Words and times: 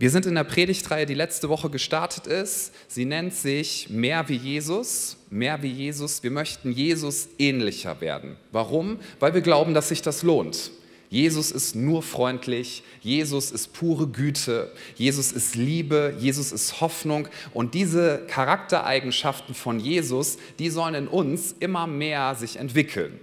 Wir 0.00 0.10
sind 0.10 0.26
in 0.26 0.36
der 0.36 0.44
Predigtreihe, 0.44 1.06
die 1.06 1.14
letzte 1.14 1.48
Woche 1.48 1.70
gestartet 1.70 2.28
ist. 2.28 2.72
Sie 2.86 3.04
nennt 3.04 3.34
sich 3.34 3.90
Mehr 3.90 4.28
wie 4.28 4.36
Jesus. 4.36 5.16
Mehr 5.28 5.60
wie 5.60 5.72
Jesus. 5.72 6.22
Wir 6.22 6.30
möchten 6.30 6.70
Jesus 6.70 7.28
ähnlicher 7.36 8.00
werden. 8.00 8.36
Warum? 8.52 9.00
Weil 9.18 9.34
wir 9.34 9.40
glauben, 9.40 9.74
dass 9.74 9.88
sich 9.88 10.00
das 10.00 10.22
lohnt. 10.22 10.70
Jesus 11.10 11.50
ist 11.50 11.74
nur 11.74 12.02
freundlich, 12.04 12.84
Jesus 13.00 13.50
ist 13.50 13.72
pure 13.72 14.08
Güte, 14.08 14.70
Jesus 14.94 15.32
ist 15.32 15.56
Liebe, 15.56 16.14
Jesus 16.18 16.52
ist 16.52 16.82
Hoffnung 16.82 17.28
und 17.54 17.72
diese 17.72 18.26
Charaktereigenschaften 18.28 19.54
von 19.54 19.80
Jesus, 19.80 20.36
die 20.58 20.68
sollen 20.68 20.94
in 20.94 21.08
uns 21.08 21.54
immer 21.60 21.86
mehr 21.86 22.34
sich 22.34 22.56
entwickeln. 22.56 23.18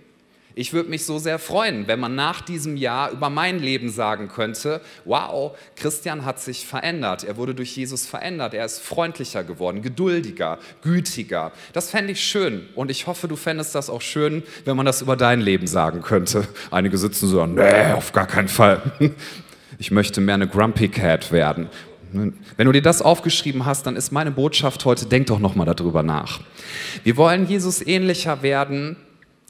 Ich 0.58 0.72
würde 0.72 0.90
mich 0.90 1.04
so 1.04 1.20
sehr 1.20 1.38
freuen, 1.38 1.86
wenn 1.88 2.00
man 2.00 2.16
nach 2.16 2.40
diesem 2.40 2.78
Jahr 2.78 3.12
über 3.12 3.30
mein 3.30 3.60
Leben 3.60 3.90
sagen 3.90 4.30
könnte, 4.30 4.80
wow, 5.04 5.58
Christian 5.76 6.24
hat 6.24 6.40
sich 6.40 6.66
verändert, 6.66 7.26
er 7.26 7.36
wurde 7.36 7.54
durch 7.54 7.76
Jesus 7.76 8.06
verändert, 8.06 8.54
er 8.54 8.64
ist 8.64 8.80
freundlicher 8.80 9.44
geworden, 9.44 9.82
geduldiger, 9.82 10.58
gütiger. 10.82 11.52
Das 11.74 11.90
fände 11.90 12.14
ich 12.14 12.24
schön 12.24 12.70
und 12.74 12.90
ich 12.90 13.06
hoffe, 13.06 13.28
du 13.28 13.36
fändest 13.36 13.76
das 13.76 13.90
auch 13.90 14.02
schön, 14.02 14.44
wenn 14.64 14.78
man 14.78 14.86
das 14.86 15.02
über 15.02 15.18
dein 15.18 15.42
Leben 15.42 15.68
sagen 15.68 16.02
könnte. 16.02 16.48
Einige 16.72 16.98
sitzen 16.98 17.28
so, 17.28 17.46
nee, 17.46 17.92
auf 17.92 18.14
gar 18.14 18.28
keinen 18.28 18.48
Fall. 18.48 18.82
Ich 19.78 19.92
möchte 19.92 20.22
mehr 20.22 20.36
eine 20.36 20.48
Grumpy 20.48 20.88
Cat 20.88 21.34
werden. 21.34 21.68
Wenn 22.14 22.66
du 22.66 22.72
dir 22.72 22.82
das 22.82 23.02
aufgeschrieben 23.02 23.66
hast, 23.66 23.86
dann 23.86 23.98
ist 23.98 24.14
meine 24.14 24.32
Botschaft 24.32 24.86
heute, 24.86 25.06
denk 25.06 25.28
doch 25.28 25.40
nochmal 25.40 25.66
darüber 25.66 26.02
nach. 26.02 26.40
Wir 27.04 27.18
wollen 27.18 27.46
Jesus 27.46 27.86
ähnlicher 27.86 28.42
werden, 28.42 28.96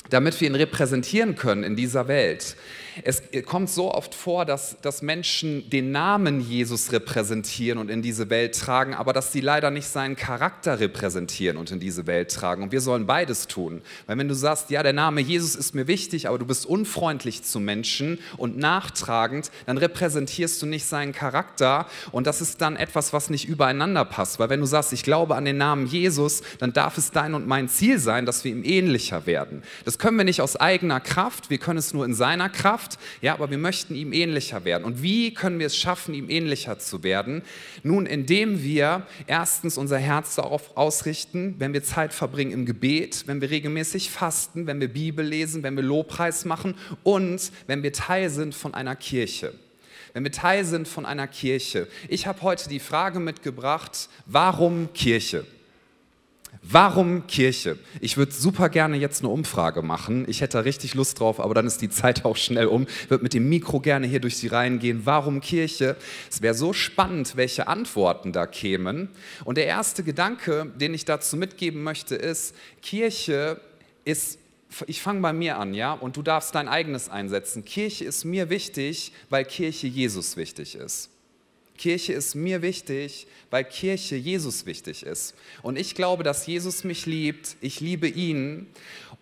damit 0.10 0.40
wir 0.40 0.48
ihn 0.48 0.56
repräsentieren 0.56 1.36
können 1.36 1.64
in 1.64 1.76
dieser 1.76 2.08
Welt. 2.08 2.56
Es 3.04 3.24
kommt 3.46 3.70
so 3.70 3.94
oft 3.94 4.16
vor, 4.16 4.46
dass, 4.46 4.78
dass 4.82 5.02
Menschen 5.02 5.70
den 5.70 5.92
Namen 5.92 6.40
Jesus 6.40 6.92
repräsentieren 6.92 7.78
und 7.78 7.90
in 7.90 8.02
diese 8.02 8.30
Welt 8.30 8.58
tragen, 8.58 8.94
aber 8.94 9.14
dass 9.14 9.32
sie 9.32 9.42
leider 9.42 9.72
nicht 9.72 9.88
seinen 9.88 10.16
Charakter 10.16 10.80
repräsentieren 10.80 11.58
und 11.58 11.72
in 11.72 11.80
diese 11.80 12.08
Welt 12.08 12.32
tragen. 12.32 12.64
Und 12.64 12.72
wir 12.72 12.82
sollen 12.82 13.06
beides 13.06 13.48
tun. 13.48 13.82
Weil 14.08 14.18
wenn 14.18 14.28
du 14.28 14.36
sagst, 14.36 14.70
ja, 14.70 14.84
der 14.84 14.94
Name 14.94 15.22
Jesus 15.22 15.56
ist 15.56 15.76
mir 15.76 15.88
wichtig, 15.88 16.28
aber 16.28 16.40
du 16.40 16.46
bist 16.46 16.66
unfreundlich 16.66 17.44
zu 17.44 17.60
Menschen 17.60 18.20
und 18.38 18.58
nachtragend, 18.58 19.52
dann 19.66 19.78
repräsentierst 19.78 20.62
du 20.62 20.66
nicht 20.66 20.86
seinen 20.86 21.12
Charakter 21.12 21.88
und 22.12 22.28
das 22.28 22.42
ist 22.42 22.62
dann 22.62 22.76
etwas, 22.76 23.14
was 23.14 23.30
nicht 23.30 23.48
übereinander 23.48 24.06
passt. 24.06 24.40
Weil 24.40 24.50
wenn 24.50 24.60
du 24.60 24.66
sagst, 24.66 24.94
ich 24.94 25.04
glaube 25.04 25.36
an 25.36 25.46
den 25.46 25.58
Namen 25.58 25.88
Jesus, 25.88 26.42
dann 26.60 26.74
darf 26.74 26.98
es 26.98 27.12
dein 27.12 27.34
und 27.34 27.48
mein 27.48 27.68
Ziel 27.68 28.00
sein, 28.00 28.26
dass 28.26 28.44
wir 28.44 28.52
ihm 28.52 28.64
ähnlicher 28.64 29.26
werden. 29.26 29.64
Das 29.84 30.00
können 30.00 30.18
wir 30.18 30.24
nicht 30.26 30.42
aus 30.42 30.56
eigener 30.56 31.00
Kraft, 31.00 31.50
wir 31.50 31.58
können 31.58 31.80
es 31.80 31.94
nur 31.94 32.06
in 32.06 32.14
seiner 32.14 32.50
Kraft 32.50 32.85
Kraft, 32.86 33.00
ja, 33.22 33.34
aber 33.34 33.50
wir 33.50 33.58
möchten 33.58 33.96
ihm 33.96 34.14
ähnlicher 34.14 34.66
werden. 34.66 34.84
Und 34.84 35.02
wie 35.02 35.34
können 35.34 35.60
wir 35.60 35.68
es 35.68 35.78
schaffen, 35.78 36.14
ihm 36.14 36.30
ähnlicher 36.30 36.80
zu 36.80 37.04
werden? 37.04 37.42
Nun, 37.84 38.06
indem 38.06 38.64
wir 38.64 39.08
erstens 39.28 39.78
unser 39.78 39.98
Herz 39.98 40.36
darauf 40.36 40.78
ausrichten, 40.78 41.56
wenn 41.58 41.74
wir 41.74 41.84
Zeit 41.84 42.14
verbringen 42.14 42.52
im 42.52 42.66
Gebet, 42.66 43.24
wenn 43.28 43.42
wir 43.42 43.50
regelmäßig 43.50 44.10
fasten, 44.10 44.68
wenn 44.68 44.80
wir 44.80 44.88
Bibel 44.88 45.26
lesen, 45.26 45.64
wenn 45.64 45.76
wir 45.76 45.84
Lobpreis 45.84 46.46
machen 46.46 46.76
und 47.04 47.52
wenn 47.68 47.84
wir 47.84 47.94
Teil 47.94 48.30
sind 48.30 48.56
von 48.56 48.74
einer 48.74 48.96
Kirche 48.96 49.54
wenn 50.14 50.24
wir 50.24 50.32
Teil 50.32 50.64
sind 50.64 50.88
von 50.88 51.06
einer 51.06 51.28
Kirche. 51.28 51.90
Ich 52.08 52.26
habe 52.26 52.42
heute 52.42 52.70
die 52.70 52.80
Frage 52.80 53.20
mitgebracht, 53.20 54.08
warum 54.26 54.94
Kirche? 54.94 55.46
Warum 56.68 57.28
Kirche? 57.28 57.78
Ich 58.02 58.18
würde 58.18 58.32
super 58.32 58.70
gerne 58.70 58.98
jetzt 58.98 59.22
eine 59.22 59.30
Umfrage 59.30 59.84
machen. 59.84 60.26
Ich 60.28 60.42
hätte 60.42 60.58
da 60.58 60.62
richtig 60.62 60.96
Lust 60.96 61.20
drauf, 61.20 61.40
aber 61.40 61.54
dann 61.54 61.68
ist 61.68 61.82
die 61.82 61.90
Zeit 61.92 62.26
auch 62.26 62.36
schnell 62.36 62.66
um. 62.66 62.88
Ich 63.04 63.10
würde 63.10 63.24
mit 63.24 63.36
dem 63.36 63.48
Mikro 63.48 63.80
gerne 63.80 64.08
hier 64.08 64.20
durch 64.20 64.40
die 64.40 64.48
Reihen 64.48 64.80
gehen. 64.80 65.02
Warum 65.06 65.42
Kirche? 65.42 65.96
Es 66.30 66.42
wäre 66.42 66.56
so 66.56 66.74
spannend, 66.74 67.36
welche 67.36 67.68
Antworten 67.68 68.32
da 68.32 68.48
kämen. 68.48 69.10
Und 69.44 69.60
der 69.60 69.68
erste 69.68 70.04
Gedanke, 70.04 70.72
den 70.76 70.96
ich 70.96 71.06
dazu 71.06 71.38
mitgeben 71.38 71.84
möchte, 71.84 72.16
ist, 72.16 72.56
Kirche 72.82 73.62
ist 74.04 74.40
ich 74.88 75.02
fange 75.02 75.22
bei 75.22 75.32
mir 75.32 75.58
an, 75.58 75.74
ja, 75.74 75.94
und 75.94 76.18
du 76.18 76.22
darfst 76.22 76.54
dein 76.54 76.68
eigenes 76.68 77.08
einsetzen. 77.08 77.64
Kirche 77.64 78.04
ist 78.04 78.26
mir 78.26 78.50
wichtig, 78.50 79.14
weil 79.30 79.46
Kirche 79.46 79.88
Jesus 79.88 80.36
wichtig 80.36 80.76
ist. 80.76 81.15
Kirche 81.78 82.14
ist 82.14 82.36
mir 82.36 82.62
wichtig, 82.62 83.28
weil 83.50 83.64
Kirche 83.64 84.16
Jesus 84.16 84.66
wichtig 84.66 85.04
ist. 85.04 85.36
Und 85.62 85.78
ich 85.78 85.96
glaube, 85.96 86.24
dass 86.24 86.48
Jesus 86.48 86.84
mich 86.84 87.06
liebt, 87.06 87.58
ich 87.62 87.80
liebe 87.80 88.08
ihn. 88.08 88.68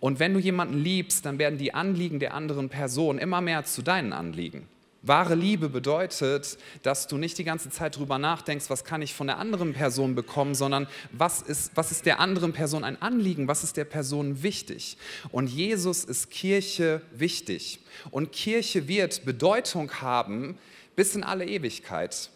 Und 0.00 0.18
wenn 0.18 0.34
du 0.34 0.40
jemanden 0.40 0.78
liebst, 0.78 1.24
dann 1.24 1.38
werden 1.38 1.58
die 1.58 1.74
Anliegen 1.74 2.20
der 2.20 2.34
anderen 2.34 2.68
Person 2.68 3.18
immer 3.18 3.40
mehr 3.40 3.64
zu 3.64 3.82
deinen 3.82 4.12
Anliegen. 4.12 4.68
Wahre 5.06 5.34
Liebe 5.34 5.68
bedeutet, 5.68 6.56
dass 6.82 7.06
du 7.06 7.18
nicht 7.18 7.36
die 7.36 7.44
ganze 7.44 7.68
Zeit 7.68 7.98
drüber 7.98 8.18
nachdenkst, 8.18 8.70
was 8.70 8.84
kann 8.84 9.02
ich 9.02 9.12
von 9.12 9.26
der 9.26 9.36
anderen 9.36 9.74
Person 9.74 10.14
bekommen, 10.14 10.54
sondern 10.54 10.86
was 11.12 11.42
ist, 11.42 11.72
was 11.74 11.90
ist 11.90 12.06
der 12.06 12.20
anderen 12.20 12.54
Person 12.54 12.84
ein 12.84 13.00
Anliegen, 13.02 13.46
was 13.46 13.64
ist 13.64 13.76
der 13.76 13.84
Person 13.84 14.42
wichtig. 14.42 14.96
Und 15.30 15.48
Jesus 15.48 16.04
ist 16.04 16.30
Kirche 16.30 17.02
wichtig. 17.12 17.80
Und 18.10 18.32
Kirche 18.32 18.88
wird 18.88 19.26
Bedeutung 19.26 19.92
haben 20.00 20.56
bis 20.96 21.14
in 21.14 21.22
alle 21.22 21.46
Ewigkeit. 21.46 22.30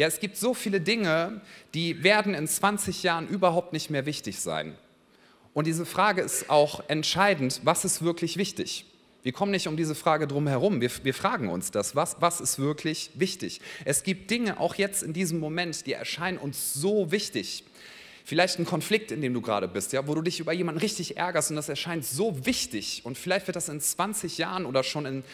Ja, 0.00 0.06
es 0.06 0.18
gibt 0.18 0.38
so 0.38 0.54
viele 0.54 0.80
Dinge, 0.80 1.42
die 1.74 2.02
werden 2.02 2.32
in 2.32 2.48
20 2.48 3.02
Jahren 3.02 3.28
überhaupt 3.28 3.74
nicht 3.74 3.90
mehr 3.90 4.06
wichtig 4.06 4.40
sein. 4.40 4.74
Und 5.52 5.66
diese 5.66 5.84
Frage 5.84 6.22
ist 6.22 6.48
auch 6.48 6.82
entscheidend, 6.88 7.60
was 7.64 7.84
ist 7.84 8.00
wirklich 8.00 8.38
wichtig? 8.38 8.86
Wir 9.22 9.32
kommen 9.32 9.52
nicht 9.52 9.68
um 9.68 9.76
diese 9.76 9.94
Frage 9.94 10.26
drum 10.26 10.46
herum. 10.46 10.80
Wir, 10.80 10.90
wir, 11.02 11.12
fragen 11.12 11.50
uns 11.50 11.70
das, 11.70 11.96
was, 11.96 12.16
was 12.18 12.40
ist 12.40 12.58
wirklich 12.58 13.10
wichtig? 13.16 13.60
Es 13.84 14.02
gibt 14.02 14.30
Dinge, 14.30 14.58
auch 14.58 14.76
jetzt 14.76 15.02
in 15.02 15.12
diesem 15.12 15.38
Moment, 15.38 15.84
die 15.84 15.92
erscheinen 15.92 16.38
uns 16.38 16.72
so 16.72 17.12
wichtig. 17.12 17.64
Vielleicht 18.24 18.58
ein 18.58 18.64
Konflikt, 18.64 19.12
in 19.12 19.20
dem 19.20 19.34
du 19.34 19.42
gerade 19.42 19.68
bist, 19.68 19.92
ja, 19.92 20.08
wo 20.08 20.14
du 20.14 20.22
dich 20.22 20.40
über 20.40 20.54
jemanden 20.54 20.80
richtig 20.80 21.18
ärgerst 21.18 21.50
und 21.50 21.56
das 21.56 21.68
erscheint 21.68 22.06
so 22.06 22.46
wichtig. 22.46 23.02
Und 23.04 23.18
vielleicht 23.18 23.48
wird 23.48 23.56
das 23.56 23.68
in 23.68 23.82
20 23.82 24.38
Jahren 24.38 24.64
oder 24.64 24.82
schon 24.82 25.04
in 25.04 25.24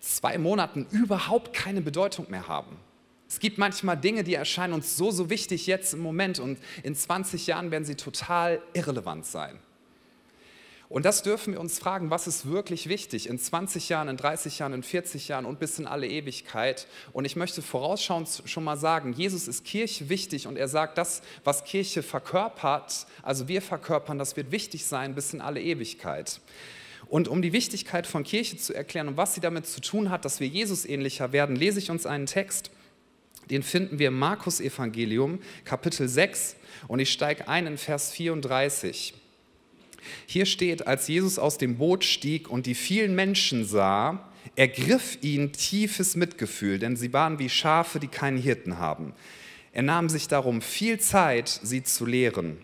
zwei 0.00 0.38
Monaten 0.38 0.86
überhaupt 0.92 1.52
keine 1.52 1.82
Bedeutung 1.82 2.30
mehr 2.30 2.48
haben. 2.48 2.87
Es 3.28 3.40
gibt 3.40 3.58
manchmal 3.58 3.98
Dinge, 3.98 4.24
die 4.24 4.34
erscheinen 4.34 4.72
uns 4.72 4.96
so, 4.96 5.10
so 5.10 5.28
wichtig 5.28 5.66
jetzt 5.66 5.92
im 5.92 6.00
Moment 6.00 6.38
und 6.38 6.58
in 6.82 6.94
20 6.94 7.46
Jahren 7.46 7.70
werden 7.70 7.84
sie 7.84 7.94
total 7.94 8.62
irrelevant 8.72 9.26
sein. 9.26 9.58
Und 10.88 11.04
das 11.04 11.22
dürfen 11.22 11.52
wir 11.52 11.60
uns 11.60 11.78
fragen, 11.78 12.08
was 12.08 12.26
ist 12.26 12.48
wirklich 12.48 12.88
wichtig 12.88 13.28
in 13.28 13.38
20 13.38 13.90
Jahren, 13.90 14.08
in 14.08 14.16
30 14.16 14.58
Jahren, 14.58 14.72
in 14.72 14.82
40 14.82 15.28
Jahren 15.28 15.44
und 15.44 15.58
bis 15.58 15.78
in 15.78 15.86
alle 15.86 16.08
Ewigkeit. 16.08 16.86
Und 17.12 17.26
ich 17.26 17.36
möchte 17.36 17.60
vorausschauend 17.60 18.44
schon 18.46 18.64
mal 18.64 18.78
sagen, 18.78 19.12
Jesus 19.12 19.48
ist 19.48 19.66
Kirche 19.66 20.08
wichtig 20.08 20.46
und 20.46 20.56
er 20.56 20.68
sagt, 20.68 20.96
das, 20.96 21.20
was 21.44 21.64
Kirche 21.64 22.02
verkörpert, 22.02 23.06
also 23.22 23.48
wir 23.48 23.60
verkörpern, 23.60 24.18
das 24.18 24.36
wird 24.36 24.50
wichtig 24.50 24.86
sein 24.86 25.14
bis 25.14 25.34
in 25.34 25.42
alle 25.42 25.60
Ewigkeit. 25.60 26.40
Und 27.08 27.28
um 27.28 27.42
die 27.42 27.52
Wichtigkeit 27.52 28.06
von 28.06 28.24
Kirche 28.24 28.56
zu 28.56 28.72
erklären 28.72 29.08
und 29.08 29.18
was 29.18 29.34
sie 29.34 29.42
damit 29.42 29.66
zu 29.66 29.82
tun 29.82 30.08
hat, 30.08 30.24
dass 30.24 30.40
wir 30.40 30.46
Jesus 30.46 30.86
ähnlicher 30.86 31.32
werden, 31.32 31.54
lese 31.54 31.80
ich 31.80 31.90
uns 31.90 32.06
einen 32.06 32.24
Text 32.24 32.70
den 33.50 33.62
finden 33.62 33.98
wir 33.98 34.08
im 34.08 34.18
Markus 34.18 34.60
Evangelium, 34.60 35.40
Kapitel 35.64 36.08
6, 36.08 36.56
und 36.86 37.00
ich 37.00 37.10
steige 37.10 37.48
ein 37.48 37.66
in 37.66 37.78
Vers 37.78 38.12
34. 38.12 39.14
Hier 40.26 40.46
steht, 40.46 40.86
als 40.86 41.08
Jesus 41.08 41.38
aus 41.38 41.58
dem 41.58 41.76
Boot 41.76 42.04
stieg 42.04 42.48
und 42.48 42.66
die 42.66 42.74
vielen 42.74 43.14
Menschen 43.14 43.64
sah, 43.64 44.30
ergriff 44.56 45.18
ihn 45.22 45.52
tiefes 45.52 46.16
Mitgefühl, 46.16 46.78
denn 46.78 46.96
sie 46.96 47.12
waren 47.12 47.38
wie 47.38 47.48
Schafe, 47.48 48.00
die 48.00 48.08
keinen 48.08 48.38
Hirten 48.38 48.78
haben. 48.78 49.14
Er 49.72 49.82
nahm 49.82 50.08
sich 50.08 50.28
darum 50.28 50.62
viel 50.62 50.98
Zeit, 50.98 51.48
sie 51.62 51.82
zu 51.82 52.06
lehren. 52.06 52.58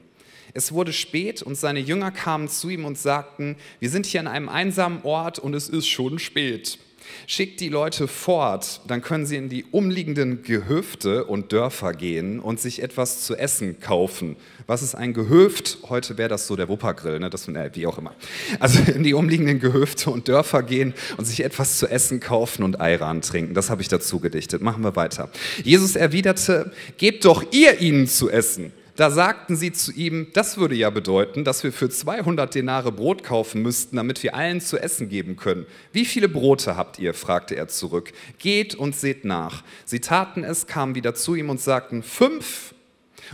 Es 0.55 0.73
wurde 0.73 0.93
spät 0.93 1.43
und 1.43 1.56
seine 1.56 1.81
Jünger 1.81 2.12
kamen 2.12 2.49
zu 2.49 2.69
ihm 2.69 2.84
und 2.84 2.97
sagten, 2.97 3.56
wir 3.81 3.91
sind 3.91 4.06
hier 4.06 4.21
an 4.21 4.28
einem 4.28 4.49
einsamen 4.49 5.03
Ort 5.03 5.39
und 5.39 5.55
es 5.55 5.69
ist 5.69 5.89
schon 5.89 6.19
spät. 6.19 6.78
Schickt 7.27 7.61
die 7.61 7.69
Leute 7.69 8.09
fort, 8.09 8.81
dann 8.87 9.03
können 9.03 9.27
sie 9.27 9.37
in 9.37 9.49
die 9.49 9.65
umliegenden 9.71 10.43
Gehöfte 10.43 11.25
und 11.25 11.53
Dörfer 11.53 11.93
gehen 11.93 12.41
und 12.41 12.61
sich 12.61 12.83
etwas 12.83 13.23
zu 13.23 13.37
essen 13.37 13.81
kaufen. 13.81 14.37
Was 14.67 14.83
ist 14.83 14.95
ein 14.95 15.12
Gehöft? 15.12 15.79
Heute 15.89 16.19
wäre 16.19 16.29
das 16.29 16.47
so 16.47 16.56
der 16.56 16.69
Wuppergrill, 16.69 17.19
ne? 17.19 17.31
das, 17.31 17.49
äh, 17.49 17.71
wie 17.75 17.87
auch 17.87 17.99
immer. 17.99 18.15
Also 18.61 18.81
in 18.93 19.03
die 19.03 19.15
umliegenden 19.15 19.61
Gehöfte 19.61 20.11
und 20.11 20.29
Dörfer 20.29 20.62
gehen 20.62 20.95
und 21.17 21.25
sich 21.25 21.45
etwas 21.45 21.79
zu 21.79 21.87
essen 21.87 22.21
kaufen 22.21 22.62
und 22.62 22.81
Ayran 22.81 23.23
trinken. 23.23 23.55
Das 23.55 23.71
habe 23.71 23.83
ich 23.83 23.89
dazu 23.89 24.21
gedichtet. 24.21 24.62
Machen 24.62 24.83
wir 24.83 24.97
weiter. 24.97 25.31
Jesus 25.62 25.97
erwiderte, 25.97 26.73
gebt 26.99 27.25
doch 27.25 27.45
ihr 27.53 27.81
ihnen 27.81 28.07
zu 28.07 28.31
essen. 28.31 28.73
Da 28.96 29.11
sagten 29.11 29.56
sie 29.56 29.73
zu 29.73 29.91
ihm, 29.93 30.29
das 30.35 30.56
würde 30.56 30.76
ja 30.76 30.88
bedeuten, 30.88 31.43
dass 31.43 31.64
wir 31.64 31.73
für 31.73 31.91
200 31.91 32.55
Denare 32.55 32.93
Brot 32.93 33.25
kaufen 33.25 33.61
müssten, 33.61 33.96
damit 33.96 34.23
wir 34.23 34.37
allen 34.37 34.61
zu 34.61 34.79
essen 34.79 35.08
geben 35.08 35.35
können. 35.35 35.67
Wie 35.93 36.05
viele 36.05 36.29
Brote 36.29 36.76
habt 36.76 37.00
ihr? 37.00 37.12
fragte 37.12 37.56
er 37.56 37.67
zurück. 37.67 38.12
Geht 38.38 38.76
und 38.76 38.94
seht 38.94 39.25
nach. 39.25 39.64
Sie 39.85 39.99
taten 39.99 40.44
es, 40.44 40.69
kamen 40.69 40.94
wieder 40.94 41.14
zu 41.14 41.35
ihm 41.35 41.50
und 41.50 41.61
sagten, 41.61 42.05
fünf 42.05 42.73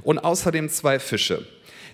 und 0.03 0.19
außerdem 0.19 0.71
zwei 0.71 0.99
Fische. 0.99 1.47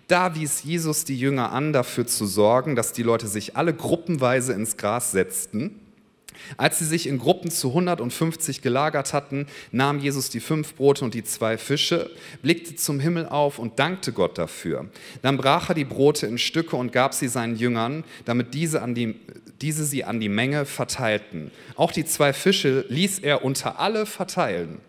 Da 0.07 0.37
wies 0.37 0.63
Jesus 0.63 1.05
die 1.05 1.19
Jünger 1.19 1.51
an, 1.51 1.73
dafür 1.73 2.07
zu 2.07 2.27
sorgen, 2.27 2.77
dass 2.77 2.93
die 2.93 3.03
Leute 3.03 3.27
sich 3.27 3.57
alle 3.57 3.75
gruppenweise 3.75 4.53
ins 4.53 4.77
Gras 4.77 5.11
setzten. 5.11 5.81
Als 6.57 6.79
sie 6.79 6.85
sich 6.85 7.07
in 7.07 7.19
Gruppen 7.19 7.51
zu 7.51 7.69
150 7.69 8.63
gelagert 8.63 9.13
hatten, 9.13 9.47
nahm 9.73 9.99
Jesus 9.99 10.31
die 10.31 10.41
fünf 10.41 10.75
Brote 10.75 11.05
und 11.05 11.15
die 11.15 11.25
zwei 11.25 11.59
Fische, 11.59 12.11
blickte 12.43 12.77
zum 12.77 13.01
Himmel 13.01 13.27
auf 13.27 13.59
und 13.59 13.79
dankte 13.79 14.13
Gott 14.13 14.39
dafür. 14.39 14.87
Dann 15.23 15.37
brach 15.37 15.69
er 15.71 15.75
die 15.75 15.85
Brote 15.85 16.27
in 16.27 16.39
Stücke 16.39 16.77
und 16.77 16.93
gab 16.93 17.15
sie 17.15 17.29
seinen 17.29 17.57
Jüngern, 17.57 18.05
damit 18.25 18.55
diese, 18.55 18.83
an 18.83 18.95
die, 18.95 19.17
diese 19.61 19.85
sie 19.85 20.05
an 20.05 20.21
die 20.21 20.29
Menge 20.29 20.65
verteilten. 20.65 21.51
Auch 21.77 21.93
die 21.93 22.05
zwei 22.05 22.33
Fische 22.33 22.85
ließ 22.89 23.21
er 23.21 23.45
unter 23.45 23.79
alle 23.79 24.07
verteilen. 24.07 24.81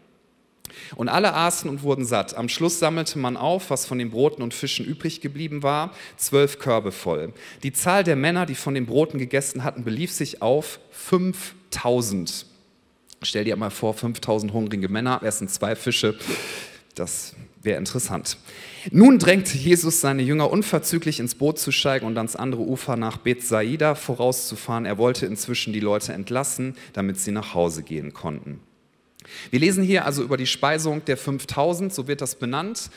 Und 0.96 1.10
alle 1.10 1.34
aßen 1.34 1.70
und 1.70 1.84
wurden 1.84 2.06
satt. 2.06 2.36
Am 2.36 2.50
Schluss 2.50 2.80
sammelte 2.80 3.20
man 3.20 3.38
auf, 3.38 3.70
was 3.70 3.86
von 3.86 3.98
den 3.98 4.10
Broten 4.10 4.42
und 4.42 4.54
Fischen 4.54 4.86
übrig 4.86 5.22
geblieben 5.22 5.64
war, 5.64 5.92
zwölf 6.18 6.60
Körbe 6.60 6.92
voll. 6.92 7.34
Die 7.64 7.74
Zahl 7.74 8.04
der 8.04 8.16
Männer, 8.16 8.46
die 8.46 8.56
von 8.56 8.74
den 8.74 8.86
Broten 8.86 9.18
gegessen 9.18 9.64
hatten, 9.64 9.84
belief 9.84 10.12
sich 10.12 10.42
auf 10.42 10.80
5000. 10.92 12.46
Stell 13.24 13.46
dir 13.46 13.56
mal 13.56 13.72
vor, 13.72 13.94
5000 13.94 14.54
hungrige 14.54 14.90
Männer 14.90 15.22
essen 15.24 15.48
zwei 15.48 15.76
Fische. 15.76 16.18
Das 16.94 17.36
wäre 17.62 17.78
interessant. 17.78 18.38
Nun 18.92 19.20
drängte 19.20 19.58
Jesus 19.58 20.02
seine 20.02 20.22
Jünger 20.22 20.50
unverzüglich 20.50 21.20
ins 21.20 21.36
Boot 21.36 21.60
zu 21.60 21.72
steigen 21.72 22.06
und 22.06 22.18
ans 22.18 22.36
andere 22.36 22.62
Ufer 22.62 22.96
nach 22.96 23.18
Bethsaida 23.18 23.96
vorauszufahren. 23.96 24.86
Er 24.86 24.98
wollte 24.98 25.26
inzwischen 25.26 25.74
die 25.74 25.80
Leute 25.80 26.14
entlassen, 26.14 26.76
damit 26.94 27.20
sie 27.20 27.32
nach 27.32 27.54
Hause 27.54 27.84
gehen 27.84 28.14
konnten. 28.14 28.60
Wir 29.50 29.60
lesen 29.60 29.84
hier 29.84 30.06
also 30.06 30.24
über 30.24 30.38
die 30.38 30.48
Speisung 30.48 31.04
der 31.06 31.18
5000, 31.18 31.94
so 31.94 32.08
wird 32.08 32.22
das 32.22 32.36
benannt. 32.36 32.90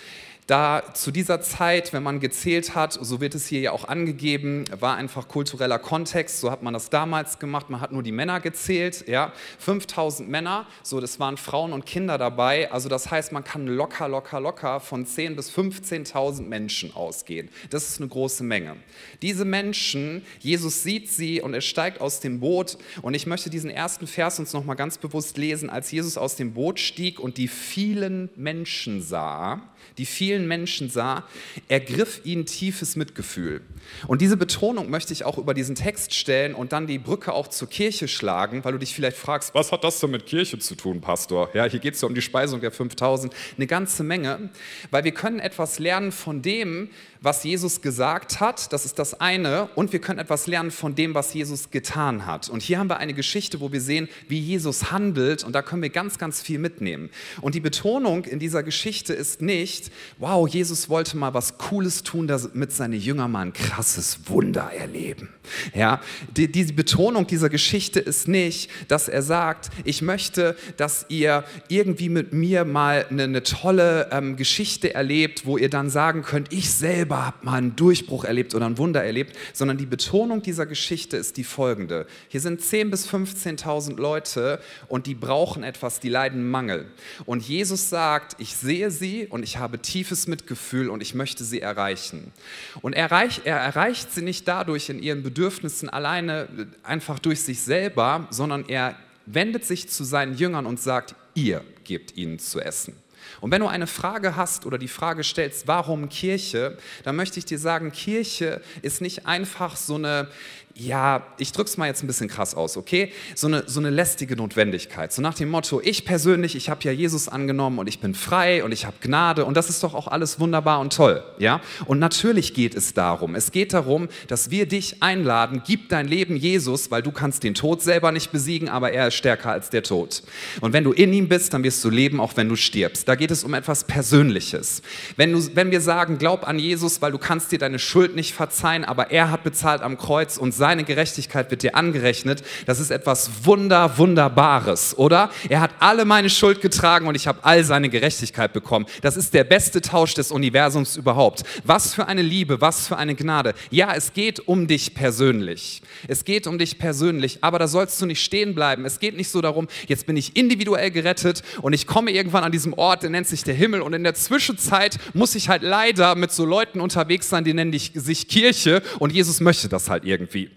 Da 0.50 0.82
zu 0.94 1.12
dieser 1.12 1.40
Zeit, 1.42 1.92
wenn 1.92 2.02
man 2.02 2.18
gezählt 2.18 2.74
hat, 2.74 2.92
so 2.92 3.20
wird 3.20 3.36
es 3.36 3.46
hier 3.46 3.60
ja 3.60 3.70
auch 3.70 3.84
angegeben, 3.84 4.64
war 4.80 4.96
einfach 4.96 5.28
kultureller 5.28 5.78
Kontext, 5.78 6.40
so 6.40 6.50
hat 6.50 6.64
man 6.64 6.74
das 6.74 6.90
damals 6.90 7.38
gemacht, 7.38 7.70
man 7.70 7.80
hat 7.80 7.92
nur 7.92 8.02
die 8.02 8.10
Männer 8.10 8.40
gezählt, 8.40 9.06
ja, 9.06 9.32
5000 9.60 10.28
Männer, 10.28 10.66
so 10.82 11.00
das 11.00 11.20
waren 11.20 11.36
Frauen 11.36 11.72
und 11.72 11.86
Kinder 11.86 12.18
dabei, 12.18 12.68
also 12.72 12.88
das 12.88 13.12
heißt, 13.12 13.30
man 13.30 13.44
kann 13.44 13.68
locker, 13.68 14.08
locker, 14.08 14.40
locker 14.40 14.80
von 14.80 15.06
10.000 15.06 15.36
bis 15.36 15.52
15.000 15.52 16.42
Menschen 16.42 16.96
ausgehen. 16.96 17.48
Das 17.70 17.88
ist 17.88 18.00
eine 18.00 18.08
große 18.08 18.42
Menge. 18.42 18.74
Diese 19.22 19.44
Menschen, 19.44 20.26
Jesus 20.40 20.82
sieht 20.82 21.08
sie 21.12 21.40
und 21.40 21.54
er 21.54 21.60
steigt 21.60 22.00
aus 22.00 22.18
dem 22.18 22.40
Boot 22.40 22.76
und 23.02 23.14
ich 23.14 23.24
möchte 23.24 23.50
diesen 23.50 23.70
ersten 23.70 24.08
Vers 24.08 24.40
uns 24.40 24.52
nochmal 24.52 24.74
ganz 24.74 24.98
bewusst 24.98 25.38
lesen, 25.38 25.70
als 25.70 25.92
Jesus 25.92 26.18
aus 26.18 26.34
dem 26.34 26.54
Boot 26.54 26.80
stieg 26.80 27.20
und 27.20 27.36
die 27.36 27.46
vielen 27.46 28.30
Menschen 28.34 29.00
sah, 29.00 29.69
die 29.98 30.06
vielen 30.06 30.46
Menschen 30.48 30.90
sah, 30.90 31.24
ergriff 31.68 32.20
ihn 32.24 32.46
tiefes 32.46 32.96
Mitgefühl. 32.96 33.60
Und 34.06 34.20
diese 34.20 34.36
Betonung 34.36 34.90
möchte 34.90 35.12
ich 35.12 35.24
auch 35.24 35.38
über 35.38 35.54
diesen 35.54 35.74
Text 35.74 36.14
stellen 36.14 36.54
und 36.54 36.72
dann 36.72 36.86
die 36.86 36.98
Brücke 36.98 37.32
auch 37.32 37.48
zur 37.48 37.68
Kirche 37.68 38.08
schlagen, 38.08 38.64
weil 38.64 38.72
du 38.72 38.78
dich 38.78 38.94
vielleicht 38.94 39.16
fragst, 39.16 39.54
was 39.54 39.72
hat 39.72 39.84
das 39.84 40.00
denn 40.00 40.10
mit 40.10 40.26
Kirche 40.26 40.58
zu 40.58 40.74
tun, 40.74 41.00
Pastor? 41.00 41.50
Ja, 41.54 41.64
hier 41.64 41.80
geht 41.80 41.94
es 41.94 42.00
ja 42.00 42.08
um 42.08 42.14
die 42.14 42.22
Speisung 42.22 42.60
der 42.60 42.72
5000, 42.72 43.34
eine 43.56 43.66
ganze 43.66 44.02
Menge, 44.02 44.50
weil 44.90 45.04
wir 45.04 45.12
können 45.12 45.40
etwas 45.40 45.78
lernen 45.78 46.12
von 46.12 46.42
dem, 46.42 46.90
was 47.22 47.44
Jesus 47.44 47.82
gesagt 47.82 48.40
hat, 48.40 48.72
das 48.72 48.86
ist 48.86 48.98
das 48.98 49.20
eine, 49.20 49.68
und 49.74 49.92
wir 49.92 50.00
können 50.00 50.18
etwas 50.18 50.46
lernen 50.46 50.70
von 50.70 50.94
dem, 50.94 51.14
was 51.14 51.34
Jesus 51.34 51.70
getan 51.70 52.24
hat. 52.24 52.48
Und 52.48 52.62
hier 52.62 52.78
haben 52.78 52.88
wir 52.88 52.96
eine 52.96 53.12
Geschichte, 53.12 53.60
wo 53.60 53.72
wir 53.72 53.80
sehen, 53.80 54.08
wie 54.28 54.38
Jesus 54.38 54.90
handelt, 54.90 55.44
und 55.44 55.52
da 55.52 55.62
können 55.62 55.82
wir 55.82 55.90
ganz, 55.90 56.18
ganz 56.18 56.40
viel 56.40 56.58
mitnehmen. 56.58 57.10
Und 57.42 57.54
die 57.54 57.60
Betonung 57.60 58.24
in 58.24 58.38
dieser 58.38 58.62
Geschichte 58.62 59.12
ist 59.12 59.42
nicht, 59.42 59.69
wow, 60.18 60.48
Jesus 60.48 60.88
wollte 60.88 61.16
mal 61.16 61.34
was 61.34 61.58
Cooles 61.58 62.02
tun, 62.02 62.26
damit 62.26 62.72
seine 62.72 62.96
Jünger 62.96 63.28
mal 63.28 63.42
ein 63.42 63.52
krasses 63.52 64.20
Wunder 64.26 64.70
erleben. 64.72 65.30
Ja, 65.74 66.00
die, 66.36 66.50
die 66.50 66.64
Betonung 66.72 67.26
dieser 67.26 67.48
Geschichte 67.48 67.98
ist 67.98 68.28
nicht, 68.28 68.70
dass 68.88 69.08
er 69.08 69.22
sagt, 69.22 69.70
ich 69.84 70.00
möchte, 70.00 70.56
dass 70.76 71.06
ihr 71.08 71.44
irgendwie 71.68 72.08
mit 72.08 72.32
mir 72.32 72.64
mal 72.64 73.06
eine, 73.10 73.24
eine 73.24 73.42
tolle 73.42 74.08
ähm, 74.12 74.36
Geschichte 74.36 74.94
erlebt, 74.94 75.44
wo 75.44 75.58
ihr 75.58 75.70
dann 75.70 75.90
sagen 75.90 76.22
könnt, 76.22 76.52
ich 76.52 76.70
selber 76.70 76.90
selber 77.10 77.24
habe 77.24 77.46
mal 77.46 77.54
einen 77.54 77.76
Durchbruch 77.76 78.24
erlebt 78.24 78.54
oder 78.54 78.66
ein 78.66 78.76
Wunder 78.76 79.02
erlebt, 79.02 79.36
sondern 79.52 79.78
die 79.78 79.86
Betonung 79.86 80.42
dieser 80.42 80.66
Geschichte 80.66 81.16
ist 81.16 81.36
die 81.36 81.44
folgende. 81.44 82.06
Hier 82.28 82.40
sind 82.40 82.60
10.000 82.60 82.90
bis 82.90 83.08
15.000 83.08 83.96
Leute 83.96 84.60
und 84.88 85.06
die 85.06 85.14
brauchen 85.14 85.62
etwas, 85.62 85.98
die 86.00 86.08
leiden 86.08 86.48
Mangel. 86.50 86.86
Und 87.26 87.42
Jesus 87.42 87.88
sagt, 87.88 88.36
ich 88.38 88.54
sehe 88.54 88.90
sie 88.90 89.26
und 89.26 89.42
ich 89.42 89.56
habe 89.60 89.78
tiefes 89.78 90.26
Mitgefühl 90.26 90.88
und 90.88 91.02
ich 91.02 91.14
möchte 91.14 91.44
sie 91.44 91.60
erreichen. 91.60 92.32
Und 92.80 92.94
er, 92.94 93.10
erreich, 93.10 93.42
er 93.44 93.58
erreicht 93.58 94.12
sie 94.12 94.22
nicht 94.22 94.48
dadurch 94.48 94.88
in 94.88 95.02
ihren 95.02 95.22
Bedürfnissen 95.22 95.88
alleine 95.88 96.48
einfach 96.82 97.18
durch 97.18 97.42
sich 97.42 97.62
selber, 97.62 98.26
sondern 98.30 98.68
er 98.68 98.96
wendet 99.26 99.64
sich 99.64 99.88
zu 99.88 100.04
seinen 100.04 100.36
Jüngern 100.36 100.66
und 100.66 100.80
sagt, 100.80 101.14
ihr 101.34 101.64
gebt 101.84 102.16
ihnen 102.16 102.38
zu 102.38 102.60
essen. 102.60 102.94
Und 103.40 103.50
wenn 103.50 103.60
du 103.60 103.68
eine 103.68 103.86
Frage 103.86 104.36
hast 104.36 104.66
oder 104.66 104.78
die 104.78 104.88
Frage 104.88 105.24
stellst, 105.24 105.66
warum 105.66 106.08
Kirche, 106.08 106.76
dann 107.04 107.16
möchte 107.16 107.38
ich 107.38 107.44
dir 107.44 107.58
sagen, 107.58 107.92
Kirche 107.92 108.60
ist 108.82 109.00
nicht 109.00 109.26
einfach 109.26 109.76
so 109.76 109.94
eine 109.94 110.28
ja, 110.74 111.26
ich 111.38 111.52
drücke 111.52 111.68
es 111.68 111.76
mal 111.76 111.86
jetzt 111.86 112.02
ein 112.02 112.06
bisschen 112.06 112.28
krass 112.28 112.54
aus, 112.54 112.76
okay? 112.76 113.12
So 113.34 113.48
eine, 113.48 113.64
so 113.66 113.80
eine 113.80 113.90
lästige 113.90 114.36
Notwendigkeit. 114.36 115.12
So 115.12 115.20
nach 115.20 115.34
dem 115.34 115.50
Motto, 115.50 115.80
ich 115.82 116.04
persönlich, 116.04 116.56
ich 116.56 116.70
habe 116.70 116.82
ja 116.84 116.92
Jesus 116.92 117.28
angenommen 117.28 117.78
und 117.78 117.88
ich 117.88 118.00
bin 118.00 118.14
frei 118.14 118.64
und 118.64 118.72
ich 118.72 118.86
habe 118.86 118.96
Gnade 119.00 119.44
und 119.44 119.56
das 119.56 119.68
ist 119.68 119.82
doch 119.82 119.94
auch 119.94 120.06
alles 120.06 120.40
wunderbar 120.40 120.80
und 120.80 120.92
toll, 120.92 121.22
ja? 121.38 121.60
Und 121.86 121.98
natürlich 121.98 122.54
geht 122.54 122.74
es 122.74 122.94
darum, 122.94 123.34
es 123.34 123.50
geht 123.50 123.72
darum, 123.72 124.08
dass 124.28 124.50
wir 124.50 124.66
dich 124.66 125.02
einladen, 125.02 125.62
gib 125.66 125.88
dein 125.88 126.08
Leben 126.08 126.36
Jesus, 126.36 126.90
weil 126.90 127.02
du 127.02 127.10
kannst 127.10 127.42
den 127.42 127.54
Tod 127.54 127.82
selber 127.82 128.12
nicht 128.12 128.32
besiegen, 128.32 128.68
aber 128.68 128.92
er 128.92 129.08
ist 129.08 129.14
stärker 129.14 129.50
als 129.50 129.70
der 129.70 129.82
Tod. 129.82 130.22
Und 130.60 130.72
wenn 130.72 130.84
du 130.84 130.92
in 130.92 131.12
ihm 131.12 131.28
bist, 131.28 131.52
dann 131.52 131.62
wirst 131.64 131.84
du 131.84 131.90
leben, 131.90 132.20
auch 132.20 132.36
wenn 132.36 132.48
du 132.48 132.56
stirbst. 132.56 133.08
Da 133.08 133.16
geht 133.16 133.30
es 133.30 133.44
um 133.44 133.54
etwas 133.54 133.84
Persönliches. 133.84 134.82
Wenn, 135.16 135.32
du, 135.32 135.56
wenn 135.56 135.70
wir 135.70 135.80
sagen, 135.80 136.18
glaub 136.18 136.46
an 136.46 136.58
Jesus, 136.58 137.02
weil 137.02 137.12
du 137.12 137.18
kannst 137.18 137.52
dir 137.52 137.58
deine 137.58 137.78
Schuld 137.78 138.14
nicht 138.14 138.34
verzeihen, 138.34 138.84
aber 138.84 139.10
er 139.10 139.30
hat 139.30 139.44
bezahlt 139.44 139.82
am 139.82 139.98
Kreuz 139.98 140.36
und 140.36 140.54
seine 140.60 140.84
Gerechtigkeit 140.84 141.50
wird 141.50 141.62
dir 141.62 141.74
angerechnet. 141.74 142.42
Das 142.66 142.80
ist 142.80 142.90
etwas 142.90 143.30
Wunder, 143.44 143.96
Wunderbares, 143.96 144.96
oder? 144.96 145.30
Er 145.48 145.62
hat 145.62 145.70
alle 145.80 146.04
meine 146.04 146.28
Schuld 146.28 146.60
getragen 146.60 147.06
und 147.06 147.14
ich 147.14 147.26
habe 147.26 147.40
all 147.44 147.64
seine 147.64 147.88
Gerechtigkeit 147.88 148.52
bekommen. 148.52 148.84
Das 149.00 149.16
ist 149.16 149.32
der 149.32 149.44
beste 149.44 149.80
Tausch 149.80 150.12
des 150.12 150.30
Universums 150.30 150.98
überhaupt. 150.98 151.44
Was 151.64 151.94
für 151.94 152.06
eine 152.08 152.20
Liebe, 152.20 152.60
was 152.60 152.86
für 152.86 152.98
eine 152.98 153.14
Gnade. 153.14 153.54
Ja, 153.70 153.94
es 153.94 154.12
geht 154.12 154.38
um 154.40 154.66
dich 154.66 154.94
persönlich. 154.94 155.80
Es 156.08 156.26
geht 156.26 156.46
um 156.46 156.58
dich 156.58 156.78
persönlich, 156.78 157.38
aber 157.40 157.58
da 157.58 157.66
sollst 157.66 157.98
du 158.02 158.04
nicht 158.04 158.22
stehen 158.22 158.54
bleiben. 158.54 158.84
Es 158.84 159.00
geht 159.00 159.16
nicht 159.16 159.30
so 159.30 159.40
darum, 159.40 159.66
jetzt 159.88 160.04
bin 160.04 160.18
ich 160.18 160.36
individuell 160.36 160.90
gerettet 160.90 161.42
und 161.62 161.72
ich 161.72 161.86
komme 161.86 162.10
irgendwann 162.10 162.44
an 162.44 162.52
diesem 162.52 162.74
Ort, 162.74 163.02
der 163.02 163.08
nennt 163.08 163.26
sich 163.26 163.44
der 163.44 163.54
Himmel 163.54 163.80
und 163.80 163.94
in 163.94 164.04
der 164.04 164.14
Zwischenzeit 164.14 164.98
muss 165.14 165.34
ich 165.34 165.48
halt 165.48 165.62
leider 165.62 166.16
mit 166.16 166.32
so 166.32 166.44
Leuten 166.44 166.80
unterwegs 166.82 167.30
sein, 167.30 167.44
die 167.44 167.54
nennen 167.54 167.72
sich 167.72 168.28
Kirche 168.28 168.82
und 168.98 169.10
Jesus 169.10 169.40
möchte 169.40 169.70
das 169.70 169.88
halt 169.88 170.04
irgendwie. 170.04 170.50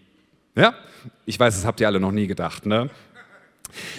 Ja? 0.55 0.73
Ich 1.25 1.39
weiß, 1.39 1.55
das 1.55 1.65
habt 1.65 1.79
ihr 1.81 1.87
alle 1.87 1.99
noch 1.99 2.11
nie 2.11 2.27
gedacht, 2.27 2.65
ne? 2.65 2.89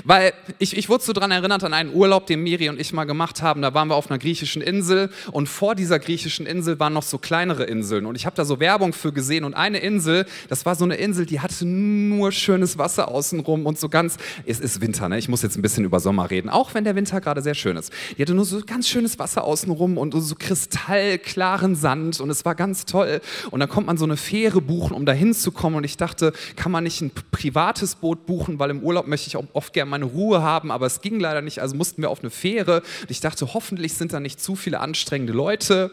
Weil 0.04 0.32
ich, 0.58 0.76
ich 0.76 0.88
wurde 0.88 1.04
so 1.04 1.12
daran 1.12 1.30
erinnert 1.30 1.64
an 1.64 1.74
einen 1.74 1.92
Urlaub, 1.94 2.26
den 2.26 2.42
Miri 2.42 2.68
und 2.68 2.80
ich 2.80 2.92
mal 2.92 3.04
gemacht 3.04 3.42
haben. 3.42 3.62
Da 3.62 3.74
waren 3.74 3.88
wir 3.88 3.96
auf 3.96 4.10
einer 4.10 4.18
griechischen 4.18 4.62
Insel 4.62 5.10
und 5.32 5.48
vor 5.48 5.74
dieser 5.74 5.98
griechischen 5.98 6.46
Insel 6.46 6.78
waren 6.80 6.92
noch 6.92 7.02
so 7.02 7.18
kleinere 7.18 7.64
Inseln. 7.64 8.06
Und 8.06 8.16
ich 8.16 8.26
habe 8.26 8.36
da 8.36 8.44
so 8.44 8.60
Werbung 8.60 8.92
für 8.92 9.12
gesehen. 9.12 9.44
Und 9.44 9.54
eine 9.54 9.78
Insel, 9.78 10.26
das 10.48 10.66
war 10.66 10.74
so 10.74 10.84
eine 10.84 10.96
Insel, 10.96 11.26
die 11.26 11.40
hatte 11.40 11.66
nur 11.66 12.32
schönes 12.32 12.78
Wasser 12.78 13.08
außenrum 13.08 13.66
und 13.66 13.78
so 13.78 13.88
ganz. 13.88 14.16
Es 14.46 14.60
ist 14.60 14.80
Winter, 14.80 15.08
ne? 15.08 15.18
Ich 15.18 15.28
muss 15.28 15.42
jetzt 15.42 15.56
ein 15.56 15.62
bisschen 15.62 15.84
über 15.84 16.00
Sommer 16.00 16.30
reden, 16.30 16.48
auch 16.48 16.74
wenn 16.74 16.84
der 16.84 16.96
Winter 16.96 17.20
gerade 17.20 17.42
sehr 17.42 17.54
schön 17.54 17.76
ist. 17.76 17.92
Die 18.16 18.22
hatte 18.22 18.34
nur 18.34 18.44
so 18.44 18.60
ganz 18.64 18.88
schönes 18.88 19.18
Wasser 19.18 19.44
außenrum 19.44 19.98
und 19.98 20.14
so 20.14 20.34
kristallklaren 20.34 21.74
Sand 21.74 22.20
und 22.20 22.30
es 22.30 22.44
war 22.44 22.54
ganz 22.54 22.84
toll. 22.84 23.20
Und 23.50 23.60
dann 23.60 23.68
kommt 23.68 23.86
man 23.86 23.96
so 23.96 24.04
eine 24.04 24.16
Fähre 24.16 24.60
buchen, 24.60 24.94
um 24.94 25.06
da 25.06 25.12
hinzukommen. 25.12 25.78
Und 25.78 25.84
ich 25.84 25.96
dachte, 25.96 26.32
kann 26.56 26.72
man 26.72 26.84
nicht 26.84 27.00
ein 27.00 27.10
privates 27.30 27.94
Boot 27.94 28.26
buchen, 28.26 28.58
weil 28.58 28.70
im 28.70 28.80
Urlaub 28.80 29.06
möchte 29.06 29.28
ich 29.28 29.36
auch 29.36 29.44
oft 29.64 29.72
gerne 29.72 29.90
meine 29.90 30.04
Ruhe 30.04 30.42
haben, 30.42 30.70
aber 30.70 30.84
es 30.86 31.00
ging 31.00 31.18
leider 31.18 31.40
nicht, 31.40 31.60
also 31.60 31.74
mussten 31.74 32.02
wir 32.02 32.10
auf 32.10 32.20
eine 32.20 32.30
Fähre. 32.30 32.82
Und 33.00 33.10
ich 33.10 33.20
dachte, 33.20 33.54
hoffentlich 33.54 33.94
sind 33.94 34.12
da 34.12 34.20
nicht 34.20 34.40
zu 34.40 34.56
viele 34.56 34.80
anstrengende 34.80 35.32
Leute. 35.32 35.90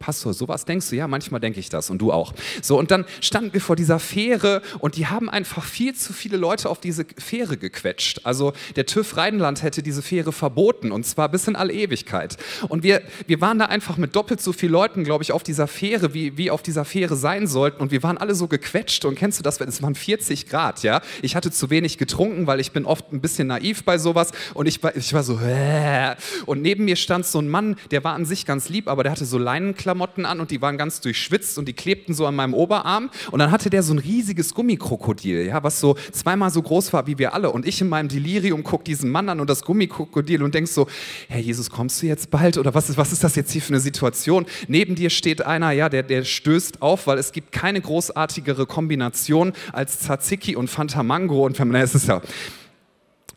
Pastor, 0.00 0.32
sowas 0.32 0.64
denkst 0.64 0.88
du? 0.88 0.96
Ja, 0.96 1.06
manchmal 1.06 1.42
denke 1.42 1.60
ich 1.60 1.68
das 1.68 1.90
und 1.90 1.98
du 1.98 2.10
auch. 2.10 2.32
So, 2.62 2.78
und 2.78 2.90
dann 2.90 3.04
standen 3.20 3.52
wir 3.52 3.60
vor 3.60 3.76
dieser 3.76 3.98
Fähre 3.98 4.62
und 4.78 4.96
die 4.96 5.08
haben 5.08 5.28
einfach 5.28 5.62
viel 5.62 5.94
zu 5.94 6.14
viele 6.14 6.38
Leute 6.38 6.70
auf 6.70 6.80
diese 6.80 7.04
Fähre 7.18 7.58
gequetscht. 7.58 8.22
Also 8.24 8.54
der 8.76 8.86
TÜV 8.86 9.18
Rheinland 9.18 9.62
hätte 9.62 9.82
diese 9.82 10.00
Fähre 10.00 10.32
verboten 10.32 10.90
und 10.90 11.04
zwar 11.04 11.28
bis 11.28 11.46
in 11.48 11.54
alle 11.54 11.74
Ewigkeit. 11.74 12.38
Und 12.70 12.82
wir, 12.82 13.02
wir 13.26 13.42
waren 13.42 13.58
da 13.58 13.66
einfach 13.66 13.98
mit 13.98 14.16
doppelt 14.16 14.40
so 14.40 14.54
vielen 14.54 14.72
Leuten, 14.72 15.04
glaube 15.04 15.22
ich, 15.22 15.32
auf 15.32 15.42
dieser 15.42 15.66
Fähre, 15.66 16.14
wie, 16.14 16.38
wie 16.38 16.50
auf 16.50 16.62
dieser 16.62 16.86
Fähre 16.86 17.14
sein 17.14 17.46
sollten 17.46 17.82
und 17.82 17.92
wir 17.92 18.02
waren 18.02 18.16
alle 18.16 18.34
so 18.34 18.48
gequetscht 18.48 19.04
und 19.04 19.16
kennst 19.16 19.38
du 19.38 19.42
das? 19.42 19.60
Es 19.60 19.82
waren 19.82 19.94
40 19.94 20.48
Grad, 20.48 20.82
ja. 20.82 21.02
Ich 21.20 21.36
hatte 21.36 21.50
zu 21.50 21.68
wenig 21.68 21.98
getrunken, 21.98 22.46
weil 22.46 22.58
ich 22.60 22.72
bin 22.72 22.86
oft 22.86 23.12
ein 23.12 23.20
bisschen 23.20 23.48
naiv 23.48 23.84
bei 23.84 23.98
sowas 23.98 24.32
und 24.54 24.66
ich 24.66 24.82
war, 24.82 24.96
ich 24.96 25.12
war 25.12 25.24
so, 25.24 25.38
Hä? 25.38 26.14
und 26.46 26.62
neben 26.62 26.86
mir 26.86 26.96
stand 26.96 27.26
so 27.26 27.38
ein 27.38 27.50
Mann, 27.50 27.76
der 27.90 28.02
war 28.02 28.14
an 28.14 28.24
sich 28.24 28.46
ganz 28.46 28.70
lieb, 28.70 28.88
aber 28.88 29.02
der 29.02 29.12
hatte 29.12 29.26
so 29.26 29.36
Leinenkleidung 29.36 29.89
Kirchenklamotten 29.90 30.24
an 30.24 30.40
und 30.40 30.50
die 30.50 30.62
waren 30.62 30.78
ganz 30.78 31.00
durchschwitzt 31.00 31.58
und 31.58 31.66
die 31.66 31.72
klebten 31.72 32.14
so 32.14 32.26
an 32.26 32.34
meinem 32.34 32.54
Oberarm. 32.54 33.10
Und 33.30 33.38
dann 33.38 33.50
hatte 33.50 33.70
der 33.70 33.82
so 33.82 33.92
ein 33.92 33.98
riesiges 33.98 34.54
Gummikrokodil, 34.54 35.46
ja, 35.46 35.62
was 35.62 35.80
so 35.80 35.96
zweimal 36.12 36.50
so 36.50 36.62
groß 36.62 36.92
war 36.92 37.06
wie 37.06 37.18
wir 37.18 37.34
alle. 37.34 37.50
Und 37.50 37.66
ich 37.66 37.80
in 37.80 37.88
meinem 37.88 38.08
Delirium 38.08 38.62
gucke 38.62 38.84
diesen 38.84 39.10
Mann 39.10 39.28
an 39.28 39.40
und 39.40 39.50
das 39.50 39.62
Gummikrokodil 39.62 40.42
und 40.42 40.54
denk 40.54 40.68
so, 40.68 40.86
Herr 41.28 41.40
Jesus, 41.40 41.70
kommst 41.70 42.02
du 42.02 42.06
jetzt 42.06 42.30
bald? 42.30 42.58
Oder 42.58 42.74
was 42.74 42.90
ist, 42.90 42.96
was 42.96 43.12
ist 43.12 43.24
das 43.24 43.36
jetzt 43.36 43.52
hier 43.52 43.62
für 43.62 43.72
eine 43.72 43.80
Situation? 43.80 44.46
Neben 44.68 44.94
dir 44.94 45.10
steht 45.10 45.42
einer, 45.42 45.72
ja, 45.72 45.88
der, 45.88 46.02
der 46.02 46.24
stößt 46.24 46.82
auf, 46.82 47.06
weil 47.06 47.18
es 47.18 47.32
gibt 47.32 47.52
keine 47.52 47.80
großartigere 47.80 48.66
Kombination 48.66 49.52
als 49.72 50.00
Tzatziki 50.00 50.56
und 50.56 50.68
Fanta 50.68 51.02
Mango. 51.02 51.44
Und 51.44 51.58
es 51.58 51.94
ist 51.94 52.08
ja 52.08 52.20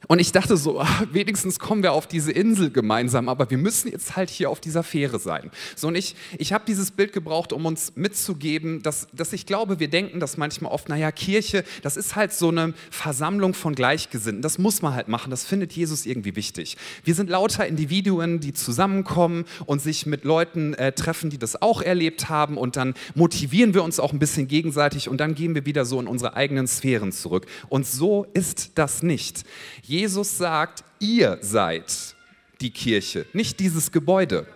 und 0.08 0.20
ich 0.20 0.32
dachte 0.32 0.58
so, 0.58 0.80
ach, 0.82 1.04
wenigstens 1.12 1.60
kommen 1.60 1.84
wir 1.84 1.94
auf 1.94 2.08
diese 2.08 2.32
Insel 2.32 2.72
gemeinsam, 2.72 3.30
aber 3.30 3.50
wir 3.50 3.58
müssen 3.58 3.92
jetzt 3.92 4.16
halt 4.16 4.30
hier 4.30 4.50
auf 4.50 4.60
dieser 4.60 4.84
Fähre 4.84 5.20
sein. 5.20 5.50
So, 5.76 5.88
und 5.88 5.96
ich, 5.96 6.16
ich 6.38 6.52
habe 6.52 6.66
dieses 6.68 6.92
Bild 6.92 7.14
gebraucht, 7.14 7.54
um 7.54 7.66
uns 7.66 7.94
mitzugeben, 7.96 8.84
dass, 8.84 9.08
dass 9.14 9.34
ich 9.34 9.46
glaube, 9.46 9.80
wir 9.80 9.88
denken 9.88 10.20
das 10.20 10.38
manchmal 10.38 10.72
oft, 10.72 10.90
naja, 10.90 11.12
Kirche, 11.12 11.64
das 11.82 11.98
ist 11.98 12.16
halt 12.16 12.34
so 12.34 12.50
eine 12.50 12.74
Versammlung 12.92 13.54
von 13.54 13.76
Gleichgesinnten. 13.76 14.42
Das 14.42 14.58
muss 14.58 14.82
man 14.82 14.94
halt 14.94 15.08
machen, 15.08 15.30
das 15.30 15.46
findet 15.46 15.74
Jesus 15.74 16.06
irgendwie 16.06 16.36
wichtig. 16.36 16.78
Wir 17.04 17.16
sind 17.16 17.30
lauter 17.30 17.66
Individuen, 17.66 18.40
die 18.40 18.54
zusammenkommen 18.54 19.46
und 19.66 19.82
sich 19.82 20.06
mit 20.06 20.26
Leuten 20.26 20.74
äh, 20.74 20.92
treffen, 20.92 21.30
die 21.30 21.38
das 21.38 21.62
auch 21.62 21.82
erlebt 21.82 22.30
haben 22.30 22.58
und 22.58 22.76
dann 22.76 22.94
motivieren 23.16 23.74
wir 23.74 23.84
uns 23.84 24.00
auch 24.00 24.12
ein 24.12 24.20
bisschen 24.20 24.48
gegenseitig 24.48 25.08
und 25.08 25.18
dann 25.20 25.36
gehen 25.36 25.56
wir 25.56 25.66
wieder 25.66 25.86
so 25.86 26.00
in 26.00 26.08
unsere 26.08 26.36
eigenen 26.36 26.68
Sphären 26.68 27.12
zurück. 27.12 27.46
Und 27.70 27.88
so 27.88 28.26
ist 28.34 28.72
das 28.76 29.04
nicht. 29.04 29.44
Jesus 29.94 30.40
sagt, 30.40 30.84
ihr 30.98 31.38
seid 31.42 32.16
die 32.62 32.72
Kirche, 32.72 33.28
nicht 33.32 33.60
dieses 33.60 33.92
Gebäude. 33.92 34.48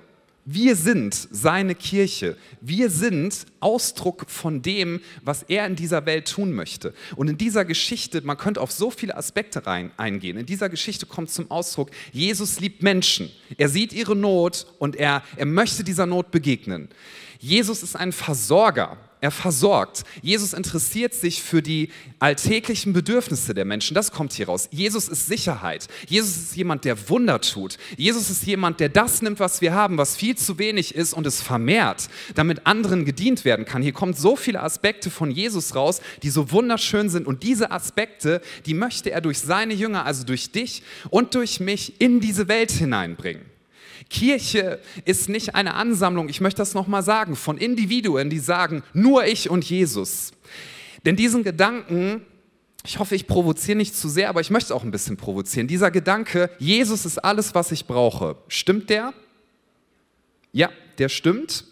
Wir 0.45 0.75
sind 0.75 1.13
seine 1.13 1.75
Kirche. 1.75 2.35
Wir 2.59 2.89
sind 2.89 3.45
Ausdruck 3.59 4.25
von 4.31 4.63
dem, 4.63 4.99
was 5.21 5.43
er 5.43 5.67
in 5.67 5.75
dieser 5.75 6.07
Welt 6.07 6.27
tun 6.27 6.53
möchte. 6.53 6.91
Und 7.15 7.29
in 7.29 7.37
dieser 7.37 7.65
Geschichte, 7.65 8.21
man 8.21 8.39
könnte 8.39 8.59
auf 8.61 8.71
so 8.71 8.89
viele 8.89 9.15
Aspekte 9.15 9.67
rein, 9.67 9.91
eingehen. 9.95 10.37
In 10.37 10.47
dieser 10.47 10.69
Geschichte 10.69 11.05
kommt 11.05 11.29
zum 11.29 11.51
Ausdruck, 11.51 11.91
Jesus 12.11 12.59
liebt 12.59 12.81
Menschen. 12.81 13.29
Er 13.59 13.69
sieht 13.69 13.93
ihre 13.93 14.15
Not 14.15 14.65
und 14.79 14.95
er, 14.95 15.21
er 15.35 15.45
möchte 15.45 15.83
dieser 15.83 16.07
Not 16.07 16.31
begegnen. 16.31 16.89
Jesus 17.37 17.83
ist 17.83 17.95
ein 17.95 18.11
Versorger. 18.11 18.97
Er 19.19 19.31
versorgt. 19.31 20.03
Jesus 20.21 20.53
interessiert 20.53 21.15
sich 21.15 21.41
für 21.41 21.63
die 21.63 21.89
alltäglichen 22.19 22.93
Bedürfnisse 22.93 23.55
der 23.55 23.65
Menschen. 23.65 23.95
Das 23.95 24.11
kommt 24.11 24.33
hier 24.33 24.45
raus. 24.45 24.69
Jesus 24.71 25.07
ist 25.07 25.25
Sicherheit. 25.25 25.87
Jesus 26.07 26.37
ist 26.37 26.55
jemand, 26.55 26.85
der 26.85 27.09
Wunder 27.09 27.41
tut. 27.41 27.77
Jesus 27.97 28.29
ist 28.29 28.45
jemand, 28.45 28.79
der 28.79 28.89
das 28.89 29.23
nimmt, 29.23 29.39
was 29.39 29.59
wir 29.59 29.73
haben, 29.73 29.97
was 29.97 30.15
viel 30.15 30.37
zu 30.37 30.59
wenig 30.59 30.93
ist 30.93 31.13
und 31.13 31.25
es 31.25 31.41
vermehrt, 31.41 32.09
damit 32.35 32.67
anderen 32.67 33.05
gedient 33.05 33.43
werden 33.43 33.65
kann. 33.65 33.81
Hier 33.81 33.93
kommen 33.93 34.13
so 34.13 34.35
viele 34.35 34.61
Aspekte 34.61 35.09
von 35.09 35.31
Jesus 35.31 35.73
raus, 35.73 35.99
die 36.21 36.29
so 36.29 36.51
wunderschön 36.51 37.09
sind. 37.09 37.25
Und 37.25 37.41
diese 37.41 37.71
Aspekte, 37.71 38.39
die 38.67 38.75
möchte 38.75 39.09
er 39.09 39.21
durch 39.21 39.39
seine 39.39 39.73
Jünger, 39.73 40.05
also 40.05 40.25
durch 40.25 40.51
dich 40.51 40.83
und 41.09 41.33
durch 41.33 41.59
mich, 41.59 41.99
in 41.99 42.19
diese 42.19 42.47
Welt 42.47 42.69
hineinbringen. 42.69 43.46
Kirche 44.09 44.79
ist 45.05 45.29
nicht 45.29 45.55
eine 45.55 45.73
Ansammlung, 45.73 46.29
ich 46.29 46.41
möchte 46.41 46.59
das 46.59 46.73
nochmal 46.73 47.03
sagen, 47.03 47.35
von 47.35 47.57
Individuen, 47.57 48.29
die 48.29 48.39
sagen, 48.39 48.83
nur 48.93 49.25
ich 49.25 49.49
und 49.49 49.65
Jesus. 49.69 50.31
Denn 51.05 51.15
diesen 51.15 51.43
Gedanken, 51.43 52.21
ich 52.85 52.99
hoffe, 52.99 53.15
ich 53.15 53.27
provoziere 53.27 53.77
nicht 53.77 53.95
zu 53.95 54.07
sehr, 54.07 54.29
aber 54.29 54.41
ich 54.41 54.49
möchte 54.49 54.73
auch 54.73 54.83
ein 54.83 54.91
bisschen 54.91 55.17
provozieren. 55.17 55.67
Dieser 55.67 55.91
Gedanke, 55.91 56.49
Jesus 56.57 57.05
ist 57.05 57.17
alles, 57.17 57.53
was 57.53 57.71
ich 57.71 57.85
brauche, 57.85 58.37
stimmt 58.47 58.89
der? 58.89 59.13
Ja, 60.53 60.69
der 60.97 61.09
stimmt. 61.09 61.65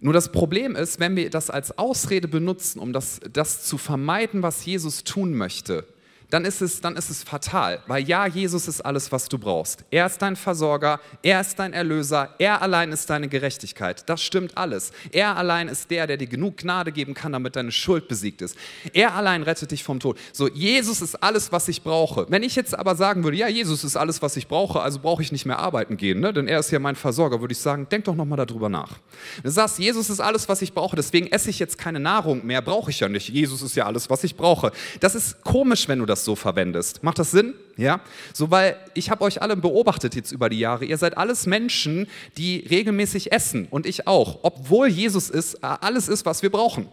Nur 0.00 0.12
das 0.12 0.30
Problem 0.30 0.76
ist, 0.76 1.00
wenn 1.00 1.16
wir 1.16 1.30
das 1.30 1.50
als 1.50 1.76
Ausrede 1.78 2.28
benutzen, 2.28 2.78
um 2.78 2.92
das, 2.92 3.20
das 3.32 3.64
zu 3.64 3.78
vermeiden, 3.78 4.42
was 4.42 4.64
Jesus 4.64 5.04
tun 5.04 5.34
möchte, 5.34 5.86
dann 6.30 6.44
ist, 6.44 6.60
es, 6.60 6.80
dann 6.80 6.96
ist 6.96 7.10
es 7.10 7.22
fatal. 7.22 7.80
Weil 7.86 8.04
ja, 8.04 8.26
Jesus 8.26 8.68
ist 8.68 8.80
alles, 8.80 9.12
was 9.12 9.28
du 9.28 9.38
brauchst. 9.38 9.84
Er 9.90 10.06
ist 10.06 10.20
dein 10.20 10.36
Versorger, 10.36 11.00
er 11.22 11.40
ist 11.40 11.58
dein 11.58 11.72
Erlöser, 11.72 12.30
er 12.38 12.62
allein 12.62 12.92
ist 12.92 13.08
deine 13.10 13.28
Gerechtigkeit. 13.28 14.08
Das 14.08 14.22
stimmt 14.22 14.56
alles. 14.56 14.92
Er 15.12 15.36
allein 15.36 15.68
ist 15.68 15.90
der, 15.90 16.06
der 16.06 16.16
dir 16.16 16.26
genug 16.26 16.56
Gnade 16.56 16.92
geben 16.92 17.14
kann, 17.14 17.32
damit 17.32 17.56
deine 17.56 17.72
Schuld 17.72 18.08
besiegt 18.08 18.42
ist. 18.42 18.56
Er 18.92 19.14
allein 19.14 19.42
rettet 19.42 19.70
dich 19.70 19.84
vom 19.84 20.00
Tod. 20.00 20.18
So, 20.32 20.48
Jesus 20.48 21.00
ist 21.00 21.22
alles, 21.22 21.52
was 21.52 21.68
ich 21.68 21.82
brauche. 21.82 22.26
Wenn 22.28 22.42
ich 22.42 22.56
jetzt 22.56 22.76
aber 22.76 22.96
sagen 22.96 23.22
würde, 23.22 23.36
ja, 23.36 23.48
Jesus 23.48 23.84
ist 23.84 23.96
alles, 23.96 24.20
was 24.22 24.36
ich 24.36 24.48
brauche, 24.48 24.80
also 24.80 24.98
brauche 24.98 25.22
ich 25.22 25.30
nicht 25.32 25.46
mehr 25.46 25.58
arbeiten 25.58 25.96
gehen, 25.96 26.20
ne? 26.20 26.32
denn 26.32 26.48
er 26.48 26.58
ist 26.58 26.70
ja 26.70 26.78
mein 26.78 26.96
Versorger, 26.96 27.40
würde 27.40 27.52
ich 27.52 27.58
sagen, 27.58 27.86
denk 27.88 28.04
doch 28.04 28.14
nochmal 28.14 28.44
darüber 28.44 28.68
nach. 28.68 28.98
Du 29.42 29.50
sagst, 29.50 29.78
Jesus 29.78 30.10
ist 30.10 30.20
alles, 30.20 30.48
was 30.48 30.62
ich 30.62 30.72
brauche, 30.72 30.96
deswegen 30.96 31.28
esse 31.28 31.50
ich 31.50 31.58
jetzt 31.58 31.78
keine 31.78 32.00
Nahrung 32.00 32.44
mehr, 32.44 32.62
brauche 32.62 32.90
ich 32.90 33.00
ja 33.00 33.08
nicht. 33.08 33.28
Jesus 33.28 33.62
ist 33.62 33.76
ja 33.76 33.86
alles, 33.86 34.10
was 34.10 34.24
ich 34.24 34.36
brauche. 34.36 34.72
Das 35.00 35.14
ist 35.14 35.42
komisch, 35.44 35.86
wenn 35.88 35.98
du 36.00 36.06
das 36.06 36.15
das 36.16 36.24
so 36.24 36.34
verwendest. 36.34 37.02
Macht 37.02 37.18
das 37.18 37.30
Sinn? 37.30 37.54
Ja? 37.76 38.00
So, 38.32 38.50
weil 38.50 38.76
ich 38.94 39.10
habe 39.10 39.22
euch 39.22 39.42
alle 39.42 39.56
beobachtet 39.56 40.14
jetzt 40.14 40.32
über 40.32 40.48
die 40.48 40.58
Jahre. 40.58 40.84
Ihr 40.84 40.96
seid 40.96 41.18
alles 41.18 41.46
Menschen, 41.46 42.06
die 42.38 42.66
regelmäßig 42.70 43.32
essen 43.32 43.68
und 43.70 43.86
ich 43.86 44.06
auch, 44.06 44.38
obwohl 44.42 44.88
Jesus 44.88 45.28
ist, 45.28 45.56
äh, 45.56 45.66
alles 45.80 46.08
ist, 46.08 46.24
was 46.24 46.42
wir 46.42 46.50
brauchen. 46.50 46.88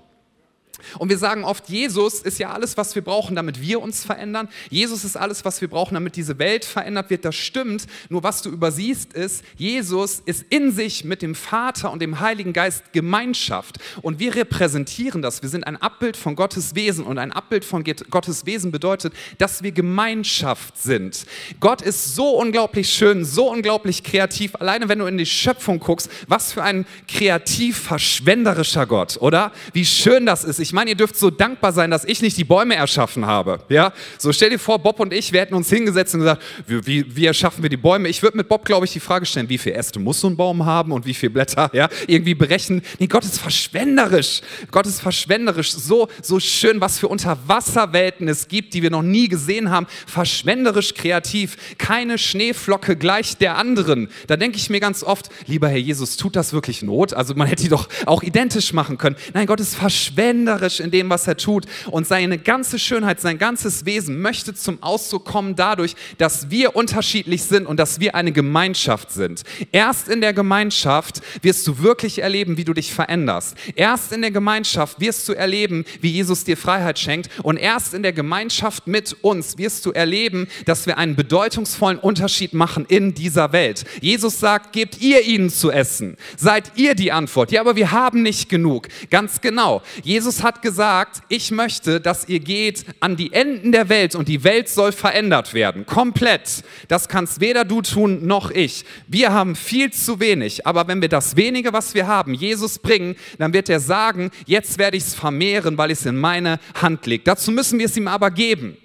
Und 0.99 1.09
wir 1.09 1.17
sagen 1.17 1.43
oft, 1.43 1.69
Jesus 1.69 2.21
ist 2.21 2.39
ja 2.39 2.51
alles, 2.51 2.77
was 2.77 2.95
wir 2.95 3.01
brauchen, 3.01 3.35
damit 3.35 3.61
wir 3.61 3.81
uns 3.81 4.03
verändern. 4.03 4.49
Jesus 4.69 5.03
ist 5.03 5.17
alles, 5.17 5.45
was 5.45 5.61
wir 5.61 5.67
brauchen, 5.67 5.93
damit 5.93 6.15
diese 6.15 6.39
Welt 6.39 6.65
verändert 6.65 7.09
wird. 7.09 7.25
Das 7.25 7.35
stimmt. 7.35 7.85
Nur 8.09 8.23
was 8.23 8.41
du 8.41 8.49
übersiehst, 8.49 9.13
ist, 9.13 9.43
Jesus 9.57 10.21
ist 10.25 10.45
in 10.49 10.71
sich 10.71 11.03
mit 11.03 11.21
dem 11.21 11.35
Vater 11.35 11.91
und 11.91 12.01
dem 12.01 12.19
Heiligen 12.19 12.53
Geist 12.53 12.93
Gemeinschaft. 12.93 13.79
Und 14.01 14.19
wir 14.19 14.35
repräsentieren 14.35 15.21
das. 15.21 15.41
Wir 15.41 15.49
sind 15.49 15.65
ein 15.65 15.77
Abbild 15.77 16.17
von 16.17 16.35
Gottes 16.35 16.75
Wesen. 16.75 17.05
Und 17.05 17.17
ein 17.17 17.31
Abbild 17.31 17.65
von 17.65 17.83
Gottes 17.83 18.45
Wesen 18.45 18.71
bedeutet, 18.71 19.13
dass 19.37 19.63
wir 19.63 19.71
Gemeinschaft 19.71 20.77
sind. 20.81 21.25
Gott 21.59 21.81
ist 21.81 22.15
so 22.15 22.37
unglaublich 22.37 22.89
schön, 22.89 23.25
so 23.25 23.49
unglaublich 23.49 24.03
kreativ. 24.03 24.55
Alleine 24.55 24.89
wenn 24.89 24.99
du 24.99 25.05
in 25.05 25.17
die 25.17 25.25
Schöpfung 25.25 25.79
guckst, 25.79 26.09
was 26.27 26.53
für 26.53 26.63
ein 26.63 26.85
kreativ 27.07 27.77
verschwenderischer 27.77 28.85
Gott, 28.85 29.17
oder? 29.19 29.51
Wie 29.73 29.85
schön 29.85 30.25
das 30.25 30.43
ist. 30.43 30.59
Ich 30.59 30.72
ich 30.73 30.75
meine, 30.75 30.89
ihr 30.89 30.95
dürft 30.95 31.15
so 31.15 31.29
dankbar 31.29 31.71
sein, 31.71 31.91
dass 31.91 32.03
ich 32.03 32.23
nicht 32.23 32.35
die 32.35 32.43
Bäume 32.43 32.73
erschaffen 32.73 33.27
habe. 33.27 33.59
Ja? 33.69 33.93
So 34.17 34.33
stell 34.33 34.49
dir 34.49 34.57
vor, 34.57 34.79
Bob 34.79 34.99
und 34.99 35.13
ich, 35.13 35.31
wir 35.31 35.41
hätten 35.41 35.53
uns 35.53 35.69
hingesetzt 35.69 36.15
und 36.15 36.21
gesagt, 36.21 36.41
wie, 36.65 36.87
wie, 36.87 37.15
wie 37.15 37.25
erschaffen 37.27 37.61
wir 37.61 37.69
die 37.69 37.77
Bäume? 37.77 38.09
Ich 38.09 38.23
würde 38.23 38.37
mit 38.37 38.49
Bob, 38.49 38.65
glaube 38.65 38.87
ich, 38.87 38.91
die 38.91 38.99
Frage 38.99 39.27
stellen, 39.27 39.47
wie 39.49 39.59
viele 39.59 39.75
Äste 39.75 39.99
muss 39.99 40.19
so 40.19 40.27
ein 40.27 40.35
Baum 40.35 40.65
haben 40.65 40.91
und 40.91 41.05
wie 41.05 41.13
viele 41.13 41.29
Blätter? 41.29 41.69
Ja? 41.73 41.89
Irgendwie 42.07 42.33
berechnen. 42.33 42.81
Nee, 42.97 43.05
Gott 43.05 43.23
ist 43.23 43.37
verschwenderisch. 43.37 44.41
Gott 44.71 44.87
ist 44.87 44.99
verschwenderisch. 44.99 45.73
So, 45.73 46.07
so 46.23 46.39
schön, 46.39 46.81
was 46.81 46.97
für 46.97 47.07
Unterwasserwelten 47.07 48.27
es 48.27 48.47
gibt, 48.47 48.73
die 48.73 48.81
wir 48.81 48.89
noch 48.89 49.03
nie 49.03 49.27
gesehen 49.27 49.69
haben. 49.69 49.85
Verschwenderisch 50.07 50.95
kreativ. 50.95 51.55
Keine 51.77 52.17
Schneeflocke 52.17 52.95
gleich 52.95 53.37
der 53.37 53.57
anderen. 53.59 54.09
Da 54.25 54.37
denke 54.37 54.57
ich 54.57 54.71
mir 54.71 54.79
ganz 54.79 55.03
oft, 55.03 55.29
lieber 55.45 55.69
Herr 55.69 55.77
Jesus, 55.77 56.17
tut 56.17 56.35
das 56.35 56.51
wirklich 56.51 56.81
Not? 56.81 57.13
Also 57.13 57.35
man 57.35 57.45
hätte 57.45 57.61
die 57.61 57.69
doch 57.69 57.87
auch 58.07 58.23
identisch 58.23 58.73
machen 58.73 58.97
können. 58.97 59.17
Nein, 59.35 59.45
Gott 59.45 59.59
ist 59.59 59.75
verschwenderisch 59.75 60.52
schöpferisch 60.53 60.79
in 60.79 60.91
dem, 60.91 61.09
was 61.09 61.27
er 61.27 61.37
tut. 61.37 61.65
Und 61.89 62.07
seine 62.07 62.37
ganze 62.37 62.79
Schönheit, 62.79 63.19
sein 63.19 63.37
ganzes 63.37 63.85
Wesen 63.85 64.21
möchte 64.21 64.53
zum 64.53 64.81
Ausdruck 64.81 65.25
kommen 65.25 65.55
dadurch, 65.55 65.95
dass 66.17 66.49
wir 66.49 66.75
unterschiedlich 66.75 67.43
sind 67.43 67.65
und 67.65 67.77
dass 67.77 67.99
wir 67.99 68.15
eine 68.15 68.31
Gemeinschaft 68.31 69.11
sind. 69.11 69.43
Erst 69.71 70.09
in 70.09 70.21
der 70.21 70.33
Gemeinschaft 70.33 71.21
wirst 71.41 71.67
du 71.67 71.79
wirklich 71.79 72.19
erleben, 72.19 72.57
wie 72.57 72.63
du 72.63 72.73
dich 72.73 72.93
veränderst. 72.93 73.55
Erst 73.75 74.11
in 74.11 74.21
der 74.21 74.31
Gemeinschaft 74.31 74.99
wirst 74.99 75.27
du 75.27 75.33
erleben, 75.33 75.85
wie 76.01 76.11
Jesus 76.11 76.43
dir 76.43 76.57
Freiheit 76.57 76.99
schenkt. 76.99 77.29
Und 77.43 77.57
erst 77.57 77.93
in 77.93 78.03
der 78.03 78.13
Gemeinschaft 78.13 78.87
mit 78.87 79.15
uns 79.21 79.57
wirst 79.57 79.85
du 79.85 79.91
erleben, 79.91 80.47
dass 80.65 80.85
wir 80.85 80.97
einen 80.97 81.15
bedeutungsvollen 81.15 81.99
Unterschied 81.99 82.53
machen 82.53 82.85
in 82.87 83.13
dieser 83.13 83.51
Welt. 83.51 83.83
Jesus 84.01 84.39
sagt, 84.39 84.73
gebt 84.73 85.01
ihr 85.01 85.23
ihnen 85.23 85.49
zu 85.49 85.71
essen. 85.71 86.17
Seid 86.37 86.73
ihr 86.75 86.95
die 86.95 87.11
Antwort. 87.11 87.51
Ja, 87.51 87.61
aber 87.61 87.75
wir 87.75 87.91
haben 87.91 88.21
nicht 88.21 88.49
genug. 88.49 88.87
Ganz 89.09 89.41
genau. 89.41 89.81
Jesus 90.03 90.42
hat 90.43 90.53
hat 90.53 90.61
gesagt, 90.61 91.23
ich 91.29 91.51
möchte, 91.51 91.99
dass 91.99 92.29
ihr 92.29 92.39
geht 92.39 92.85
an 92.99 93.15
die 93.15 93.33
Enden 93.33 93.71
der 93.71 93.89
Welt 93.89 94.13
und 94.13 94.27
die 94.27 94.43
Welt 94.43 94.69
soll 94.69 94.91
verändert 94.91 95.53
werden. 95.53 95.85
Komplett. 95.85 96.63
Das 96.87 97.07
kannst 97.07 97.41
weder 97.41 97.65
du 97.65 97.81
tun 97.81 98.27
noch 98.27 98.51
ich. 98.51 98.85
Wir 99.07 99.33
haben 99.33 99.55
viel 99.55 99.91
zu 99.91 100.19
wenig, 100.19 100.67
aber 100.67 100.87
wenn 100.87 101.01
wir 101.01 101.09
das 101.09 101.35
wenige, 101.35 101.73
was 101.73 101.95
wir 101.95 102.07
haben, 102.07 102.33
Jesus 102.33 102.77
bringen, 102.77 103.15
dann 103.39 103.53
wird 103.53 103.69
er 103.69 103.79
sagen, 103.79 104.29
jetzt 104.45 104.77
werde 104.77 104.97
ich 104.97 105.03
es 105.03 105.15
vermehren, 105.15 105.77
weil 105.77 105.91
es 105.91 106.05
in 106.05 106.19
meine 106.19 106.59
Hand 106.79 107.05
liegt. 107.07 107.27
Dazu 107.27 107.51
müssen 107.51 107.79
wir 107.79 107.87
es 107.87 107.97
ihm 107.97 108.07
aber 108.07 108.29
geben. 108.29 108.77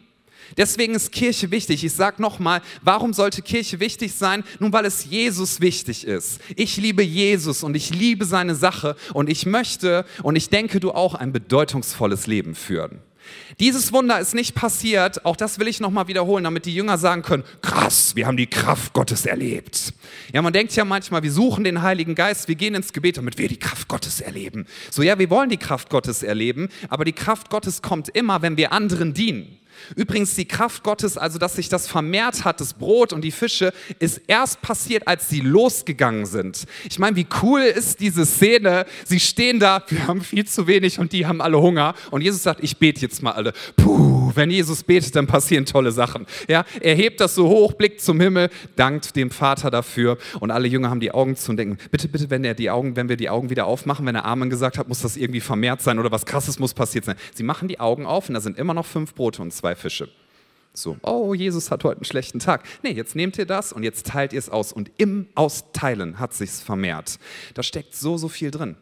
Deswegen 0.56 0.94
ist 0.94 1.12
Kirche 1.12 1.50
wichtig. 1.50 1.84
Ich 1.84 1.92
sage 1.92 2.20
nochmal, 2.22 2.62
warum 2.82 3.12
sollte 3.12 3.42
Kirche 3.42 3.80
wichtig 3.80 4.14
sein? 4.14 4.44
Nun, 4.58 4.72
weil 4.72 4.86
es 4.86 5.04
Jesus 5.04 5.60
wichtig 5.60 6.06
ist. 6.06 6.40
Ich 6.56 6.76
liebe 6.76 7.02
Jesus 7.02 7.62
und 7.62 7.76
ich 7.76 7.90
liebe 7.90 8.24
seine 8.24 8.54
Sache 8.54 8.96
und 9.12 9.28
ich 9.28 9.46
möchte 9.46 10.04
und 10.22 10.36
ich 10.36 10.48
denke, 10.48 10.80
du 10.80 10.92
auch 10.92 11.14
ein 11.14 11.32
bedeutungsvolles 11.32 12.26
Leben 12.26 12.54
führen. 12.54 13.00
Dieses 13.60 13.92
Wunder 13.92 14.20
ist 14.20 14.34
nicht 14.34 14.54
passiert, 14.54 15.24
auch 15.24 15.36
das 15.36 15.58
will 15.58 15.68
ich 15.68 15.80
nochmal 15.80 16.08
wiederholen, 16.08 16.44
damit 16.44 16.66
die 16.66 16.74
Jünger 16.74 16.98
sagen 16.98 17.22
können, 17.22 17.44
krass, 17.62 18.14
wir 18.14 18.26
haben 18.26 18.36
die 18.36 18.46
Kraft 18.46 18.92
Gottes 18.92 19.26
erlebt. 19.26 19.92
Ja, 20.32 20.42
man 20.42 20.52
denkt 20.52 20.74
ja 20.76 20.84
manchmal, 20.84 21.22
wir 21.22 21.32
suchen 21.32 21.64
den 21.64 21.82
Heiligen 21.82 22.14
Geist, 22.14 22.48
wir 22.48 22.54
gehen 22.54 22.74
ins 22.74 22.92
Gebet, 22.92 23.16
damit 23.16 23.38
wir 23.38 23.48
die 23.48 23.58
Kraft 23.58 23.88
Gottes 23.88 24.20
erleben. 24.20 24.66
So, 24.90 25.02
ja, 25.02 25.18
wir 25.18 25.30
wollen 25.30 25.50
die 25.50 25.56
Kraft 25.56 25.90
Gottes 25.90 26.22
erleben, 26.22 26.68
aber 26.88 27.04
die 27.04 27.12
Kraft 27.12 27.50
Gottes 27.50 27.82
kommt 27.82 28.08
immer, 28.10 28.42
wenn 28.42 28.56
wir 28.56 28.72
anderen 28.72 29.14
dienen. 29.14 29.58
Übrigens, 29.96 30.34
die 30.34 30.46
Kraft 30.46 30.82
Gottes, 30.82 31.18
also 31.18 31.38
dass 31.38 31.56
sich 31.56 31.68
das 31.68 31.88
vermehrt 31.88 32.44
hat, 32.44 32.60
das 32.60 32.74
Brot 32.74 33.12
und 33.12 33.22
die 33.22 33.30
Fische, 33.30 33.72
ist 33.98 34.20
erst 34.26 34.62
passiert, 34.62 35.06
als 35.06 35.28
sie 35.28 35.40
losgegangen 35.40 36.26
sind. 36.26 36.64
Ich 36.88 36.98
meine, 36.98 37.16
wie 37.16 37.26
cool 37.42 37.60
ist 37.60 38.00
diese 38.00 38.26
Szene? 38.26 38.86
Sie 39.04 39.20
stehen 39.20 39.60
da, 39.60 39.82
wir 39.88 40.06
haben 40.06 40.20
viel 40.20 40.46
zu 40.46 40.66
wenig 40.66 40.98
und 40.98 41.12
die 41.12 41.26
haben 41.26 41.40
alle 41.40 41.60
Hunger. 41.60 41.94
Und 42.10 42.22
Jesus 42.22 42.42
sagt, 42.42 42.62
ich 42.62 42.76
bete 42.76 43.00
jetzt 43.00 43.22
mal 43.22 43.32
alle. 43.32 43.52
Puh, 43.76 44.32
wenn 44.34 44.50
Jesus 44.50 44.82
betet, 44.82 45.16
dann 45.16 45.26
passieren 45.26 45.66
tolle 45.66 45.92
Sachen. 45.92 46.26
Ja, 46.48 46.64
er 46.80 46.94
hebt 46.94 47.20
das 47.20 47.34
so 47.34 47.48
hoch, 47.48 47.72
blickt 47.72 48.00
zum 48.00 48.20
Himmel, 48.20 48.50
dankt 48.76 49.16
dem 49.16 49.30
Vater 49.30 49.70
dafür. 49.70 50.18
Und 50.40 50.50
alle 50.50 50.68
Jünger 50.68 50.90
haben 50.90 51.00
die 51.00 51.12
Augen 51.12 51.36
zu 51.36 51.50
und 51.50 51.56
denken, 51.56 51.78
bitte, 51.90 52.08
bitte, 52.08 52.30
wenn, 52.30 52.44
er 52.44 52.54
die 52.54 52.70
Augen, 52.70 52.96
wenn 52.96 53.08
wir 53.08 53.16
die 53.16 53.30
Augen 53.30 53.50
wieder 53.50 53.66
aufmachen, 53.66 54.06
wenn 54.06 54.14
er 54.14 54.24
Amen 54.24 54.50
gesagt 54.50 54.78
hat, 54.78 54.88
muss 54.88 55.00
das 55.00 55.16
irgendwie 55.16 55.40
vermehrt 55.40 55.82
sein 55.82 55.98
oder 55.98 56.10
was 56.10 56.26
Krasses 56.26 56.58
muss 56.58 56.74
passiert 56.74 57.04
sein. 57.04 57.16
Sie 57.34 57.42
machen 57.42 57.68
die 57.68 57.80
Augen 57.80 58.06
auf 58.06 58.28
und 58.28 58.34
da 58.34 58.40
sind 58.40 58.58
immer 58.58 58.74
noch 58.74 58.86
fünf 58.86 59.14
Brote 59.14 59.42
und 59.42 59.52
zwei 59.52 59.67
zwei 59.68 59.76
Fische. 59.76 60.08
So, 60.72 60.96
oh, 61.02 61.34
Jesus 61.34 61.70
hat 61.70 61.84
heute 61.84 61.98
einen 61.98 62.04
schlechten 62.04 62.38
Tag. 62.38 62.64
Nee, 62.82 62.92
jetzt 62.92 63.14
nehmt 63.14 63.36
ihr 63.36 63.44
das 63.44 63.72
und 63.72 63.82
jetzt 63.82 64.06
teilt 64.06 64.32
ihr 64.32 64.38
es 64.38 64.48
aus. 64.48 64.72
Und 64.72 64.90
im 64.96 65.26
Austeilen 65.34 66.18
hat 66.18 66.32
sich's 66.32 66.62
vermehrt. 66.62 67.18
Da 67.52 67.62
steckt 67.62 67.94
so, 67.94 68.16
so 68.16 68.28
viel 68.28 68.50
drin. 68.50 68.76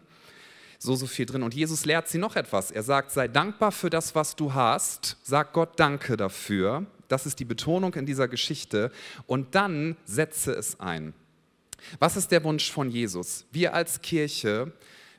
So, 0.78 0.94
so 0.94 1.06
viel 1.06 1.26
drin. 1.26 1.42
Und 1.42 1.54
Jesus 1.54 1.86
lehrt 1.86 2.06
sie 2.08 2.18
noch 2.18 2.36
etwas. 2.36 2.70
Er 2.70 2.82
sagt, 2.82 3.10
sei 3.10 3.26
dankbar 3.26 3.72
für 3.72 3.90
das, 3.90 4.14
was 4.14 4.36
du 4.36 4.54
hast. 4.54 5.16
Sag 5.24 5.54
Gott 5.54 5.80
Danke 5.80 6.16
dafür. 6.16 6.86
Das 7.08 7.26
ist 7.26 7.40
die 7.40 7.44
Betonung 7.44 7.94
in 7.94 8.06
dieser 8.06 8.28
Geschichte. 8.28 8.92
Und 9.26 9.54
dann 9.54 9.96
setze 10.04 10.52
es 10.52 10.78
ein. 10.78 11.14
Was 11.98 12.16
ist 12.16 12.30
der 12.30 12.44
Wunsch 12.44 12.70
von 12.70 12.90
Jesus? 12.90 13.46
Wir 13.50 13.74
als 13.74 14.02
Kirche, 14.02 14.72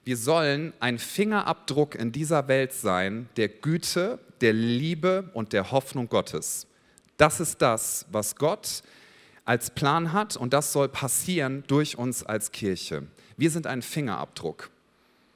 wir 0.07 0.15
sollen 0.15 0.71
ein 0.79 0.99
Fingerabdruck 0.99 1.93
in 1.93 2.13
dieser 2.13 2.47
Welt 2.47 2.71
sein, 2.71 3.27
der 3.35 3.49
Güte, 3.49 4.19
der 4.39 4.53
Liebe 4.53 5.29
und 5.33 5.51
der 5.51 5.71
Hoffnung 5.71 6.07
Gottes. 6.07 6.65
Das 7.17 7.41
ist 7.41 7.61
das, 7.61 8.05
was 8.09 8.37
Gott 8.37 8.83
als 9.43 9.69
Plan 9.69 10.13
hat 10.13 10.37
und 10.37 10.53
das 10.53 10.71
soll 10.71 10.87
passieren 10.87 11.65
durch 11.67 11.97
uns 11.97 12.23
als 12.23 12.53
Kirche. 12.53 13.03
Wir 13.35 13.51
sind 13.51 13.67
ein 13.67 13.81
Fingerabdruck. 13.81 14.69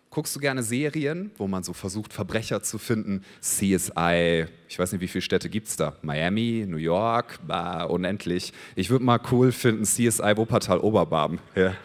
Guckst 0.10 0.34
du 0.38 0.40
gerne 0.40 0.64
Serien, 0.64 1.32
wo 1.38 1.50
man 1.50 1.64
so 1.64 1.74
versucht, 1.74 2.14
Verbrecher 2.14 2.64
zu 2.64 2.78
finden? 2.78 3.26
CSI, 3.42 4.46
ich 4.70 4.80
weiß 4.80 4.94
nicht, 4.94 5.02
wie 5.02 5.10
viele 5.10 5.22
Städte 5.22 5.50
gibt 5.50 5.68
es 5.68 5.76
da? 5.76 5.98
Miami, 6.02 6.66
New 6.66 6.78
York, 6.78 7.40
bah, 7.46 7.84
unendlich. 7.84 8.54
Ich 8.78 8.90
würde 8.90 9.04
mal 9.04 9.20
cool 9.34 9.52
finden, 9.52 9.84
CSI 9.84 10.38
Wuppertal-Oberbarm. 10.38 11.40
Ja. 11.56 11.76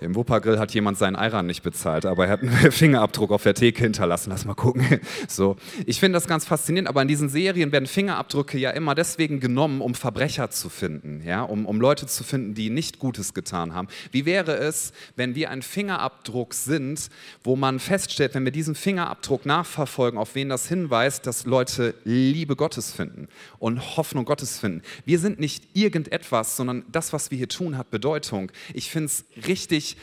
Im 0.00 0.14
Wuppergrill 0.14 0.58
hat 0.58 0.72
jemand 0.74 0.98
seinen 0.98 1.16
Eiran 1.16 1.46
nicht 1.46 1.62
bezahlt, 1.62 2.06
aber 2.06 2.26
er 2.26 2.32
hat 2.32 2.42
einen 2.42 2.50
Fingerabdruck 2.72 3.30
auf 3.30 3.42
der 3.42 3.54
Theke 3.54 3.82
hinterlassen. 3.82 4.30
Lass 4.30 4.44
mal 4.44 4.54
gucken. 4.54 4.82
So. 5.28 5.56
Ich 5.86 6.00
finde 6.00 6.16
das 6.16 6.26
ganz 6.26 6.44
faszinierend, 6.44 6.88
aber 6.88 7.00
in 7.02 7.08
diesen 7.08 7.28
Serien 7.28 7.72
werden 7.72 7.86
Fingerabdrücke 7.86 8.58
ja 8.58 8.70
immer 8.70 8.94
deswegen 8.94 9.40
genommen, 9.40 9.80
um 9.80 9.94
Verbrecher 9.94 10.50
zu 10.50 10.68
finden, 10.68 11.22
ja? 11.24 11.42
um, 11.42 11.64
um 11.64 11.80
Leute 11.80 12.06
zu 12.06 12.24
finden, 12.24 12.54
die 12.54 12.70
nicht 12.70 12.98
Gutes 12.98 13.32
getan 13.32 13.72
haben. 13.72 13.88
Wie 14.10 14.26
wäre 14.26 14.56
es, 14.56 14.92
wenn 15.16 15.34
wir 15.34 15.50
ein 15.50 15.62
Fingerabdruck 15.62 16.54
sind, 16.54 17.08
wo 17.44 17.56
man 17.56 17.78
feststellt, 17.78 18.34
wenn 18.34 18.44
wir 18.44 18.52
diesen 18.52 18.74
Fingerabdruck 18.74 19.46
nachverfolgen, 19.46 20.18
auf 20.18 20.34
wen 20.34 20.48
das 20.48 20.68
hinweist, 20.68 21.26
dass 21.26 21.46
Leute 21.46 21.94
Liebe 22.04 22.56
Gottes 22.56 22.92
finden 22.92 23.28
und 23.58 23.96
Hoffnung 23.96 24.24
Gottes 24.24 24.58
finden. 24.58 24.82
Wir 25.04 25.18
sind 25.18 25.40
nicht 25.40 25.64
irgendetwas, 25.74 26.56
sondern 26.56 26.84
das, 26.90 27.12
was 27.12 27.30
wir 27.30 27.38
hier 27.38 27.48
tun, 27.48 27.78
hat 27.78 27.90
Bedeutung. 27.90 28.50
Ich 28.74 28.90
finde 28.90 29.06
es 29.06 29.24
richtig 29.46 29.71
richtig 29.72 29.96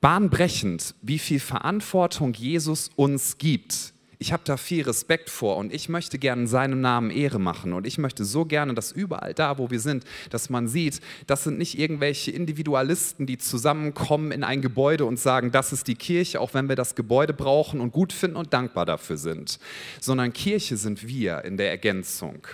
bahnbrechend, 0.00 0.94
wie 1.00 1.18
viel 1.18 1.40
Verantwortung 1.40 2.34
Jesus 2.34 2.90
uns 2.94 3.38
gibt. 3.38 3.94
Ich 4.18 4.32
habe 4.32 4.42
da 4.44 4.58
viel 4.58 4.84
Respekt 4.84 5.30
vor 5.30 5.56
und 5.56 5.72
ich 5.72 5.88
möchte 5.88 6.18
gerne 6.18 6.46
seinem 6.46 6.80
Namen 6.82 7.10
Ehre 7.10 7.38
machen 7.38 7.72
und 7.72 7.86
ich 7.86 7.96
möchte 7.96 8.24
so 8.24 8.44
gerne, 8.44 8.74
dass 8.74 8.92
überall 8.92 9.32
da, 9.32 9.56
wo 9.58 9.70
wir 9.70 9.80
sind, 9.80 10.04
dass 10.28 10.50
man 10.50 10.68
sieht, 10.68 11.00
das 11.26 11.44
sind 11.44 11.58
nicht 11.58 11.78
irgendwelche 11.78 12.30
Individualisten, 12.30 13.26
die 13.26 13.38
zusammenkommen 13.38 14.30
in 14.30 14.44
ein 14.44 14.60
Gebäude 14.60 15.06
und 15.06 15.18
sagen, 15.18 15.50
das 15.50 15.72
ist 15.72 15.88
die 15.88 15.96
Kirche, 15.96 16.40
auch 16.40 16.52
wenn 16.52 16.68
wir 16.68 16.76
das 16.76 16.94
Gebäude 16.94 17.32
brauchen 17.32 17.80
und 17.80 17.92
gut 17.92 18.12
finden 18.12 18.36
und 18.36 18.52
dankbar 18.52 18.84
dafür 18.84 19.16
sind, 19.16 19.58
sondern 20.00 20.34
Kirche 20.34 20.76
sind 20.76 21.06
wir 21.08 21.44
in 21.44 21.56
der 21.56 21.70
Ergänzung. 21.70 22.46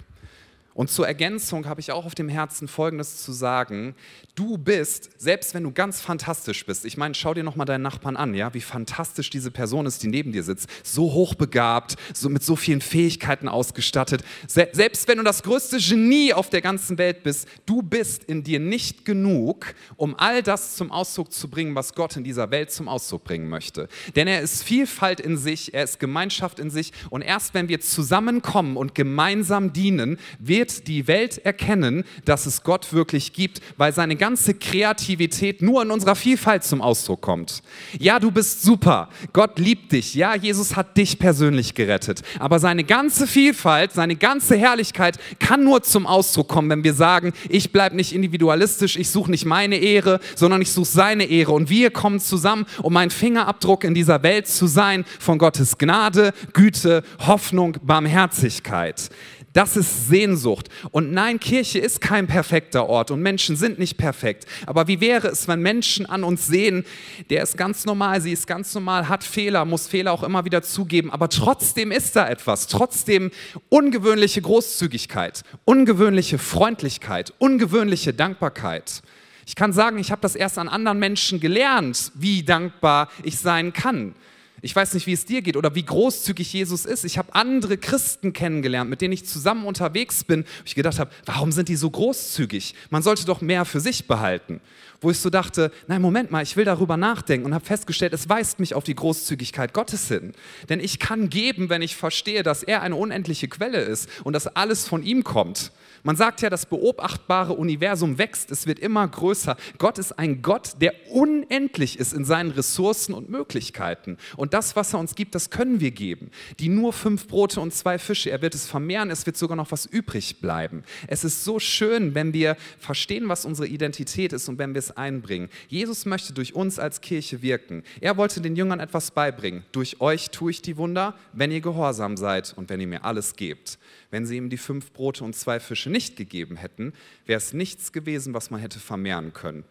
Und 0.80 0.88
zur 0.88 1.06
Ergänzung 1.06 1.66
habe 1.66 1.80
ich 1.80 1.92
auch 1.92 2.06
auf 2.06 2.14
dem 2.14 2.28
Herzen 2.28 2.68
Folgendes 2.68 3.22
zu 3.22 3.32
sagen. 3.32 3.94
Du 4.34 4.56
bist, 4.58 5.10
selbst 5.20 5.54
wenn 5.54 5.64
du 5.64 5.72
ganz 5.72 6.00
fantastisch 6.00 6.64
bist, 6.64 6.84
ich 6.84 6.96
meine, 6.96 7.14
schau 7.14 7.34
dir 7.34 7.42
nochmal 7.42 7.66
deinen 7.66 7.82
Nachbarn 7.82 8.16
an, 8.16 8.34
ja, 8.34 8.54
wie 8.54 8.60
fantastisch 8.60 9.28
diese 9.28 9.50
Person 9.50 9.86
ist, 9.86 10.02
die 10.02 10.08
neben 10.08 10.32
dir 10.32 10.44
sitzt, 10.44 10.68
so 10.84 11.12
hochbegabt, 11.12 11.96
so 12.14 12.28
mit 12.28 12.42
so 12.42 12.54
vielen 12.54 12.80
Fähigkeiten 12.80 13.48
ausgestattet. 13.48 14.22
Se 14.46 14.68
selbst 14.72 15.08
wenn 15.08 15.18
du 15.18 15.24
das 15.24 15.42
größte 15.42 15.78
Genie 15.78 16.32
auf 16.32 16.48
der 16.48 16.60
ganzen 16.60 16.96
Welt 16.98 17.22
bist, 17.22 17.48
du 17.66 17.82
bist 17.82 18.24
in 18.24 18.44
dir 18.44 18.60
nicht 18.60 19.04
genug, 19.04 19.74
um 19.96 20.14
all 20.16 20.42
das 20.42 20.76
zum 20.76 20.92
Ausdruck 20.92 21.32
zu 21.32 21.48
bringen, 21.48 21.74
was 21.74 21.94
Gott 21.94 22.16
in 22.16 22.24
dieser 22.24 22.50
Welt 22.50 22.70
zum 22.70 22.88
Ausdruck 22.88 23.24
bringen 23.24 23.48
möchte. 23.48 23.88
Denn 24.14 24.28
er 24.28 24.42
ist 24.42 24.62
Vielfalt 24.62 25.18
in 25.18 25.36
sich, 25.38 25.74
er 25.74 25.84
ist 25.84 25.98
Gemeinschaft 25.98 26.60
in 26.60 26.70
sich 26.70 26.92
und 27.10 27.22
erst 27.22 27.52
wenn 27.54 27.68
wir 27.68 27.80
zusammenkommen 27.80 28.76
und 28.76 28.94
gemeinsam 28.94 29.72
dienen, 29.72 30.18
wird 30.38 30.86
die 30.86 31.08
Welt 31.08 31.38
erkennen, 31.38 32.04
dass 32.24 32.46
es 32.46 32.62
Gott 32.62 32.92
wirklich 32.92 33.32
gibt, 33.32 33.60
weil 33.76 33.92
seine 33.92 34.16
ganze 34.16 34.29
Kreativität 34.54 35.62
nur 35.62 35.82
in 35.82 35.90
unserer 35.90 36.14
Vielfalt 36.14 36.64
zum 36.64 36.80
Ausdruck 36.82 37.20
kommt. 37.20 37.62
Ja, 37.98 38.18
du 38.18 38.30
bist 38.30 38.62
super. 38.62 39.08
Gott 39.32 39.58
liebt 39.58 39.92
dich. 39.92 40.14
Ja, 40.14 40.34
Jesus 40.34 40.76
hat 40.76 40.96
dich 40.96 41.18
persönlich 41.18 41.74
gerettet. 41.74 42.22
Aber 42.38 42.58
seine 42.58 42.84
ganze 42.84 43.26
Vielfalt, 43.26 43.92
seine 43.92 44.16
ganze 44.16 44.56
Herrlichkeit 44.56 45.18
kann 45.38 45.64
nur 45.64 45.82
zum 45.82 46.06
Ausdruck 46.06 46.48
kommen, 46.48 46.70
wenn 46.70 46.84
wir 46.84 46.94
sagen, 46.94 47.32
ich 47.48 47.72
bleibe 47.72 47.96
nicht 47.96 48.12
individualistisch, 48.12 48.96
ich 48.96 49.10
suche 49.10 49.30
nicht 49.30 49.44
meine 49.44 49.76
Ehre, 49.76 50.20
sondern 50.36 50.62
ich 50.62 50.72
suche 50.72 50.86
seine 50.86 51.24
Ehre. 51.24 51.52
Und 51.52 51.70
wir 51.70 51.90
kommen 51.90 52.20
zusammen, 52.20 52.66
um 52.82 52.96
ein 52.96 53.10
Fingerabdruck 53.10 53.84
in 53.84 53.94
dieser 53.94 54.22
Welt 54.22 54.46
zu 54.46 54.66
sein 54.66 55.04
von 55.18 55.38
Gottes 55.38 55.78
Gnade, 55.78 56.32
Güte, 56.52 57.02
Hoffnung, 57.26 57.76
Barmherzigkeit. 57.82 59.10
Das 59.52 59.76
ist 59.76 60.08
Sehnsucht. 60.08 60.68
Und 60.92 61.12
nein, 61.12 61.40
Kirche 61.40 61.80
ist 61.80 62.00
kein 62.00 62.28
perfekter 62.28 62.88
Ort 62.88 63.10
und 63.10 63.20
Menschen 63.20 63.56
sind 63.56 63.80
nicht 63.80 63.96
perfekt. 63.96 64.46
Aber 64.64 64.86
wie 64.86 65.00
wäre 65.00 65.26
es, 65.26 65.48
wenn 65.48 65.60
Menschen 65.60 66.06
an 66.06 66.22
uns 66.22 66.46
sehen, 66.46 66.84
der 67.30 67.42
ist 67.42 67.56
ganz 67.56 67.84
normal, 67.84 68.20
sie 68.20 68.30
ist 68.30 68.46
ganz 68.46 68.72
normal, 68.74 69.08
hat 69.08 69.24
Fehler, 69.24 69.64
muss 69.64 69.88
Fehler 69.88 70.12
auch 70.12 70.22
immer 70.22 70.44
wieder 70.44 70.62
zugeben, 70.62 71.10
aber 71.10 71.28
trotzdem 71.28 71.90
ist 71.90 72.14
da 72.14 72.28
etwas, 72.28 72.68
trotzdem 72.68 73.32
ungewöhnliche 73.68 74.40
Großzügigkeit, 74.40 75.42
ungewöhnliche 75.64 76.38
Freundlichkeit, 76.38 77.32
ungewöhnliche 77.38 78.14
Dankbarkeit. 78.14 79.02
Ich 79.46 79.56
kann 79.56 79.72
sagen, 79.72 79.98
ich 79.98 80.12
habe 80.12 80.22
das 80.22 80.36
erst 80.36 80.58
an 80.58 80.68
anderen 80.68 81.00
Menschen 81.00 81.40
gelernt, 81.40 82.12
wie 82.14 82.44
dankbar 82.44 83.08
ich 83.24 83.38
sein 83.38 83.72
kann. 83.72 84.14
Ich 84.62 84.74
weiß 84.74 84.94
nicht, 84.94 85.06
wie 85.06 85.12
es 85.12 85.24
dir 85.24 85.42
geht 85.42 85.56
oder 85.56 85.74
wie 85.74 85.84
großzügig 85.84 86.52
Jesus 86.52 86.84
ist. 86.84 87.04
Ich 87.04 87.18
habe 87.18 87.34
andere 87.34 87.78
Christen 87.78 88.32
kennengelernt, 88.32 88.90
mit 88.90 89.00
denen 89.00 89.12
ich 89.12 89.26
zusammen 89.26 89.66
unterwegs 89.66 90.24
bin, 90.24 90.44
wo 90.44 90.64
ich 90.64 90.74
gedacht 90.74 90.98
habe, 90.98 91.10
warum 91.24 91.52
sind 91.52 91.68
die 91.68 91.76
so 91.76 91.90
großzügig? 91.90 92.74
Man 92.90 93.02
sollte 93.02 93.24
doch 93.24 93.40
mehr 93.40 93.64
für 93.64 93.80
sich 93.80 94.06
behalten. 94.06 94.60
Wo 95.02 95.10
ich 95.10 95.18
so 95.18 95.30
dachte, 95.30 95.72
nein, 95.88 96.02
Moment 96.02 96.30
mal, 96.30 96.42
ich 96.42 96.56
will 96.56 96.66
darüber 96.66 96.98
nachdenken 96.98 97.46
und 97.46 97.54
habe 97.54 97.64
festgestellt, 97.64 98.12
es 98.12 98.28
weist 98.28 98.60
mich 98.60 98.74
auf 98.74 98.84
die 98.84 98.94
Großzügigkeit 98.94 99.72
Gottes 99.72 100.08
hin. 100.08 100.32
Denn 100.68 100.78
ich 100.78 100.98
kann 100.98 101.30
geben, 101.30 101.70
wenn 101.70 101.80
ich 101.80 101.96
verstehe, 101.96 102.42
dass 102.42 102.62
er 102.62 102.82
eine 102.82 102.96
unendliche 102.96 103.48
Quelle 103.48 103.80
ist 103.80 104.10
und 104.24 104.34
dass 104.34 104.46
alles 104.46 104.86
von 104.86 105.02
ihm 105.02 105.24
kommt. 105.24 105.72
Man 106.02 106.16
sagt 106.16 106.40
ja, 106.40 106.48
das 106.48 106.66
beobachtbare 106.66 107.52
Universum 107.52 108.16
wächst, 108.18 108.50
es 108.50 108.66
wird 108.66 108.78
immer 108.78 109.06
größer. 109.06 109.56
Gott 109.78 109.98
ist 109.98 110.18
ein 110.18 110.40
Gott, 110.40 110.80
der 110.80 110.94
unendlich 111.10 111.98
ist 111.98 112.12
in 112.14 112.24
seinen 112.24 112.50
Ressourcen 112.50 113.12
und 113.12 113.28
Möglichkeiten. 113.28 114.16
Und 114.36 114.49
das, 114.50 114.76
was 114.76 114.92
er 114.92 115.00
uns 115.00 115.14
gibt, 115.14 115.34
das 115.34 115.50
können 115.50 115.80
wir 115.80 115.90
geben. 115.90 116.30
Die 116.58 116.68
nur 116.68 116.92
fünf 116.92 117.26
Brote 117.26 117.60
und 117.60 117.72
zwei 117.72 117.98
Fische, 117.98 118.30
er 118.30 118.42
wird 118.42 118.54
es 118.54 118.66
vermehren, 118.66 119.10
es 119.10 119.26
wird 119.26 119.36
sogar 119.36 119.56
noch 119.56 119.72
was 119.72 119.86
übrig 119.86 120.40
bleiben. 120.40 120.84
Es 121.06 121.24
ist 121.24 121.44
so 121.44 121.58
schön, 121.58 122.14
wenn 122.14 122.32
wir 122.32 122.56
verstehen, 122.78 123.28
was 123.28 123.44
unsere 123.44 123.68
Identität 123.68 124.32
ist 124.32 124.48
und 124.48 124.58
wenn 124.58 124.74
wir 124.74 124.78
es 124.78 124.96
einbringen. 124.96 125.48
Jesus 125.68 126.06
möchte 126.06 126.32
durch 126.32 126.54
uns 126.54 126.78
als 126.78 127.00
Kirche 127.00 127.42
wirken. 127.42 127.82
Er 128.00 128.16
wollte 128.16 128.40
den 128.40 128.56
Jüngern 128.56 128.80
etwas 128.80 129.10
beibringen. 129.10 129.64
Durch 129.72 130.00
euch 130.00 130.30
tue 130.30 130.50
ich 130.50 130.62
die 130.62 130.76
Wunder, 130.76 131.14
wenn 131.32 131.52
ihr 131.52 131.60
gehorsam 131.60 132.16
seid 132.16 132.52
und 132.56 132.68
wenn 132.70 132.80
ihr 132.80 132.86
mir 132.86 133.04
alles 133.04 133.36
gebt. 133.36 133.78
Wenn 134.10 134.26
sie 134.26 134.36
ihm 134.36 134.50
die 134.50 134.58
fünf 134.58 134.92
Brote 134.92 135.24
und 135.24 135.36
zwei 135.36 135.60
Fische 135.60 135.90
nicht 135.90 136.16
gegeben 136.16 136.56
hätten, 136.56 136.92
wäre 137.26 137.38
es 137.38 137.52
nichts 137.52 137.92
gewesen, 137.92 138.34
was 138.34 138.50
man 138.50 138.60
hätte 138.60 138.80
vermehren 138.80 139.32
können. 139.32 139.64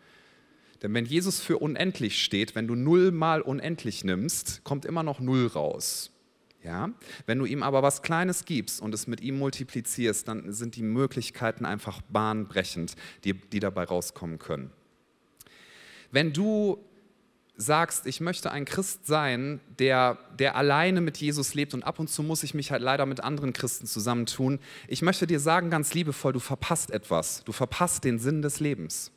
Denn 0.82 0.94
wenn 0.94 1.06
Jesus 1.06 1.40
für 1.40 1.58
unendlich 1.58 2.24
steht, 2.24 2.56
wenn 2.56 2.68
du 2.68 2.76
null 2.76 3.12
mal 3.12 3.42
unendlich 3.42 4.04
nimmst, 4.04 4.64
kommt 4.64 4.86
immer 4.86 5.04
noch 5.04 5.20
null 5.20 5.48
raus. 5.48 6.12
Ja? 6.64 6.92
Wenn 7.26 7.40
du 7.40 7.46
ihm 7.46 7.64
aber 7.64 7.84
was 7.84 8.02
Kleines 8.02 8.46
gibst 8.46 8.82
und 8.82 8.94
es 8.94 9.08
mit 9.08 9.22
ihm 9.22 9.38
multiplizierst, 9.38 10.28
dann 10.28 10.52
sind 10.54 10.76
die 10.76 10.84
Möglichkeiten 10.84 11.66
einfach 11.66 12.02
bahnbrechend, 12.10 12.96
die, 13.24 13.34
die 13.34 13.60
dabei 13.60 13.84
rauskommen 13.84 14.40
können. 14.40 14.72
Wenn 16.12 16.34
du 16.34 16.84
sagst, 17.56 18.06
ich 18.08 18.22
möchte 18.22 18.52
ein 18.52 18.64
Christ 18.64 19.06
sein, 19.06 19.60
der, 19.80 20.18
der 20.40 20.56
alleine 20.56 21.02
mit 21.02 21.18
Jesus 21.18 21.54
lebt 21.54 21.74
und 21.74 21.84
ab 21.84 22.00
und 22.00 22.10
zu 22.10 22.24
muss 22.24 22.44
ich 22.44 22.54
mich 22.54 22.72
halt 22.72 22.82
leider 22.82 23.06
mit 23.06 23.20
anderen 23.20 23.52
Christen 23.52 23.86
zusammentun, 23.86 24.60
ich 24.88 25.02
möchte 25.02 25.28
dir 25.28 25.42
sagen 25.42 25.70
ganz 25.70 25.94
liebevoll, 25.94 26.32
du 26.32 26.40
verpasst 26.40 26.90
etwas. 26.90 27.44
Du 27.44 27.52
verpasst 27.52 28.06
den 28.06 28.18
Sinn 28.18 28.42
des 28.42 28.62
Lebens. 28.62 29.12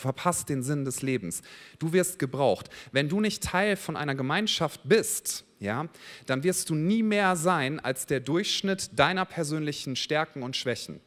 Verpasst 0.00 0.48
den 0.48 0.62
Sinn 0.62 0.84
des 0.84 1.02
Lebens. 1.02 1.42
Du 1.78 1.92
wirst 1.92 2.18
gebraucht. 2.18 2.70
Wenn 2.90 3.08
du 3.08 3.20
nicht 3.20 3.42
Teil 3.42 3.76
von 3.76 3.96
einer 3.96 4.14
Gemeinschaft 4.14 4.80
bist, 4.84 5.44
ja, 5.60 5.88
dann 6.26 6.42
wirst 6.42 6.70
du 6.70 6.74
nie 6.74 7.02
mehr 7.02 7.36
sein 7.36 7.78
als 7.80 8.06
der 8.06 8.20
Durchschnitt 8.20 8.98
deiner 8.98 9.26
persönlichen 9.26 9.94
Stärken 9.96 10.42
und 10.42 10.56
Schwächen. 10.56 11.00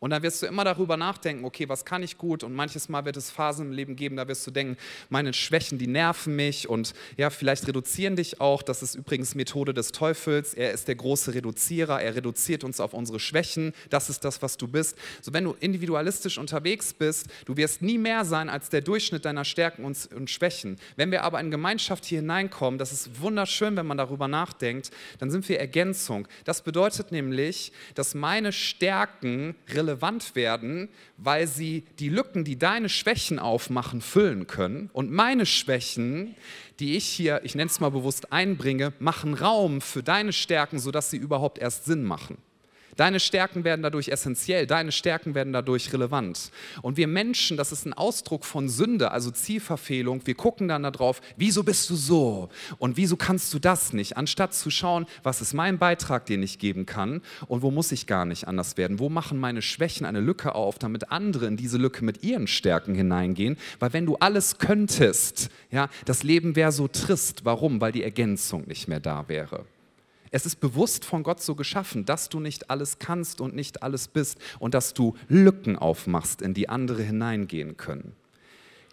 Und 0.00 0.10
dann 0.10 0.22
wirst 0.22 0.42
du 0.42 0.46
immer 0.46 0.64
darüber 0.64 0.96
nachdenken, 0.96 1.44
okay, 1.44 1.68
was 1.68 1.84
kann 1.84 2.02
ich 2.02 2.16
gut? 2.16 2.42
Und 2.42 2.54
manches 2.54 2.88
Mal 2.88 3.04
wird 3.04 3.18
es 3.18 3.30
Phasen 3.30 3.66
im 3.66 3.72
Leben 3.72 3.96
geben, 3.96 4.16
da 4.16 4.26
wirst 4.26 4.46
du 4.46 4.50
denken, 4.50 4.78
meine 5.10 5.34
Schwächen, 5.34 5.78
die 5.78 5.86
nerven 5.86 6.34
mich 6.34 6.70
und 6.70 6.94
ja, 7.18 7.28
vielleicht 7.28 7.68
reduzieren 7.68 8.16
dich 8.16 8.40
auch. 8.40 8.62
Das 8.62 8.82
ist 8.82 8.94
übrigens 8.94 9.34
Methode 9.34 9.74
des 9.74 9.92
Teufels. 9.92 10.54
Er 10.54 10.72
ist 10.72 10.88
der 10.88 10.94
große 10.94 11.34
Reduzierer. 11.34 12.00
Er 12.00 12.14
reduziert 12.14 12.64
uns 12.64 12.80
auf 12.80 12.94
unsere 12.94 13.20
Schwächen. 13.20 13.74
Das 13.90 14.08
ist 14.08 14.24
das, 14.24 14.40
was 14.40 14.56
du 14.56 14.66
bist. 14.68 14.96
So, 15.20 15.34
wenn 15.34 15.44
du 15.44 15.54
individualistisch 15.60 16.38
unterwegs 16.38 16.94
bist, 16.94 17.26
du 17.44 17.58
wirst 17.58 17.82
nie 17.82 17.98
mehr 17.98 18.24
sein 18.24 18.48
als 18.48 18.70
der 18.70 18.80
Durchschnitt 18.80 19.26
deiner 19.26 19.44
Stärken 19.44 19.84
und, 19.84 20.08
und 20.16 20.30
Schwächen. 20.30 20.78
Wenn 20.96 21.10
wir 21.10 21.24
aber 21.24 21.40
in 21.40 21.50
Gemeinschaft 21.50 22.06
hier 22.06 22.20
hineinkommen, 22.20 22.78
das 22.78 22.92
ist 22.92 23.20
wunderschön, 23.20 23.76
wenn 23.76 23.86
man 23.86 23.98
darüber 23.98 24.28
nachdenkt, 24.28 24.90
dann 25.18 25.30
sind 25.30 25.46
wir 25.50 25.60
Ergänzung. 25.60 26.26
Das 26.44 26.62
bedeutet 26.62 27.12
nämlich, 27.12 27.72
dass 27.94 28.14
meine 28.14 28.50
Stärken 28.52 29.54
relevant 29.68 29.89
relevant 29.90 30.34
werden, 30.34 30.88
weil 31.16 31.46
sie 31.46 31.84
die 31.98 32.08
Lücken, 32.08 32.44
die 32.44 32.58
deine 32.58 32.88
Schwächen 32.88 33.38
aufmachen, 33.38 34.00
füllen 34.00 34.46
können. 34.46 34.90
Und 34.92 35.10
meine 35.10 35.46
Schwächen, 35.46 36.34
die 36.78 36.96
ich 36.96 37.04
hier, 37.04 37.40
ich 37.44 37.54
nenne 37.54 37.70
es 37.70 37.80
mal 37.80 37.90
bewusst, 37.90 38.32
einbringe, 38.32 38.92
machen 38.98 39.34
Raum 39.34 39.80
für 39.80 40.02
deine 40.02 40.32
Stärken, 40.32 40.78
sodass 40.78 41.10
sie 41.10 41.16
überhaupt 41.16 41.58
erst 41.58 41.84
Sinn 41.84 42.04
machen. 42.04 42.38
Deine 42.96 43.20
Stärken 43.20 43.64
werden 43.64 43.82
dadurch 43.82 44.08
essentiell, 44.08 44.66
deine 44.66 44.92
Stärken 44.92 45.34
werden 45.34 45.52
dadurch 45.52 45.92
relevant. 45.92 46.50
Und 46.82 46.96
wir 46.96 47.06
Menschen, 47.06 47.56
das 47.56 47.72
ist 47.72 47.86
ein 47.86 47.92
Ausdruck 47.92 48.44
von 48.44 48.68
Sünde, 48.68 49.10
also 49.10 49.30
Zielverfehlung. 49.30 50.26
Wir 50.26 50.34
gucken 50.34 50.68
dann 50.68 50.82
darauf, 50.82 51.20
wieso 51.36 51.62
bist 51.62 51.88
du 51.90 51.96
so 51.96 52.48
und 52.78 52.96
wieso 52.96 53.16
kannst 53.16 53.52
du 53.54 53.58
das 53.58 53.92
nicht, 53.92 54.16
anstatt 54.16 54.54
zu 54.54 54.70
schauen, 54.70 55.06
was 55.22 55.40
ist 55.40 55.54
mein 55.54 55.78
Beitrag, 55.78 56.26
den 56.26 56.42
ich 56.42 56.58
geben 56.58 56.86
kann 56.86 57.22
und 57.46 57.62
wo 57.62 57.70
muss 57.70 57.92
ich 57.92 58.06
gar 58.06 58.24
nicht 58.24 58.48
anders 58.48 58.76
werden, 58.76 58.98
wo 58.98 59.08
machen 59.08 59.38
meine 59.38 59.62
Schwächen 59.62 60.06
eine 60.06 60.20
Lücke 60.20 60.54
auf, 60.54 60.78
damit 60.78 61.10
andere 61.10 61.46
in 61.46 61.56
diese 61.56 61.78
Lücke 61.78 62.04
mit 62.04 62.22
ihren 62.22 62.46
Stärken 62.46 62.94
hineingehen. 62.94 63.56
Weil 63.78 63.92
wenn 63.92 64.06
du 64.06 64.16
alles 64.16 64.58
könntest, 64.58 65.50
ja, 65.70 65.88
das 66.04 66.22
Leben 66.22 66.56
wäre 66.56 66.72
so 66.72 66.88
trist. 66.88 67.44
Warum? 67.44 67.80
Weil 67.80 67.92
die 67.92 68.02
Ergänzung 68.02 68.66
nicht 68.66 68.88
mehr 68.88 69.00
da 69.00 69.28
wäre. 69.28 69.64
Es 70.30 70.46
ist 70.46 70.56
bewusst 70.56 71.04
von 71.04 71.22
Gott 71.22 71.42
so 71.42 71.54
geschaffen, 71.54 72.04
dass 72.04 72.28
du 72.28 72.38
nicht 72.38 72.70
alles 72.70 72.98
kannst 72.98 73.40
und 73.40 73.54
nicht 73.54 73.82
alles 73.82 74.08
bist 74.08 74.38
und 74.58 74.74
dass 74.74 74.94
du 74.94 75.16
Lücken 75.28 75.76
aufmachst, 75.76 76.40
in 76.40 76.54
die 76.54 76.68
andere 76.68 77.02
hineingehen 77.02 77.76
können. 77.76 78.14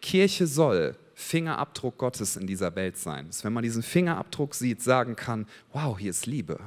Kirche 0.02 0.48
soll 0.48 0.96
Fingerabdruck 1.14 1.98
Gottes 1.98 2.38
in 2.38 2.48
dieser 2.48 2.76
Welt 2.76 2.98
sein. 2.98 3.28
Dass 3.28 3.44
wenn 3.44 3.54
man 3.54 3.64
diesen 3.64 3.84
Fingerabdruck 3.84 4.56
sieht, 4.56 4.82
sagen 4.82 5.16
kann, 5.16 5.48
wow, 5.74 5.98
hier 5.98 6.12
ist 6.12 6.26
Liebe, 6.26 6.60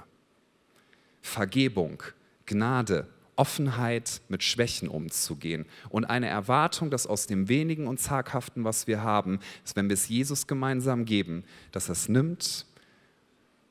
Vergebung, 1.21 2.03
Gnade, 2.47 3.07
Offenheit, 3.37 4.21
mit 4.29 4.43
Schwächen 4.43 4.89
umzugehen 4.89 5.67
und 5.89 6.05
eine 6.05 6.27
Erwartung, 6.29 6.91
dass 6.91 7.07
aus 7.07 7.27
dem 7.27 7.49
wenigen 7.49 7.87
und 7.87 7.99
zaghaften, 7.99 8.65
was 8.65 8.87
wir 8.87 9.03
haben, 9.03 9.41
dass 9.65 9.77
wenn 9.77 9.89
wir 9.89 9.95
es 9.95 10.09
Jesus 10.09 10.47
gemeinsam 10.47 11.05
geben, 11.05 11.45
dass 11.73 11.89
er 11.89 11.93
es 11.93 12.09
nimmt 12.09 12.67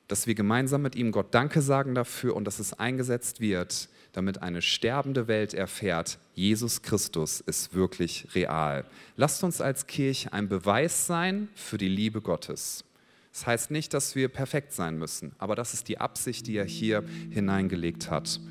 dass 0.09 0.25
wir 0.27 0.35
gemeinsam 0.35 0.81
mit 0.81 0.95
ihm 0.95 1.11
Gott 1.11 1.33
Danke 1.33 1.61
sagen 1.61 1.95
dafür 1.95 2.35
und 2.35 2.43
dass 2.43 2.59
es 2.59 2.73
eingesetzt 2.73 3.39
wird, 3.39 3.87
damit 4.11 4.41
eine 4.41 4.61
sterbende 4.61 5.27
Welt 5.27 5.53
erfährt, 5.53 6.17
Jesus 6.33 6.81
Christus 6.81 7.41
ist 7.41 7.75
wirklich 7.75 8.27
real. 8.33 8.85
Lasst 9.15 9.43
uns 9.43 9.61
als 9.61 9.85
Kirche 9.85 10.33
ein 10.33 10.49
Beweis 10.49 11.05
sein 11.05 11.47
für 11.53 11.77
die 11.77 11.87
Liebe 11.87 12.21
Gottes. 12.21 12.83
Das 13.31 13.45
heißt 13.45 13.71
nicht, 13.71 13.93
dass 13.93 14.15
wir 14.15 14.29
perfekt 14.29 14.73
sein 14.73 14.97
müssen, 14.97 15.33
aber 15.37 15.55
das 15.55 15.75
ist 15.75 15.87
die 15.87 15.99
Absicht, 15.99 16.47
die 16.47 16.57
er 16.57 16.65
hier 16.65 17.03
hineingelegt 17.29 18.09
hat. 18.09 18.41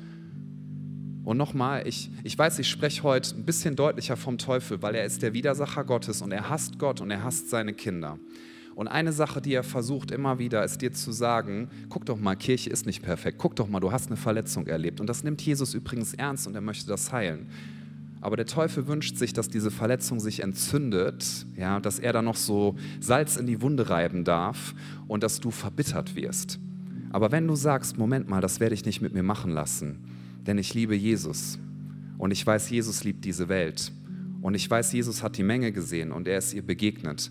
Und 1.25 1.35
nochmal, 1.35 1.85
ich, 1.85 2.09
ich 2.23 2.37
weiß, 2.37 2.57
ich 2.59 2.69
spreche 2.69 3.03
heute 3.03 3.35
ein 3.35 3.43
bisschen 3.43 3.75
deutlicher 3.75 4.15
vom 4.15 4.37
Teufel, 4.37 4.81
weil 4.81 4.95
er 4.95 5.03
ist 5.03 5.21
der 5.21 5.33
Widersacher 5.33 5.83
Gottes 5.83 6.21
und 6.21 6.31
er 6.31 6.49
hasst 6.49 6.79
Gott 6.79 7.01
und 7.01 7.11
er 7.11 7.21
hasst 7.21 7.49
seine 7.49 7.73
Kinder. 7.73 8.17
Und 8.79 8.87
eine 8.87 9.11
Sache, 9.11 9.41
die 9.41 9.51
er 9.51 9.63
versucht 9.63 10.09
immer 10.09 10.39
wieder, 10.39 10.63
ist 10.63 10.81
dir 10.81 10.93
zu 10.93 11.11
sagen, 11.11 11.67
guck 11.89 12.05
doch 12.05 12.17
mal, 12.17 12.37
Kirche 12.37 12.69
ist 12.69 12.85
nicht 12.85 13.01
perfekt. 13.01 13.37
Guck 13.37 13.57
doch 13.57 13.67
mal, 13.67 13.81
du 13.81 13.91
hast 13.91 14.07
eine 14.07 14.15
Verletzung 14.15 14.67
erlebt. 14.67 15.01
Und 15.01 15.07
das 15.07 15.21
nimmt 15.21 15.41
Jesus 15.41 15.73
übrigens 15.73 16.13
ernst 16.13 16.47
und 16.47 16.55
er 16.55 16.61
möchte 16.61 16.87
das 16.87 17.11
heilen. 17.11 17.47
Aber 18.21 18.37
der 18.37 18.45
Teufel 18.45 18.87
wünscht 18.87 19.17
sich, 19.17 19.33
dass 19.33 19.49
diese 19.49 19.69
Verletzung 19.69 20.21
sich 20.21 20.43
entzündet, 20.43 21.45
ja, 21.57 21.81
dass 21.81 21.99
er 21.99 22.13
da 22.13 22.21
noch 22.21 22.37
so 22.37 22.77
Salz 23.01 23.35
in 23.35 23.47
die 23.47 23.61
Wunde 23.61 23.89
reiben 23.89 24.23
darf 24.23 24.73
und 25.09 25.23
dass 25.23 25.41
du 25.41 25.51
verbittert 25.51 26.15
wirst. 26.15 26.57
Aber 27.09 27.33
wenn 27.33 27.47
du 27.47 27.55
sagst, 27.55 27.97
Moment 27.97 28.29
mal, 28.29 28.39
das 28.39 28.61
werde 28.61 28.75
ich 28.75 28.85
nicht 28.85 29.01
mit 29.01 29.13
mir 29.13 29.23
machen 29.23 29.51
lassen, 29.51 29.97
denn 30.47 30.57
ich 30.57 30.73
liebe 30.73 30.95
Jesus 30.95 31.59
und 32.17 32.31
ich 32.31 32.47
weiß, 32.47 32.69
Jesus 32.69 33.03
liebt 33.03 33.25
diese 33.25 33.49
Welt 33.49 33.91
und 34.41 34.53
ich 34.53 34.71
weiß, 34.71 34.93
Jesus 34.93 35.21
hat 35.21 35.35
die 35.35 35.43
Menge 35.43 35.73
gesehen 35.73 36.13
und 36.13 36.29
er 36.29 36.37
ist 36.37 36.53
ihr 36.53 36.65
begegnet, 36.65 37.29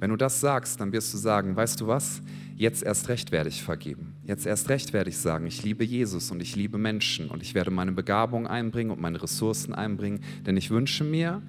wenn 0.00 0.10
du 0.10 0.16
das 0.16 0.40
sagst, 0.40 0.80
dann 0.80 0.92
wirst 0.92 1.12
du 1.14 1.18
sagen, 1.18 1.54
weißt 1.54 1.80
du 1.80 1.86
was, 1.86 2.22
jetzt 2.56 2.82
erst 2.82 3.08
recht 3.08 3.32
werde 3.32 3.50
ich 3.50 3.62
vergeben. 3.62 4.14
Jetzt 4.24 4.46
erst 4.46 4.70
recht 4.70 4.92
werde 4.92 5.10
ich 5.10 5.18
sagen, 5.18 5.46
ich 5.46 5.62
liebe 5.62 5.84
Jesus 5.84 6.30
und 6.30 6.40
ich 6.40 6.56
liebe 6.56 6.78
Menschen 6.78 7.28
und 7.28 7.42
ich 7.42 7.54
werde 7.54 7.70
meine 7.70 7.92
Begabung 7.92 8.46
einbringen 8.46 8.90
und 8.90 9.00
meine 9.00 9.22
Ressourcen 9.22 9.74
einbringen, 9.74 10.20
denn 10.46 10.56
ich 10.56 10.70
wünsche 10.70 11.04
mir, 11.04 11.42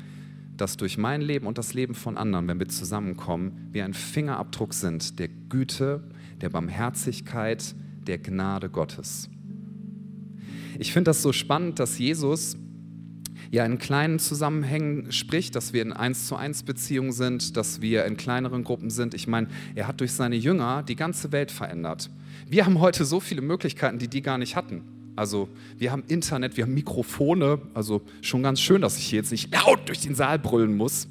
dass 0.58 0.78
durch 0.78 0.98
mein 0.98 1.22
Leben 1.22 1.48
und 1.48 1.58
das 1.58 1.74
Leben 1.74 1.96
von 1.96 2.18
anderen, 2.18 2.48
wenn 2.48 2.60
wir 2.60 2.68
zusammenkommen, 2.68 3.70
wir 3.72 3.86
ein 3.86 3.94
Fingerabdruck 3.94 4.74
sind 4.74 5.18
der 5.18 5.30
Güte, 5.50 6.04
der 6.42 6.50
Barmherzigkeit, 6.50 7.74
der 8.06 8.18
Gnade 8.18 8.70
Gottes. 8.70 9.30
Ich 10.78 10.92
finde 10.92 11.10
das 11.10 11.22
so 11.22 11.32
spannend, 11.32 11.80
dass 11.80 11.98
Jesus 11.98 12.58
ja 13.50 13.66
in 13.66 13.80
kleinen 13.80 14.20
Zusammenhängen 14.20 15.12
spricht, 15.12 15.56
dass 15.56 15.74
wir 15.74 15.82
in 15.82 15.94
eins 15.94 16.28
zu 16.28 16.36
eins 16.36 16.64
Beziehungen 16.64 17.12
sind, 17.12 17.58
dass 17.58 17.82
wir 17.82 18.06
in 18.06 18.18
kleineren 18.18 18.64
Gruppen 18.64 18.90
sind. 18.90 19.14
Ich 19.14 19.28
meine, 19.28 19.48
er 19.76 19.88
hat 19.88 20.00
durch 20.00 20.14
seine 20.14 20.36
Jünger 20.36 20.84
die 20.84 20.96
ganze 20.96 21.32
Welt 21.32 21.52
verändert. 21.52 22.10
Wir 22.48 22.66
haben 22.66 22.80
heute 22.80 23.06
so 23.06 23.20
viele 23.20 23.42
Möglichkeiten, 23.42 23.98
die 23.98 24.08
die 24.08 24.22
gar 24.22 24.38
nicht 24.38 24.56
hatten. 24.56 24.84
Also 25.16 25.50
wir 25.78 25.92
haben 25.92 26.04
Internet, 26.08 26.58
wir 26.58 26.66
haben 26.66 26.74
Mikrofone, 26.74 27.60
also 27.74 28.02
schon 28.22 28.44
ganz 28.44 28.62
schön, 28.62 28.82
dass 28.82 28.98
ich 28.98 29.06
hier 29.06 29.18
jetzt 29.18 29.32
nicht 29.32 29.54
laut 29.54 29.88
durch 29.88 30.02
den 30.02 30.16
Saal 30.16 30.40
brüllen 30.40 30.76
muss. 30.76 31.08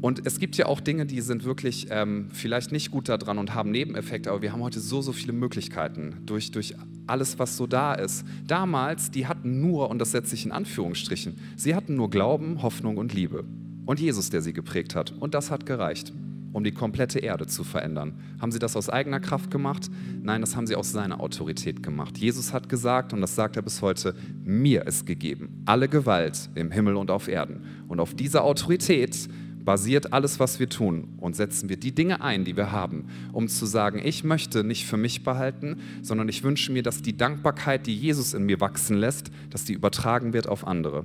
Und 0.00 0.24
es 0.26 0.38
gibt 0.38 0.56
ja 0.56 0.66
auch 0.66 0.80
Dinge, 0.80 1.06
die 1.06 1.20
sind 1.20 1.44
wirklich 1.44 1.88
ähm, 1.90 2.28
vielleicht 2.32 2.70
nicht 2.70 2.92
gut 2.92 3.08
daran 3.08 3.38
und 3.38 3.54
haben 3.54 3.70
Nebeneffekte, 3.72 4.30
aber 4.30 4.42
wir 4.42 4.52
haben 4.52 4.62
heute 4.62 4.78
so, 4.78 5.02
so 5.02 5.12
viele 5.12 5.32
Möglichkeiten 5.32 6.22
durch, 6.24 6.52
durch 6.52 6.74
alles, 7.08 7.38
was 7.38 7.56
so 7.56 7.66
da 7.66 7.94
ist. 7.94 8.24
Damals, 8.46 9.10
die 9.10 9.26
hatten 9.26 9.60
nur, 9.60 9.90
und 9.90 9.98
das 9.98 10.12
setze 10.12 10.36
ich 10.36 10.44
in 10.44 10.52
Anführungsstrichen, 10.52 11.36
sie 11.56 11.74
hatten 11.74 11.96
nur 11.96 12.10
Glauben, 12.10 12.62
Hoffnung 12.62 12.96
und 12.96 13.12
Liebe. 13.12 13.44
Und 13.86 13.98
Jesus, 13.98 14.30
der 14.30 14.40
sie 14.40 14.52
geprägt 14.52 14.94
hat. 14.94 15.12
Und 15.18 15.34
das 15.34 15.50
hat 15.50 15.66
gereicht, 15.66 16.12
um 16.52 16.62
die 16.62 16.72
komplette 16.72 17.18
Erde 17.18 17.46
zu 17.46 17.64
verändern. 17.64 18.20
Haben 18.40 18.52
sie 18.52 18.58
das 18.58 18.76
aus 18.76 18.88
eigener 18.88 19.18
Kraft 19.18 19.50
gemacht? 19.50 19.90
Nein, 20.22 20.42
das 20.42 20.54
haben 20.54 20.66
sie 20.66 20.76
aus 20.76 20.92
seiner 20.92 21.20
Autorität 21.20 21.82
gemacht. 21.82 22.18
Jesus 22.18 22.52
hat 22.52 22.68
gesagt, 22.68 23.12
und 23.12 23.20
das 23.20 23.34
sagt 23.34 23.56
er 23.56 23.62
bis 23.62 23.82
heute, 23.82 24.14
mir 24.44 24.86
ist 24.86 25.06
gegeben 25.06 25.58
alle 25.68 25.88
Gewalt 25.88 26.48
im 26.54 26.70
Himmel 26.70 26.96
und 26.96 27.10
auf 27.10 27.28
Erden. 27.28 27.62
Und 27.88 28.00
auf 28.00 28.14
dieser 28.14 28.44
Autorität 28.44 29.28
basiert 29.68 30.14
alles, 30.14 30.40
was 30.40 30.58
wir 30.60 30.70
tun 30.70 31.08
und 31.18 31.36
setzen 31.36 31.68
wir 31.68 31.76
die 31.76 31.94
Dinge 31.94 32.22
ein, 32.22 32.46
die 32.46 32.56
wir 32.56 32.72
haben, 32.72 33.08
um 33.34 33.48
zu 33.48 33.66
sagen, 33.66 34.00
ich 34.02 34.24
möchte 34.24 34.64
nicht 34.64 34.86
für 34.86 34.96
mich 34.96 35.24
behalten, 35.24 35.76
sondern 36.00 36.26
ich 36.30 36.42
wünsche 36.42 36.72
mir, 36.72 36.82
dass 36.82 37.02
die 37.02 37.18
Dankbarkeit, 37.18 37.86
die 37.86 37.94
Jesus 37.94 38.32
in 38.32 38.44
mir 38.44 38.62
wachsen 38.62 38.96
lässt, 38.96 39.30
dass 39.50 39.66
die 39.66 39.74
übertragen 39.74 40.32
wird 40.32 40.46
auf 40.46 40.66
andere. 40.66 41.04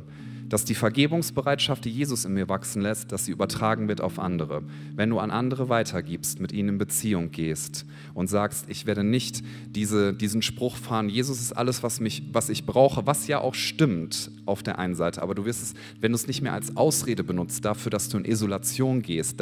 Dass 0.50 0.66
die 0.66 0.76
Vergebungsbereitschaft, 0.76 1.86
die 1.86 1.90
Jesus 1.90 2.26
in 2.26 2.34
mir 2.34 2.50
wachsen 2.50 2.82
lässt, 2.82 3.12
dass 3.12 3.26
sie 3.26 3.32
übertragen 3.32 3.88
wird 3.88 4.02
auf 4.02 4.20
andere. 4.20 4.64
Wenn 4.96 5.10
du 5.10 5.20
an 5.20 5.32
andere 5.32 5.70
weitergibst, 5.70 6.40
mit 6.40 6.52
ihnen 6.52 6.70
in 6.70 6.78
Beziehung 6.78 7.32
gehst 7.32 7.86
und 8.14 8.28
sagst, 8.28 8.66
ich 8.68 8.86
werde 8.86 9.04
nicht 9.04 9.44
diese, 9.70 10.14
diesen 10.14 10.42
Spruch 10.42 10.78
fahren, 10.78 11.10
Jesus 11.10 11.42
ist 11.42 11.54
alles, 11.54 11.84
was, 11.84 12.00
mich, 12.00 12.24
was 12.32 12.50
ich 12.50 12.66
brauche, 12.66 13.06
was 13.08 13.28
ja 13.28 13.40
auch 13.40 13.56
stimmt 13.56 14.32
auf 14.46 14.64
der 14.64 14.80
einen 14.80 14.96
Seite, 14.96 15.22
aber 15.22 15.36
du 15.36 15.46
wirst 15.46 15.64
es, 15.64 15.74
wenn 16.02 16.12
du 16.12 16.16
es 16.16 16.28
nicht 16.28 16.42
mehr 16.42 16.54
als 16.54 16.76
Ausrede 16.76 17.24
benutzt, 17.24 17.66
dafür, 17.66 17.90
dass 17.90 18.10
du 18.10 18.18
in 18.18 18.26
Isolation 18.26 19.02
gehst, 19.02 19.40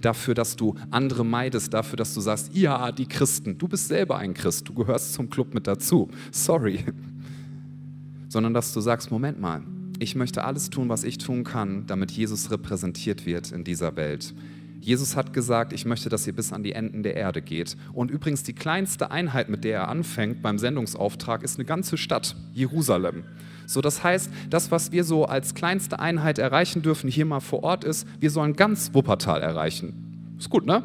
dafür, 0.00 0.34
dass 0.34 0.56
du 0.56 0.74
andere 0.90 1.24
meidest, 1.24 1.74
dafür, 1.74 1.96
dass 1.96 2.14
du 2.14 2.20
sagst, 2.20 2.54
ja, 2.54 2.92
die 2.92 3.06
Christen, 3.06 3.58
du 3.58 3.68
bist 3.68 3.88
selber 3.88 4.18
ein 4.18 4.34
Christ, 4.34 4.68
du 4.68 4.74
gehörst 4.74 5.14
zum 5.14 5.28
Club 5.28 5.54
mit 5.54 5.66
dazu, 5.66 6.08
sorry. 6.30 6.84
Sondern 8.28 8.52
dass 8.52 8.72
du 8.72 8.80
sagst, 8.80 9.10
Moment 9.10 9.40
mal, 9.40 9.62
ich 10.04 10.14
möchte 10.14 10.44
alles 10.44 10.70
tun, 10.70 10.90
was 10.90 11.02
ich 11.02 11.18
tun 11.18 11.44
kann, 11.44 11.86
damit 11.86 12.10
Jesus 12.10 12.50
repräsentiert 12.50 13.24
wird 13.24 13.50
in 13.52 13.64
dieser 13.64 13.96
Welt. 13.96 14.34
Jesus 14.78 15.16
hat 15.16 15.32
gesagt, 15.32 15.72
ich 15.72 15.86
möchte, 15.86 16.10
dass 16.10 16.26
ihr 16.26 16.34
bis 16.34 16.52
an 16.52 16.62
die 16.62 16.72
Enden 16.72 17.02
der 17.02 17.16
Erde 17.16 17.40
geht. 17.40 17.74
Und 17.94 18.10
übrigens 18.10 18.42
die 18.42 18.52
kleinste 18.52 19.10
Einheit, 19.10 19.48
mit 19.48 19.64
der 19.64 19.78
er 19.78 19.88
anfängt 19.88 20.42
beim 20.42 20.58
Sendungsauftrag, 20.58 21.42
ist 21.42 21.58
eine 21.58 21.64
ganze 21.64 21.96
Stadt, 21.96 22.36
Jerusalem. 22.52 23.24
So, 23.66 23.80
das 23.80 24.04
heißt, 24.04 24.30
das, 24.50 24.70
was 24.70 24.92
wir 24.92 25.04
so 25.04 25.24
als 25.24 25.54
kleinste 25.54 26.00
Einheit 26.00 26.38
erreichen 26.38 26.82
dürfen, 26.82 27.08
hier 27.08 27.24
mal 27.24 27.40
vor 27.40 27.62
Ort 27.62 27.82
ist, 27.82 28.06
wir 28.20 28.30
sollen 28.30 28.56
ganz 28.56 28.92
Wuppertal 28.92 29.40
erreichen. 29.40 30.34
Ist 30.38 30.50
gut, 30.50 30.66
ne? 30.66 30.82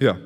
Ja. 0.00 0.16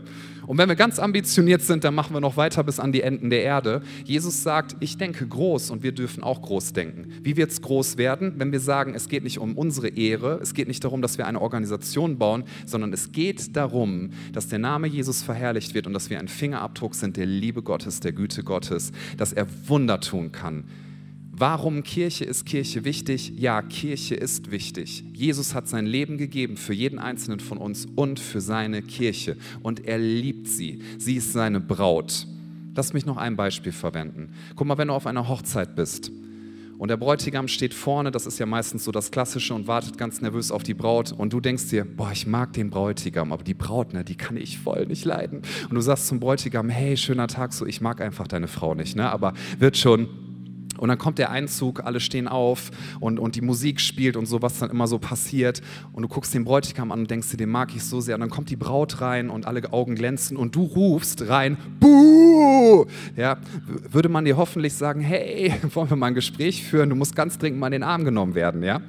Und 0.47 0.59
wenn 0.59 0.69
wir 0.69 0.77
ganz 0.77 0.99
ambitioniert 0.99 1.63
sind, 1.63 1.85
dann 1.85 1.95
machen 1.95 2.15
wir 2.15 2.21
noch 2.21 2.37
weiter 2.37 2.65
bis 2.65 2.81
an 2.81 2.93
die 2.93 3.03
Enden 3.03 3.31
der 3.31 3.43
Erde. 3.43 3.83
Jesus 4.05 4.43
sagt, 4.43 4.77
ich 4.81 4.97
denke 4.97 5.27
groß 5.27 5.71
und 5.71 5.83
wir 5.83 5.93
dürfen 5.93 6.23
auch 6.23 6.43
groß 6.43 6.73
denken. 6.73 7.13
Wie 7.23 7.37
wird 7.37 7.51
es 7.51 7.63
groß 7.63 7.97
werden, 7.97 8.35
wenn 8.39 8.53
wir 8.53 8.61
sagen, 8.61 8.95
es 8.95 9.09
geht 9.09 9.25
nicht 9.25 9.39
um 9.39 9.57
unsere 9.57 9.89
Ehre, 9.89 10.39
es 10.43 10.55
geht 10.55 10.69
nicht 10.69 10.85
darum, 10.85 11.03
dass 11.03 11.19
wir 11.19 11.27
eine 11.27 11.41
Organisation 11.41 12.19
bauen, 12.19 12.45
sondern 12.67 12.93
es 12.93 13.13
geht 13.13 13.57
darum, 13.57 14.11
dass 14.33 14.49
der 14.49 14.59
Name 14.59 14.87
Jesus 14.87 15.23
verherrlicht 15.23 15.75
wird 15.75 15.87
und 15.87 15.93
dass 15.93 16.11
wir 16.11 16.19
ein 16.19 16.29
Fingerabdruck 16.29 16.95
sind 16.95 17.17
der 17.17 17.27
Liebe 17.27 17.63
Gottes, 17.63 18.01
der 18.01 18.13
Güte 18.13 18.43
Gottes, 18.43 18.93
dass 19.17 19.33
er 19.33 19.47
Wunder 19.67 20.01
tun 20.01 20.33
kann 20.33 20.65
Warum 21.37 21.83
Kirche 21.83 22.25
ist 22.25 22.47
Kirche 22.47 22.85
wichtig? 22.85 23.33
Ja, 23.37 23.61
Kirche 23.61 24.15
ist 24.15 24.53
wichtig. 24.53 25.03
Jesus 25.13 25.53
hat 25.53 25.67
sein 25.67 25.85
Leben 25.85 26.17
gegeben 26.17 26.57
für 26.57 26.73
jeden 26.73 27.01
einzelnen 27.01 27.41
von 27.41 27.59
uns 27.59 27.87
und 27.97 28.21
für 28.21 28.41
seine 28.41 28.83
Kirche. 28.83 29.37
Und 29.61 29.85
er 29.85 29.99
liebt 29.99 30.47
sie. 30.47 30.81
Sie 30.97 31.17
ist 31.17 31.33
seine 31.33 31.59
Braut. 31.59 32.29
Lass 32.77 32.93
mich 32.93 33.05
noch 33.05 33.17
ein 33.17 33.35
Beispiel 33.35 33.73
verwenden. 33.73 34.29
Guck 34.55 34.69
mal, 34.69 34.79
wenn 34.79 34.89
du 34.89 34.95
auf 34.95 35.09
einer 35.09 35.29
Hochzeit 35.29 35.75
bist 35.75 36.13
und 36.79 36.89
der 36.89 36.97
Bräutigam 36.97 37.49
steht 37.49 37.75
vorne, 37.75 38.13
das 38.13 38.27
ist 38.27 38.39
ja 38.39 38.47
meistens 38.47 38.85
so 38.85 38.93
das 38.93 39.11
Klassische, 39.11 39.55
und 39.55 39.67
wartet 39.67 39.99
ganz 39.99 40.21
nervös 40.21 40.53
auf 40.53 40.63
die 40.63 40.75
Braut. 40.75 41.13
Und 41.13 41.33
du 41.33 41.41
denkst 41.41 41.69
dir, 41.69 41.85
boah, 41.85 42.13
ich 42.13 42.27
mag 42.27 42.53
den 42.53 42.71
Bräutigam, 42.71 43.33
aber 43.33 43.43
die 43.43 43.55
Braut, 43.55 43.93
ne, 43.93 44.05
die 44.05 44.17
kann 44.17 44.37
ich 44.37 44.59
voll 44.59 44.87
nicht 44.87 45.05
leiden. 45.05 45.43
Und 45.69 45.75
du 45.75 45.81
sagst 45.81 46.07
zum 46.07 46.21
Bräutigam, 46.21 46.69
hey, 46.69 46.97
schöner 46.97 47.27
Tag, 47.27 47.53
so, 47.53 47.67
ich 47.67 47.81
mag 47.81 48.01
einfach 48.01 48.29
deine 48.29 48.49
Frau 48.49 48.75
nicht, 48.75 48.97
ne, 48.97 49.11
aber 49.11 49.35
wird 49.59 49.77
schon 49.77 50.09
und 50.85 50.89
dann 50.89 50.99
kommt 50.99 51.17
der 51.17 51.31
Einzug, 51.31 51.83
alle 51.83 51.99
stehen 51.99 52.29
auf 52.29 52.71
und, 53.01 53.19
und 53.19 53.37
die 53.37 53.41
Musik 53.41 53.81
spielt 53.81 54.17
und 54.17 54.27
so, 54.27 54.43
was 54.43 54.59
dann 54.59 54.69
immer 54.69 54.87
so 54.87 54.99
passiert. 54.99 55.63
Und 55.95 56.03
du 56.03 56.09
guckst 56.09 56.35
den 56.35 56.45
Bräutigam 56.45 56.93
an 56.93 57.01
und 57.01 57.11
denkst 57.11 57.31
dir, 57.31 57.39
den 57.39 57.49
mag 57.49 57.75
ich 57.75 57.83
so 57.83 58.03
sehr. 58.03 58.17
Und 58.17 58.21
dann 58.21 58.29
kommt 58.29 58.51
die 58.51 58.57
Braut 58.57 59.01
rein 59.01 59.31
und 59.31 59.47
alle 59.47 59.73
Augen 59.73 59.95
glänzen 59.95 60.37
und 60.37 60.55
du 60.55 60.65
rufst 60.65 61.27
rein, 61.27 61.57
Buh! 61.81 62.85
Ja, 63.17 63.39
würde 63.91 64.11
man 64.11 64.27
dir 64.27 64.37
hoffentlich 64.37 64.75
sagen, 64.75 65.01
hey, 65.01 65.55
wollen 65.73 65.89
wir 65.89 65.97
mal 65.97 66.09
ein 66.09 66.15
Gespräch 66.15 66.63
führen? 66.63 66.91
Du 66.91 66.97
musst 66.97 67.17
ganz 67.17 67.39
dringend 67.39 67.61
mal 67.61 67.69
in 67.69 67.73
den 67.73 67.83
Arm 67.83 68.05
genommen 68.05 68.35
werden, 68.35 68.63
ja? 68.63 68.83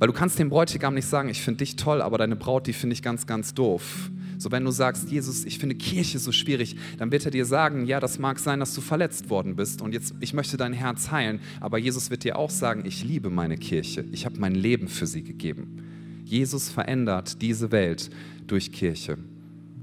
Weil 0.00 0.08
du 0.08 0.12
kannst 0.12 0.40
dem 0.40 0.48
Bräutigam 0.48 0.94
nicht 0.94 1.06
sagen, 1.06 1.28
ich 1.28 1.40
finde 1.40 1.58
dich 1.58 1.76
toll, 1.76 2.02
aber 2.02 2.18
deine 2.18 2.34
Braut, 2.34 2.66
die 2.66 2.72
finde 2.72 2.94
ich 2.94 3.02
ganz, 3.04 3.28
ganz 3.28 3.54
doof. 3.54 4.10
So, 4.38 4.50
wenn 4.50 4.64
du 4.64 4.70
sagst, 4.70 5.10
Jesus, 5.10 5.44
ich 5.44 5.58
finde 5.58 5.74
Kirche 5.74 6.18
so 6.18 6.32
schwierig, 6.32 6.76
dann 6.98 7.10
wird 7.10 7.24
er 7.24 7.30
dir 7.30 7.44
sagen, 7.44 7.86
ja, 7.86 8.00
das 8.00 8.18
mag 8.18 8.38
sein, 8.38 8.60
dass 8.60 8.74
du 8.74 8.80
verletzt 8.80 9.30
worden 9.30 9.56
bist 9.56 9.82
und 9.82 9.92
jetzt, 9.92 10.14
ich 10.20 10.34
möchte 10.34 10.56
dein 10.56 10.72
Herz 10.72 11.10
heilen, 11.10 11.40
aber 11.60 11.78
Jesus 11.78 12.10
wird 12.10 12.24
dir 12.24 12.36
auch 12.36 12.50
sagen, 12.50 12.84
ich 12.84 13.04
liebe 13.04 13.30
meine 13.30 13.56
Kirche, 13.56 14.04
ich 14.12 14.26
habe 14.26 14.38
mein 14.38 14.54
Leben 14.54 14.88
für 14.88 15.06
sie 15.06 15.22
gegeben. 15.22 15.82
Jesus 16.24 16.68
verändert 16.68 17.40
diese 17.40 17.70
Welt 17.70 18.10
durch 18.46 18.72
Kirche. 18.72 19.16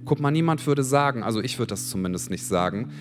Guck 0.05 0.19
mal, 0.19 0.31
niemand 0.31 0.65
würde 0.67 0.83
sagen, 0.83 1.23
also 1.23 1.41
ich 1.41 1.57
würde 1.57 1.69
das 1.69 1.89
zumindest 1.89 2.29
nicht 2.29 2.43
sagen, 2.43 2.91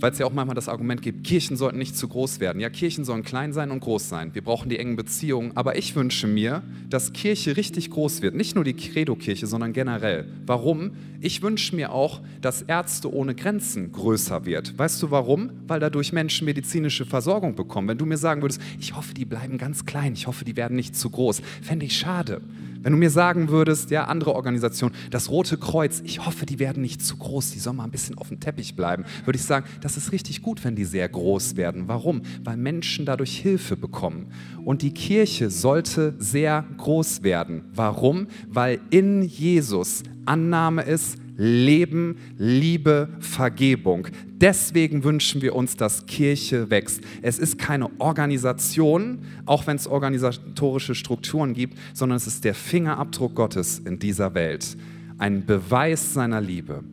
weil 0.00 0.12
es 0.12 0.18
ja 0.18 0.26
auch 0.26 0.32
manchmal 0.32 0.54
das 0.54 0.68
Argument 0.68 1.02
gibt, 1.02 1.24
Kirchen 1.24 1.56
sollten 1.56 1.78
nicht 1.78 1.96
zu 1.96 2.08
groß 2.08 2.40
werden. 2.40 2.60
Ja, 2.60 2.70
Kirchen 2.70 3.04
sollen 3.04 3.22
klein 3.22 3.52
sein 3.52 3.70
und 3.70 3.80
groß 3.80 4.08
sein. 4.08 4.34
Wir 4.34 4.42
brauchen 4.42 4.68
die 4.68 4.78
engen 4.78 4.96
Beziehungen. 4.96 5.52
Aber 5.54 5.76
ich 5.78 5.94
wünsche 5.94 6.26
mir, 6.26 6.62
dass 6.88 7.12
Kirche 7.12 7.56
richtig 7.56 7.90
groß 7.90 8.22
wird. 8.22 8.34
Nicht 8.34 8.54
nur 8.54 8.64
die 8.64 8.74
Credo-Kirche, 8.74 9.46
sondern 9.46 9.72
generell. 9.72 10.26
Warum? 10.46 10.92
Ich 11.20 11.42
wünsche 11.42 11.76
mir 11.76 11.92
auch, 11.92 12.20
dass 12.40 12.62
Ärzte 12.62 13.12
ohne 13.12 13.34
Grenzen 13.34 13.92
größer 13.92 14.46
wird. 14.46 14.78
Weißt 14.78 15.02
du 15.02 15.10
warum? 15.10 15.50
Weil 15.66 15.80
dadurch 15.80 16.12
Menschen 16.12 16.46
medizinische 16.46 17.04
Versorgung 17.04 17.54
bekommen. 17.54 17.88
Wenn 17.88 17.98
du 17.98 18.06
mir 18.06 18.16
sagen 18.16 18.42
würdest, 18.42 18.60
ich 18.80 18.96
hoffe, 18.96 19.14
die 19.14 19.26
bleiben 19.26 19.58
ganz 19.58 19.84
klein, 19.84 20.14
ich 20.14 20.26
hoffe, 20.26 20.44
die 20.44 20.56
werden 20.56 20.76
nicht 20.76 20.96
zu 20.96 21.10
groß, 21.10 21.42
fände 21.62 21.84
ich 21.84 21.96
schade. 21.96 22.40
Wenn 22.82 22.92
du 22.92 22.98
mir 22.98 23.10
sagen 23.10 23.50
würdest, 23.50 23.90
ja, 23.90 24.04
andere 24.04 24.34
Organisationen, 24.34 24.94
das 25.10 25.30
Rote 25.30 25.58
Kreuz, 25.58 26.00
ich 26.04 26.24
hoffe, 26.24 26.46
die 26.46 26.58
werden 26.58 26.82
nicht 26.82 27.04
zu 27.04 27.16
groß, 27.16 27.50
die 27.50 27.58
sollen 27.58 27.76
mal 27.76 27.84
ein 27.84 27.90
bisschen 27.90 28.16
auf 28.16 28.28
dem 28.28 28.40
Teppich 28.40 28.74
bleiben, 28.74 29.04
würde 29.24 29.38
ich 29.38 29.44
sagen, 29.44 29.66
das 29.82 29.96
ist 29.96 30.12
richtig 30.12 30.42
gut, 30.42 30.64
wenn 30.64 30.76
die 30.76 30.84
sehr 30.84 31.08
groß 31.08 31.56
werden. 31.56 31.88
Warum? 31.88 32.22
Weil 32.42 32.56
Menschen 32.56 33.04
dadurch 33.04 33.38
Hilfe 33.38 33.76
bekommen. 33.76 34.32
Und 34.64 34.82
die 34.82 34.92
Kirche 34.92 35.50
sollte 35.50 36.14
sehr 36.18 36.64
groß 36.78 37.22
werden. 37.22 37.64
Warum? 37.74 38.28
Weil 38.48 38.80
in 38.90 39.22
Jesus 39.22 40.02
Annahme 40.24 40.82
ist, 40.82 41.18
Leben, 41.42 42.16
Liebe, 42.36 43.08
Vergebung. 43.18 44.08
Deswegen 44.26 45.04
wünschen 45.04 45.40
wir 45.40 45.56
uns, 45.56 45.74
dass 45.74 46.04
Kirche 46.04 46.68
wächst. 46.68 47.00
Es 47.22 47.38
ist 47.38 47.58
keine 47.58 47.88
Organisation, 47.98 49.20
auch 49.46 49.66
wenn 49.66 49.76
es 49.76 49.86
organisatorische 49.86 50.94
Strukturen 50.94 51.54
gibt, 51.54 51.78
sondern 51.94 52.16
es 52.18 52.26
ist 52.26 52.44
der 52.44 52.52
Fingerabdruck 52.52 53.34
Gottes 53.34 53.78
in 53.78 53.98
dieser 53.98 54.34
Welt. 54.34 54.76
Ein 55.16 55.46
Beweis 55.46 56.12
seiner 56.12 56.42
Liebe. 56.42 56.84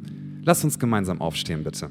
Lass 0.43 0.63
uns 0.63 0.79
gemeinsam 0.79 1.19
aufstehen, 1.19 1.65
bitte. 1.65 1.89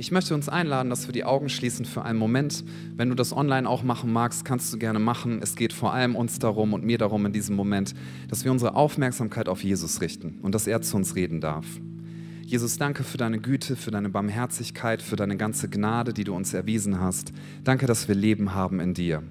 Ich 0.00 0.10
möchte 0.10 0.34
uns 0.34 0.48
einladen, 0.48 0.88
dass 0.88 1.08
wir 1.08 1.12
die 1.12 1.24
Augen 1.24 1.50
schließen 1.50 1.84
für 1.84 2.02
einen 2.06 2.18
Moment. 2.18 2.64
Wenn 2.96 3.10
du 3.10 3.14
das 3.14 3.36
online 3.36 3.68
auch 3.68 3.82
machen 3.82 4.10
magst, 4.10 4.46
kannst 4.46 4.72
du 4.72 4.78
gerne 4.78 4.98
machen. 4.98 5.40
Es 5.42 5.56
geht 5.56 5.74
vor 5.74 5.92
allem 5.92 6.16
uns 6.16 6.38
darum 6.38 6.72
und 6.72 6.82
mir 6.82 6.96
darum 6.96 7.26
in 7.26 7.34
diesem 7.34 7.54
Moment, 7.54 7.92
dass 8.28 8.42
wir 8.42 8.50
unsere 8.50 8.76
Aufmerksamkeit 8.76 9.46
auf 9.46 9.62
Jesus 9.62 10.00
richten 10.00 10.38
und 10.40 10.54
dass 10.54 10.66
er 10.66 10.80
zu 10.80 10.96
uns 10.96 11.16
reden 11.16 11.42
darf. 11.42 11.66
Jesus, 12.46 12.78
danke 12.78 13.04
für 13.04 13.18
deine 13.18 13.40
Güte, 13.40 13.76
für 13.76 13.90
deine 13.90 14.08
Barmherzigkeit, 14.08 15.02
für 15.02 15.16
deine 15.16 15.36
ganze 15.36 15.68
Gnade, 15.68 16.14
die 16.14 16.24
du 16.24 16.34
uns 16.34 16.54
erwiesen 16.54 16.98
hast. 16.98 17.34
Danke, 17.62 17.84
dass 17.84 18.08
wir 18.08 18.14
Leben 18.14 18.54
haben 18.54 18.80
in 18.80 18.94
dir. 18.94 19.22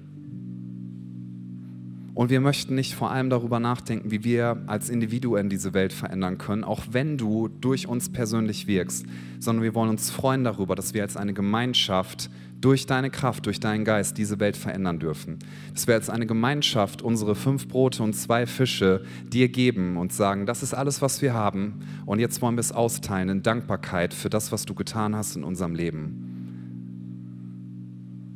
Und 2.20 2.28
wir 2.28 2.42
möchten 2.42 2.74
nicht 2.74 2.94
vor 2.94 3.10
allem 3.10 3.30
darüber 3.30 3.60
nachdenken, 3.60 4.10
wie 4.10 4.24
wir 4.24 4.58
als 4.66 4.90
Individuen 4.90 5.48
diese 5.48 5.72
Welt 5.72 5.94
verändern 5.94 6.36
können, 6.36 6.64
auch 6.64 6.82
wenn 6.90 7.16
du 7.16 7.48
durch 7.48 7.88
uns 7.88 8.12
persönlich 8.12 8.66
wirkst, 8.66 9.06
sondern 9.38 9.62
wir 9.62 9.74
wollen 9.74 9.88
uns 9.88 10.10
freuen 10.10 10.44
darüber, 10.44 10.74
dass 10.74 10.92
wir 10.92 11.00
als 11.00 11.16
eine 11.16 11.32
Gemeinschaft 11.32 12.28
durch 12.60 12.84
deine 12.84 13.08
Kraft, 13.08 13.46
durch 13.46 13.58
deinen 13.58 13.86
Geist 13.86 14.18
diese 14.18 14.38
Welt 14.38 14.58
verändern 14.58 14.98
dürfen. 14.98 15.38
Dass 15.72 15.86
wir 15.86 15.94
als 15.94 16.10
eine 16.10 16.26
Gemeinschaft 16.26 17.00
unsere 17.00 17.34
fünf 17.34 17.68
Brote 17.68 18.02
und 18.02 18.12
zwei 18.12 18.44
Fische 18.44 19.02
dir 19.26 19.48
geben 19.48 19.96
und 19.96 20.12
sagen, 20.12 20.44
das 20.44 20.62
ist 20.62 20.74
alles, 20.74 21.00
was 21.00 21.22
wir 21.22 21.32
haben 21.32 21.80
und 22.04 22.18
jetzt 22.18 22.42
wollen 22.42 22.56
wir 22.56 22.60
es 22.60 22.72
austeilen 22.72 23.30
in 23.30 23.42
Dankbarkeit 23.42 24.12
für 24.12 24.28
das, 24.28 24.52
was 24.52 24.66
du 24.66 24.74
getan 24.74 25.16
hast 25.16 25.36
in 25.36 25.42
unserem 25.42 25.74
Leben. 25.74 26.26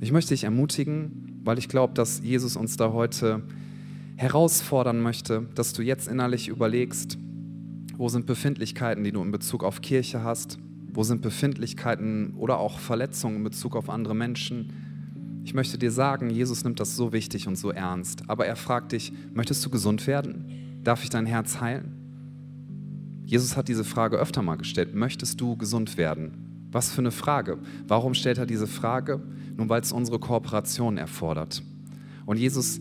Ich 0.00 0.10
möchte 0.10 0.32
dich 0.32 0.44
ermutigen, 0.44 1.42
weil 1.44 1.58
ich 1.58 1.68
glaube, 1.68 1.92
dass 1.92 2.22
Jesus 2.24 2.56
uns 2.56 2.78
da 2.78 2.90
heute 2.94 3.42
herausfordern 4.16 5.00
möchte, 5.00 5.48
dass 5.54 5.72
du 5.72 5.82
jetzt 5.82 6.08
innerlich 6.08 6.48
überlegst, 6.48 7.18
wo 7.96 8.08
sind 8.08 8.26
Befindlichkeiten, 8.26 9.04
die 9.04 9.12
du 9.12 9.22
in 9.22 9.30
Bezug 9.30 9.64
auf 9.64 9.80
Kirche 9.80 10.22
hast, 10.22 10.58
wo 10.92 11.02
sind 11.02 11.22
Befindlichkeiten 11.22 12.34
oder 12.34 12.58
auch 12.58 12.78
Verletzungen 12.78 13.36
in 13.36 13.44
Bezug 13.44 13.76
auf 13.76 13.90
andere 13.90 14.14
Menschen. 14.14 14.72
Ich 15.44 15.54
möchte 15.54 15.78
dir 15.78 15.90
sagen, 15.90 16.30
Jesus 16.30 16.64
nimmt 16.64 16.80
das 16.80 16.96
so 16.96 17.12
wichtig 17.12 17.48
und 17.48 17.56
so 17.56 17.70
ernst, 17.70 18.28
aber 18.28 18.46
er 18.46 18.56
fragt 18.56 18.92
dich, 18.92 19.12
möchtest 19.32 19.64
du 19.66 19.70
gesund 19.70 20.06
werden? 20.06 20.80
Darf 20.82 21.02
ich 21.02 21.10
dein 21.10 21.26
Herz 21.26 21.60
heilen? 21.60 22.04
Jesus 23.26 23.56
hat 23.56 23.68
diese 23.68 23.84
Frage 23.84 24.16
öfter 24.16 24.42
mal 24.42 24.56
gestellt, 24.56 24.94
möchtest 24.94 25.40
du 25.40 25.56
gesund 25.56 25.96
werden? 25.96 26.68
Was 26.70 26.90
für 26.90 27.00
eine 27.00 27.10
Frage. 27.10 27.58
Warum 27.86 28.14
stellt 28.14 28.38
er 28.38 28.46
diese 28.46 28.66
Frage? 28.66 29.22
Nun, 29.56 29.68
weil 29.68 29.80
es 29.80 29.92
unsere 29.92 30.18
Kooperation 30.18 30.98
erfordert. 30.98 31.62
Und 32.26 32.38
Jesus 32.38 32.80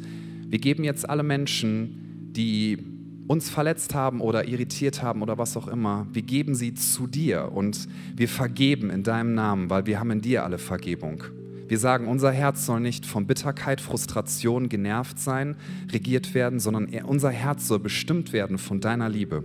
wir 0.53 0.59
geben 0.59 0.83
jetzt 0.83 1.09
alle 1.09 1.23
Menschen, 1.23 2.29
die 2.35 2.77
uns 3.25 3.49
verletzt 3.49 3.95
haben 3.95 4.21
oder 4.21 4.47
irritiert 4.47 5.01
haben 5.01 5.23
oder 5.23 5.39
was 5.39 5.57
auch 5.57 5.67
immer, 5.67 6.05
wir 6.13 6.21
geben 6.21 6.53
sie 6.53 6.75
zu 6.75 7.07
dir 7.07 7.51
und 7.51 7.87
wir 8.15 8.29
vergeben 8.29 8.91
in 8.91 9.01
deinem 9.01 9.33
Namen, 9.33 9.71
weil 9.71 9.87
wir 9.87 9.99
haben 9.99 10.11
in 10.11 10.21
dir 10.21 10.43
alle 10.43 10.59
Vergebung. 10.59 11.23
Wir 11.67 11.79
sagen, 11.79 12.07
unser 12.07 12.31
Herz 12.31 12.67
soll 12.67 12.81
nicht 12.81 13.07
von 13.07 13.25
Bitterkeit, 13.25 13.81
Frustration 13.81 14.69
genervt 14.69 15.17
sein, 15.17 15.55
regiert 15.91 16.35
werden, 16.35 16.59
sondern 16.59 16.85
unser 17.03 17.31
Herz 17.31 17.67
soll 17.67 17.79
bestimmt 17.79 18.31
werden 18.31 18.59
von 18.59 18.79
deiner 18.79 19.09
Liebe, 19.09 19.43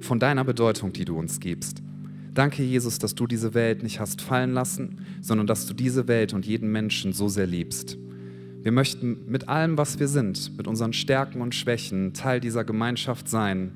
von 0.00 0.18
deiner 0.18 0.42
Bedeutung, 0.42 0.92
die 0.92 1.04
du 1.04 1.16
uns 1.16 1.38
gibst. 1.38 1.84
Danke, 2.32 2.64
Jesus, 2.64 2.98
dass 2.98 3.14
du 3.14 3.28
diese 3.28 3.54
Welt 3.54 3.84
nicht 3.84 4.00
hast 4.00 4.22
fallen 4.22 4.54
lassen, 4.54 4.98
sondern 5.20 5.46
dass 5.46 5.66
du 5.66 5.72
diese 5.72 6.08
Welt 6.08 6.34
und 6.34 6.46
jeden 6.46 6.72
Menschen 6.72 7.12
so 7.12 7.28
sehr 7.28 7.46
liebst. 7.46 7.96
Wir 8.64 8.72
möchten 8.72 9.18
mit 9.28 9.50
allem, 9.50 9.76
was 9.76 9.98
wir 9.98 10.08
sind, 10.08 10.56
mit 10.56 10.66
unseren 10.66 10.94
Stärken 10.94 11.42
und 11.42 11.54
Schwächen 11.54 12.14
Teil 12.14 12.40
dieser 12.40 12.64
Gemeinschaft 12.64 13.28
sein, 13.28 13.72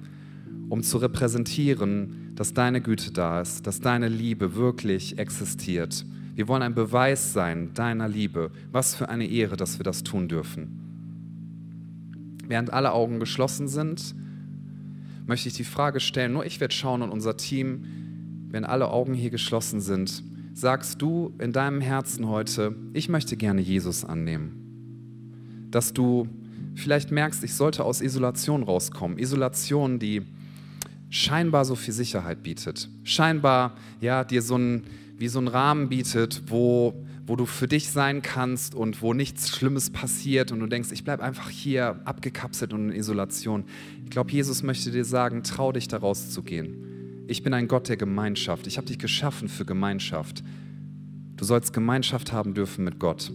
um 0.70 0.83
zu 0.83 0.96
repräsentieren, 0.96 2.33
dass 2.35 2.55
deine 2.55 2.81
Güte 2.81 3.12
da 3.12 3.42
ist, 3.42 3.66
dass 3.66 3.81
deine 3.81 4.09
Liebe 4.09 4.55
wirklich 4.55 5.18
existiert. 5.18 6.07
Wir 6.35 6.48
wollen 6.48 6.62
ein 6.62 6.74
Beweis 6.74 7.35
sein 7.35 7.74
deiner 7.74 8.09
Liebe. 8.09 8.51
Was 8.72 8.94
für 8.94 9.11
eine 9.11 9.27
Ehre, 9.27 9.59
dass 9.59 9.79
wir 9.79 9.85
das 9.85 10.05
tun 10.05 10.27
dürfen. 10.27 10.81
Während 12.46 12.72
alle 12.72 12.92
Augen 12.92 13.20
geschlossen 13.20 13.68
sind, 13.68 14.14
möchte 15.27 15.51
ich 15.51 15.55
die 15.55 15.64
Frage 15.64 16.01
stellen, 16.01 16.33
nur 16.33 16.46
ich 16.46 16.61
werde 16.61 16.74
schauen 16.74 17.03
und 17.03 17.11
unser 17.11 17.37
Team, 17.37 17.85
wenn 18.48 18.64
alle 18.64 18.88
Augen 18.88 19.12
hier 19.12 19.29
geschlossen 19.29 19.83
sind, 19.83 20.22
sagst 20.55 21.03
du 21.03 21.35
in 21.38 21.53
deinem 21.53 21.83
Herzen 21.83 22.27
heute, 22.27 22.74
ich 22.94 23.11
möchte 23.11 23.37
gerne 23.37 23.61
Jesus 23.61 24.07
annehmen 24.07 24.64
dass 25.70 25.92
du 25.92 26.28
vielleicht 26.74 27.11
merkst, 27.11 27.42
ich 27.44 27.54
sollte 27.54 27.85
aus 27.85 28.00
Isolation 28.00 28.62
rauskommen. 28.62 29.18
Isolation, 29.18 29.98
die 29.98 30.22
scheinbar 31.11 31.64
so 31.64 31.74
viel 31.74 31.94
Sicherheit 31.94 32.42
bietet. 32.42 32.88
Scheinbar 33.04 33.76
ja, 34.00 34.24
dir 34.24 34.42
so 34.42 34.57
ein, 34.57 34.85
wie 35.16 35.28
so 35.28 35.40
ein 35.40 35.48
Rahmen 35.48 35.88
bietet, 35.88 36.42
wo, 36.46 36.94
wo 37.26 37.37
du 37.37 37.46
für 37.46 37.66
dich 37.66 37.90
sein 37.90 38.22
kannst 38.22 38.74
und 38.74 39.02
wo 39.02 39.14
nichts 39.14 39.48
Schlimmes 39.50 39.90
passiert 39.90 40.52
und 40.52 40.61
du 40.61 40.66
denkst, 40.66 40.90
ich 40.92 41.04
bleibe 41.04 41.22
einfach 41.22 41.50
hier 41.50 42.00
abgekapselt 42.04 42.72
und 42.72 42.90
in 42.90 42.96
Isolation. 42.96 43.64
Ich 44.04 44.11
glaube, 44.11 44.31
Jesus 44.31 44.62
möchte 44.62 44.90
dir 44.90 45.04
sagen, 45.04 45.42
trau 45.42 45.72
dich 45.72 45.88
da 45.88 45.98
rauszugehen. 45.98 47.24
Ich 47.26 47.42
bin 47.42 47.52
ein 47.52 47.68
Gott 47.68 47.88
der 47.88 47.96
Gemeinschaft. 47.96 48.66
Ich 48.66 48.78
habe 48.78 48.87
dich 48.87 48.98
geschaffen 48.98 49.48
für 49.48 49.66
Gemeinschaft. 49.66 50.42
Du 51.37 51.44
sollst 51.44 51.72
Gemeinschaft 51.72 52.33
haben 52.33 52.54
dürfen 52.54 52.85
mit 52.85 52.98
Gott. 52.98 53.31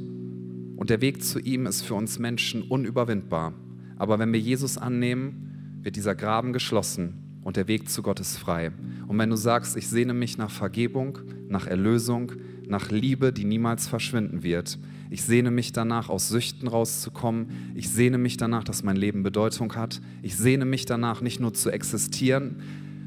Und 0.84 0.90
der 0.90 1.00
Weg 1.00 1.24
zu 1.24 1.40
ihm 1.40 1.66
ist 1.66 1.84
für 1.84 1.94
uns 1.94 2.20
Menschen 2.20 2.62
unüberwindbar. 2.62 3.54
Aber 3.96 4.20
wenn 4.20 4.34
wir 4.34 4.40
Jesus 4.42 4.78
annehmen, 4.78 5.78
wird 5.82 5.96
dieser 5.96 6.14
Graben 6.14 6.52
geschlossen 6.52 7.40
und 7.42 7.56
der 7.56 7.70
Weg 7.70 7.90
zu 7.90 8.04
Gott 8.04 8.20
ist 8.20 8.38
frei. 8.38 8.74
Und 9.08 9.18
wenn 9.18 9.30
du 9.30 9.38
sagst, 9.38 9.78
ich 9.78 9.88
sehne 9.88 10.14
mich 10.14 10.38
nach 10.38 10.52
Vergebung, 10.52 11.20
nach 11.48 11.68
Erlösung, 11.68 12.34
nach 12.68 12.92
Liebe, 12.92 13.32
die 13.32 13.46
niemals 13.46 13.88
verschwinden 13.88 14.44
wird, 14.44 14.78
ich 15.10 15.24
sehne 15.24 15.52
mich 15.52 15.72
danach, 15.72 16.10
aus 16.10 16.28
Süchten 16.28 16.68
rauszukommen. 16.68 17.72
Ich 17.76 17.90
sehne 17.90 18.18
mich 18.18 18.36
danach, 18.36 18.66
dass 18.66 18.84
mein 18.84 18.98
Leben 18.98 19.24
Bedeutung 19.24 19.74
hat. 19.76 20.02
Ich 20.22 20.36
sehne 20.36 20.66
mich 20.66 20.86
danach, 20.86 21.22
nicht 21.22 21.40
nur 21.40 21.54
zu 21.54 21.70
existieren, 21.70 22.58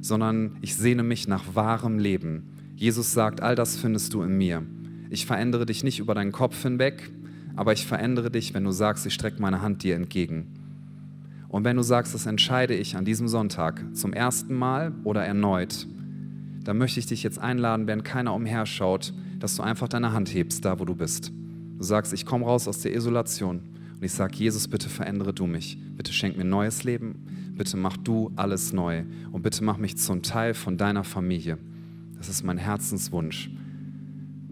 sondern 0.00 0.56
ich 0.62 0.76
sehne 0.76 1.02
mich 1.02 1.28
nach 1.28 1.54
wahrem 1.54 1.98
Leben. 1.98 2.54
Jesus 2.74 3.12
sagt, 3.12 3.42
all 3.42 3.54
das 3.54 3.76
findest 3.76 4.14
du 4.14 4.22
in 4.22 4.38
mir. 4.38 4.62
Ich 5.10 5.26
verändere 5.26 5.66
dich 5.66 5.84
nicht 5.84 5.98
über 5.98 6.14
deinen 6.14 6.32
Kopf 6.32 6.62
hinweg, 6.62 7.10
aber 7.56 7.72
ich 7.72 7.86
verändere 7.86 8.30
dich, 8.30 8.54
wenn 8.54 8.64
du 8.64 8.70
sagst, 8.70 9.06
ich 9.06 9.14
strecke 9.14 9.40
meine 9.40 9.62
Hand 9.62 9.82
dir 9.82 9.96
entgegen. 9.96 10.46
Und 11.48 11.64
wenn 11.64 11.76
du 11.76 11.82
sagst, 11.82 12.14
das 12.14 12.26
entscheide 12.26 12.74
ich 12.74 12.96
an 12.96 13.04
diesem 13.04 13.28
Sonntag 13.28 13.82
zum 13.94 14.12
ersten 14.12 14.54
Mal 14.54 14.92
oder 15.04 15.24
erneut, 15.24 15.86
dann 16.64 16.78
möchte 16.78 17.00
ich 17.00 17.06
dich 17.06 17.22
jetzt 17.22 17.38
einladen, 17.38 17.86
während 17.86 18.04
keiner 18.04 18.34
umherschaut, 18.34 19.14
dass 19.38 19.56
du 19.56 19.62
einfach 19.62 19.88
deine 19.88 20.12
Hand 20.12 20.34
hebst, 20.34 20.64
da 20.64 20.78
wo 20.78 20.84
du 20.84 20.94
bist. 20.94 21.32
Du 21.78 21.84
sagst, 21.84 22.12
ich 22.12 22.26
komme 22.26 22.44
raus 22.44 22.68
aus 22.68 22.80
der 22.80 22.94
Isolation 22.94 23.60
und 23.94 24.02
ich 24.02 24.12
sage, 24.12 24.36
Jesus, 24.36 24.68
bitte 24.68 24.88
verändere 24.88 25.32
du 25.32 25.46
mich. 25.46 25.78
Bitte 25.96 26.12
schenk 26.12 26.36
mir 26.36 26.44
neues 26.44 26.84
Leben. 26.84 27.54
Bitte 27.56 27.76
mach 27.76 27.96
du 27.96 28.32
alles 28.36 28.72
neu 28.72 29.04
und 29.32 29.42
bitte 29.42 29.64
mach 29.64 29.78
mich 29.78 29.96
zum 29.96 30.22
Teil 30.22 30.52
von 30.52 30.76
deiner 30.76 31.04
Familie. 31.04 31.56
Das 32.18 32.28
ist 32.28 32.42
mein 32.42 32.58
Herzenswunsch. 32.58 33.50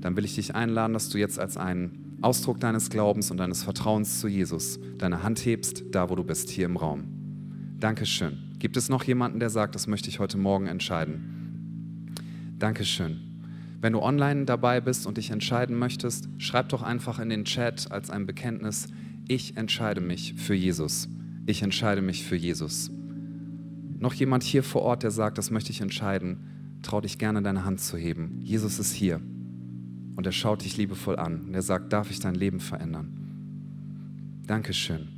Dann 0.00 0.16
will 0.16 0.24
ich 0.24 0.36
dich 0.36 0.54
einladen, 0.54 0.92
dass 0.94 1.10
du 1.10 1.18
jetzt 1.18 1.38
als 1.38 1.56
einen 1.56 2.03
Ausdruck 2.24 2.58
deines 2.58 2.88
Glaubens 2.88 3.30
und 3.30 3.36
deines 3.36 3.62
Vertrauens 3.62 4.20
zu 4.20 4.28
Jesus 4.28 4.80
deine 4.98 5.22
Hand 5.22 5.44
hebst, 5.44 5.84
da 5.90 6.08
wo 6.08 6.16
du 6.16 6.24
bist, 6.24 6.48
hier 6.50 6.64
im 6.64 6.76
Raum. 6.76 7.04
Dankeschön. 7.78 8.38
Gibt 8.58 8.78
es 8.78 8.88
noch 8.88 9.04
jemanden, 9.04 9.40
der 9.40 9.50
sagt, 9.50 9.74
das 9.74 9.86
möchte 9.86 10.08
ich 10.08 10.20
heute 10.20 10.38
Morgen 10.38 10.66
entscheiden? 10.66 12.14
Dankeschön. 12.58 13.20
Wenn 13.82 13.92
du 13.92 14.00
online 14.00 14.46
dabei 14.46 14.80
bist 14.80 15.06
und 15.06 15.18
dich 15.18 15.30
entscheiden 15.30 15.78
möchtest, 15.78 16.30
schreib 16.38 16.70
doch 16.70 16.82
einfach 16.82 17.18
in 17.18 17.28
den 17.28 17.44
Chat 17.44 17.92
als 17.92 18.08
ein 18.08 18.24
Bekenntnis, 18.24 18.88
ich 19.28 19.58
entscheide 19.58 20.00
mich 20.00 20.32
für 20.34 20.54
Jesus. 20.54 21.10
Ich 21.44 21.62
entscheide 21.62 22.00
mich 22.00 22.24
für 22.24 22.36
Jesus. 22.36 22.90
Noch 23.98 24.14
jemand 24.14 24.42
hier 24.42 24.62
vor 24.62 24.80
Ort, 24.80 25.02
der 25.02 25.10
sagt, 25.10 25.36
das 25.36 25.50
möchte 25.50 25.72
ich 25.72 25.82
entscheiden, 25.82 26.78
trau 26.80 27.02
dich 27.02 27.18
gerne 27.18 27.42
deine 27.42 27.66
Hand 27.66 27.80
zu 27.80 27.98
heben. 27.98 28.40
Jesus 28.40 28.78
ist 28.78 28.94
hier. 28.94 29.20
Und 30.16 30.26
er 30.26 30.32
schaut 30.32 30.64
dich 30.64 30.76
liebevoll 30.76 31.16
an 31.16 31.40
und 31.46 31.54
er 31.54 31.62
sagt, 31.62 31.92
darf 31.92 32.10
ich 32.10 32.20
dein 32.20 32.34
Leben 32.34 32.60
verändern? 32.60 33.08
Dankeschön. 34.46 35.08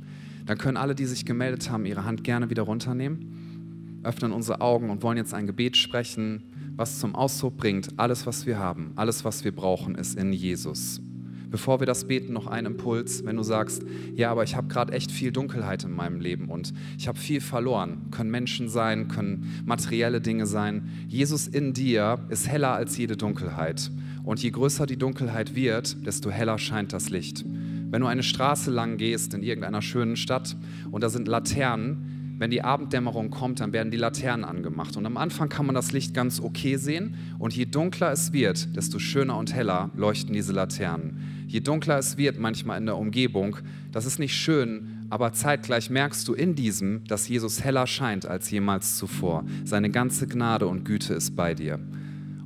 Dann 0.45 0.57
können 0.57 0.77
alle, 0.77 0.95
die 0.95 1.05
sich 1.05 1.25
gemeldet 1.25 1.69
haben, 1.69 1.85
ihre 1.85 2.05
Hand 2.05 2.23
gerne 2.23 2.49
wieder 2.49 2.63
runternehmen, 2.63 3.99
öffnen 4.03 4.31
unsere 4.31 4.61
Augen 4.61 4.89
und 4.89 5.03
wollen 5.03 5.17
jetzt 5.17 5.33
ein 5.33 5.45
Gebet 5.45 5.75
sprechen, 5.75 6.43
was 6.75 6.99
zum 6.99 7.15
Ausdruck 7.15 7.57
bringt, 7.57 7.89
alles, 7.97 8.25
was 8.25 8.45
wir 8.45 8.57
haben, 8.57 8.93
alles, 8.95 9.25
was 9.25 9.43
wir 9.43 9.53
brauchen, 9.53 9.95
ist 9.95 10.17
in 10.17 10.31
Jesus. 10.31 11.01
Bevor 11.49 11.79
wir 11.79 11.87
das 11.87 12.05
beten, 12.07 12.33
noch 12.33 12.47
ein 12.47 12.65
Impuls, 12.65 13.25
wenn 13.25 13.37
du 13.37 13.43
sagst, 13.43 13.83
ja, 14.15 14.31
aber 14.31 14.43
ich 14.43 14.55
habe 14.55 14.67
gerade 14.67 14.93
echt 14.93 15.11
viel 15.11 15.31
Dunkelheit 15.31 15.83
in 15.83 15.91
meinem 15.91 16.19
Leben 16.19 16.49
und 16.49 16.73
ich 16.97 17.07
habe 17.07 17.17
viel 17.17 17.39
verloren. 17.39 18.11
Können 18.11 18.29
Menschen 18.29 18.67
sein, 18.69 19.07
können 19.07 19.63
materielle 19.65 20.19
Dinge 20.19 20.45
sein. 20.45 20.89
Jesus 21.07 21.47
in 21.47 21.73
dir 21.73 22.19
ist 22.29 22.47
heller 22.47 22.73
als 22.73 22.97
jede 22.97 23.15
Dunkelheit. 23.15 23.91
Und 24.27 24.43
je 24.43 24.49
größer 24.51 24.85
die 24.85 24.97
Dunkelheit 24.97 25.55
wird, 25.55 26.05
desto 26.05 26.29
heller 26.29 26.57
scheint 26.57 26.91
das 26.91 27.09
Licht. 27.09 27.45
Wenn 27.45 28.01
du 28.01 28.07
eine 28.07 28.23
Straße 28.23 28.69
lang 28.69 28.97
gehst 28.97 29.33
in 29.33 29.41
irgendeiner 29.41 29.81
schönen 29.81 30.17
Stadt 30.17 30.57
und 30.91 31.01
da 31.01 31.07
sind 31.07 31.29
Laternen, 31.29 32.35
wenn 32.37 32.51
die 32.51 32.61
Abenddämmerung 32.61 33.29
kommt, 33.29 33.61
dann 33.61 33.71
werden 33.71 33.89
die 33.89 33.95
Laternen 33.95 34.43
angemacht. 34.43 34.97
Und 34.97 35.05
am 35.05 35.15
Anfang 35.15 35.47
kann 35.47 35.65
man 35.65 35.75
das 35.75 35.93
Licht 35.93 36.13
ganz 36.13 36.41
okay 36.41 36.75
sehen. 36.75 37.15
Und 37.39 37.55
je 37.55 37.63
dunkler 37.63 38.11
es 38.11 38.33
wird, 38.33 38.75
desto 38.75 38.99
schöner 38.99 39.37
und 39.37 39.53
heller 39.53 39.91
leuchten 39.95 40.33
diese 40.33 40.51
Laternen. 40.51 41.45
Je 41.47 41.61
dunkler 41.61 41.97
es 41.97 42.17
wird 42.17 42.37
manchmal 42.37 42.79
in 42.79 42.85
der 42.85 42.97
Umgebung, 42.97 43.55
das 43.93 44.05
ist 44.05 44.19
nicht 44.19 44.35
schön, 44.35 45.05
aber 45.09 45.31
zeitgleich 45.31 45.89
merkst 45.89 46.27
du 46.27 46.33
in 46.33 46.53
diesem, 46.53 47.05
dass 47.05 47.29
Jesus 47.29 47.63
heller 47.63 47.87
scheint 47.87 48.25
als 48.25 48.51
jemals 48.51 48.97
zuvor. 48.97 49.45
Seine 49.63 49.89
ganze 49.89 50.27
Gnade 50.27 50.67
und 50.67 50.83
Güte 50.83 51.13
ist 51.13 51.37
bei 51.37 51.53
dir. 51.53 51.79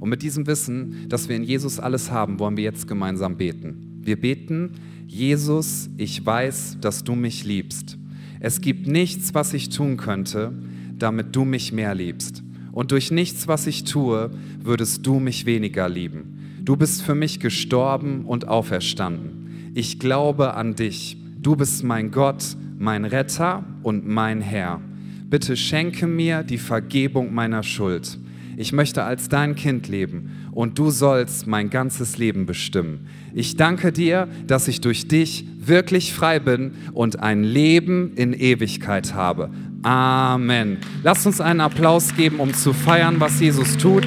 Und 0.02 0.10
mit 0.10 0.24
diesem 0.24 0.48
Wissen, 0.48 1.06
dass 1.10 1.30
wir 1.30 1.36
in 1.36 1.44
Jesus 1.44 1.80
alles 1.80 2.10
haben, 2.10 2.40
wollen 2.40 2.58
wir 2.58 2.64
jetzt 2.64 2.88
gemeinsam 2.88 3.38
beten. 3.38 4.00
Wir 4.02 4.20
beten, 4.20 4.72
Jesus, 5.06 5.92
ich 5.96 6.26
weiß, 6.26 6.80
dass 6.82 7.04
du 7.04 7.14
mich 7.14 7.46
liebst. 7.46 8.00
Es 8.40 8.62
gibt 8.62 8.88
nichts, 8.88 9.36
was 9.36 9.54
ich 9.54 9.70
tun 9.70 9.98
könnte, 9.98 10.54
damit 10.98 11.36
du 11.36 11.46
mich 11.46 11.72
mehr 11.72 11.94
liebst. 11.94 12.42
Und 12.72 12.92
durch 12.92 13.12
nichts, 13.12 13.48
was 13.48 13.68
ich 13.68 13.84
tue, 13.84 14.32
würdest 14.64 15.06
du 15.06 15.20
mich 15.20 15.46
weniger 15.46 15.88
lieben. 15.88 16.62
Du 16.64 16.78
bist 16.78 17.04
für 17.04 17.14
mich 17.14 17.40
gestorben 17.40 18.26
und 18.26 18.48
auferstanden. 18.48 19.72
Ich 19.76 20.00
glaube 20.00 20.56
an 20.56 20.74
dich. 20.74 21.16
Du 21.40 21.56
bist 21.56 21.84
mein 21.84 22.10
Gott, 22.10 22.58
mein 22.80 23.06
Retter 23.06 23.64
und 23.84 24.08
mein 24.08 24.42
Herr. 24.42 24.82
Bitte 25.30 25.56
schenke 25.56 26.08
mir 26.08 26.42
die 26.42 26.58
Vergebung 26.58 27.36
meiner 27.36 27.62
Schuld 27.62 28.18
ich 28.58 28.74
möchte 28.74 29.04
als 29.04 29.30
dein 29.30 29.56
Kind 29.56 29.88
leben 29.88 30.50
und 30.52 30.78
du 30.78 30.90
sollst 30.90 31.48
mein 31.48 31.70
ganzes 31.70 32.18
Leben 32.18 32.46
bestimmen. 32.46 33.08
Ich 33.34 33.56
danke 33.56 33.92
dir, 33.92 34.28
dass 34.48 34.68
ich 34.68 34.82
durch 34.82 35.08
dich 35.08 35.46
wirklich 35.60 36.14
frei 36.14 36.40
bin 36.40 36.74
und 36.94 37.20
ein 37.20 37.44
Leben 37.44 38.14
in 38.16 38.34
Ewigkeit 38.34 39.14
habe. 39.14 39.50
Amen. 39.84 40.78
Lasst 41.04 41.26
uns 41.26 41.42
einen 41.42 41.62
Applaus 41.62 42.16
geben, 42.16 42.40
um 42.40 42.54
zu 42.54 42.74
feiern, 42.74 43.20
was 43.20 43.40
Jesus 43.40 43.78
tut. 43.78 44.06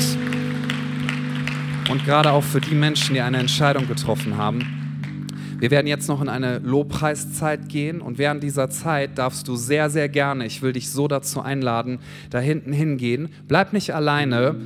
Und 1.91 2.05
gerade 2.05 2.31
auch 2.31 2.45
für 2.45 2.61
die 2.61 2.75
Menschen, 2.75 3.15
die 3.15 3.21
eine 3.21 3.39
Entscheidung 3.39 3.89
getroffen 3.89 4.37
haben. 4.37 4.84
Wir 5.59 5.71
werden 5.71 5.87
jetzt 5.87 6.09
noch 6.09 6.21
in 6.21 6.29
eine 6.29 6.59
Lobpreiszeit 6.59 7.69
gehen 7.69 8.01
und 8.01 8.19
während 8.19 8.43
dieser 8.43 8.71
Zeit 8.71 9.19
darfst 9.19 9.49
du 9.49 9.57
sehr, 9.57 9.91
sehr 9.91 10.09
gerne, 10.09 10.47
ich 10.47 10.63
will 10.63 10.73
dich 10.73 10.91
so 10.91 11.09
dazu 11.09 11.41
einladen, 11.41 11.99
da 12.31 12.39
hinten 12.39 12.73
hingehen. 12.73 13.29
Bleib 13.49 13.73
nicht 13.73 13.95
alleine, 13.95 14.57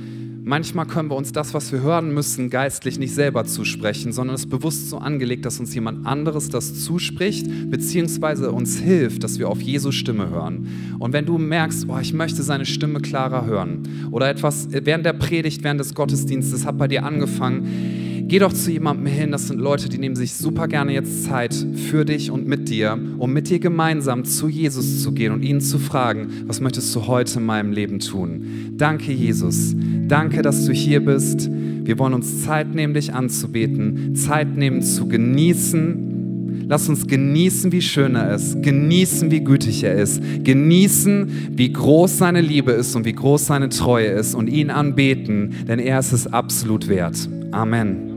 Manchmal 0.49 0.87
können 0.87 1.11
wir 1.11 1.15
uns 1.15 1.31
das, 1.31 1.53
was 1.53 1.71
wir 1.71 1.81
hören 1.81 2.11
müssen, 2.11 2.49
geistlich 2.49 2.97
nicht 2.97 3.13
selber 3.13 3.45
zusprechen, 3.45 4.11
sondern 4.11 4.33
es 4.33 4.45
ist 4.45 4.49
bewusst 4.49 4.89
so 4.89 4.97
angelegt, 4.97 5.45
dass 5.45 5.59
uns 5.59 5.75
jemand 5.75 6.07
anderes 6.07 6.49
das 6.49 6.83
zuspricht, 6.83 7.69
beziehungsweise 7.69 8.51
uns 8.51 8.79
hilft, 8.79 9.23
dass 9.23 9.37
wir 9.37 9.47
auf 9.47 9.61
Jesu 9.61 9.91
Stimme 9.91 10.31
hören. 10.31 10.95
Und 10.97 11.13
wenn 11.13 11.27
du 11.27 11.37
merkst, 11.37 11.85
oh, 11.87 11.99
ich 11.99 12.13
möchte 12.13 12.41
seine 12.41 12.65
Stimme 12.65 12.99
klarer 12.99 13.45
hören 13.45 14.07
oder 14.09 14.27
etwas 14.27 14.69
während 14.71 15.05
der 15.05 15.13
Predigt, 15.13 15.63
während 15.63 15.79
des 15.79 15.93
Gottesdienstes 15.93 16.65
hat 16.65 16.79
bei 16.79 16.87
dir 16.87 17.05
angefangen, 17.05 17.98
Geh 18.29 18.37
doch 18.37 18.53
zu 18.53 18.69
jemandem 18.69 19.07
hin, 19.07 19.31
das 19.31 19.47
sind 19.47 19.59
Leute, 19.59 19.89
die 19.89 19.97
nehmen 19.97 20.15
sich 20.15 20.35
super 20.35 20.67
gerne 20.67 20.93
jetzt 20.93 21.23
Zeit 21.23 21.65
für 21.89 22.05
dich 22.05 22.29
und 22.29 22.45
mit 22.45 22.69
dir, 22.69 22.95
um 23.17 23.33
mit 23.33 23.49
dir 23.49 23.57
gemeinsam 23.57 24.23
zu 24.23 24.47
Jesus 24.47 25.01
zu 25.01 25.13
gehen 25.13 25.33
und 25.33 25.41
ihn 25.41 25.61
zu 25.61 25.79
fragen, 25.79 26.27
was 26.45 26.61
möchtest 26.61 26.93
du 26.93 27.07
heute 27.07 27.39
in 27.39 27.47
meinem 27.47 27.71
Leben 27.71 27.99
tun? 27.99 28.75
Danke, 28.77 29.11
Jesus. 29.11 29.73
Danke, 30.07 30.43
dass 30.43 30.63
du 30.65 30.73
hier 30.73 31.03
bist. 31.03 31.49
Wir 31.49 31.97
wollen 31.97 32.13
uns 32.13 32.43
Zeit 32.43 32.75
nehmen, 32.75 32.93
dich 32.93 33.15
anzubeten, 33.15 34.13
Zeit 34.15 34.55
nehmen 34.55 34.83
zu 34.83 35.07
genießen. 35.07 36.67
Lass 36.67 36.87
uns 36.87 37.07
genießen, 37.07 37.71
wie 37.71 37.81
schön 37.81 38.13
er 38.13 38.35
ist, 38.35 38.61
genießen, 38.61 39.31
wie 39.31 39.43
gütig 39.43 39.83
er 39.83 39.95
ist, 39.95 40.21
genießen, 40.43 41.49
wie 41.53 41.73
groß 41.73 42.19
seine 42.19 42.41
Liebe 42.41 42.73
ist 42.73 42.95
und 42.95 43.05
wie 43.05 43.13
groß 43.13 43.47
seine 43.47 43.69
Treue 43.69 44.09
ist 44.09 44.35
und 44.35 44.47
ihn 44.51 44.69
anbeten, 44.69 45.55
denn 45.67 45.79
er 45.79 45.97
ist 45.97 46.11
es 46.11 46.27
absolut 46.27 46.87
wert. 46.87 47.27
Amen. 47.51 48.08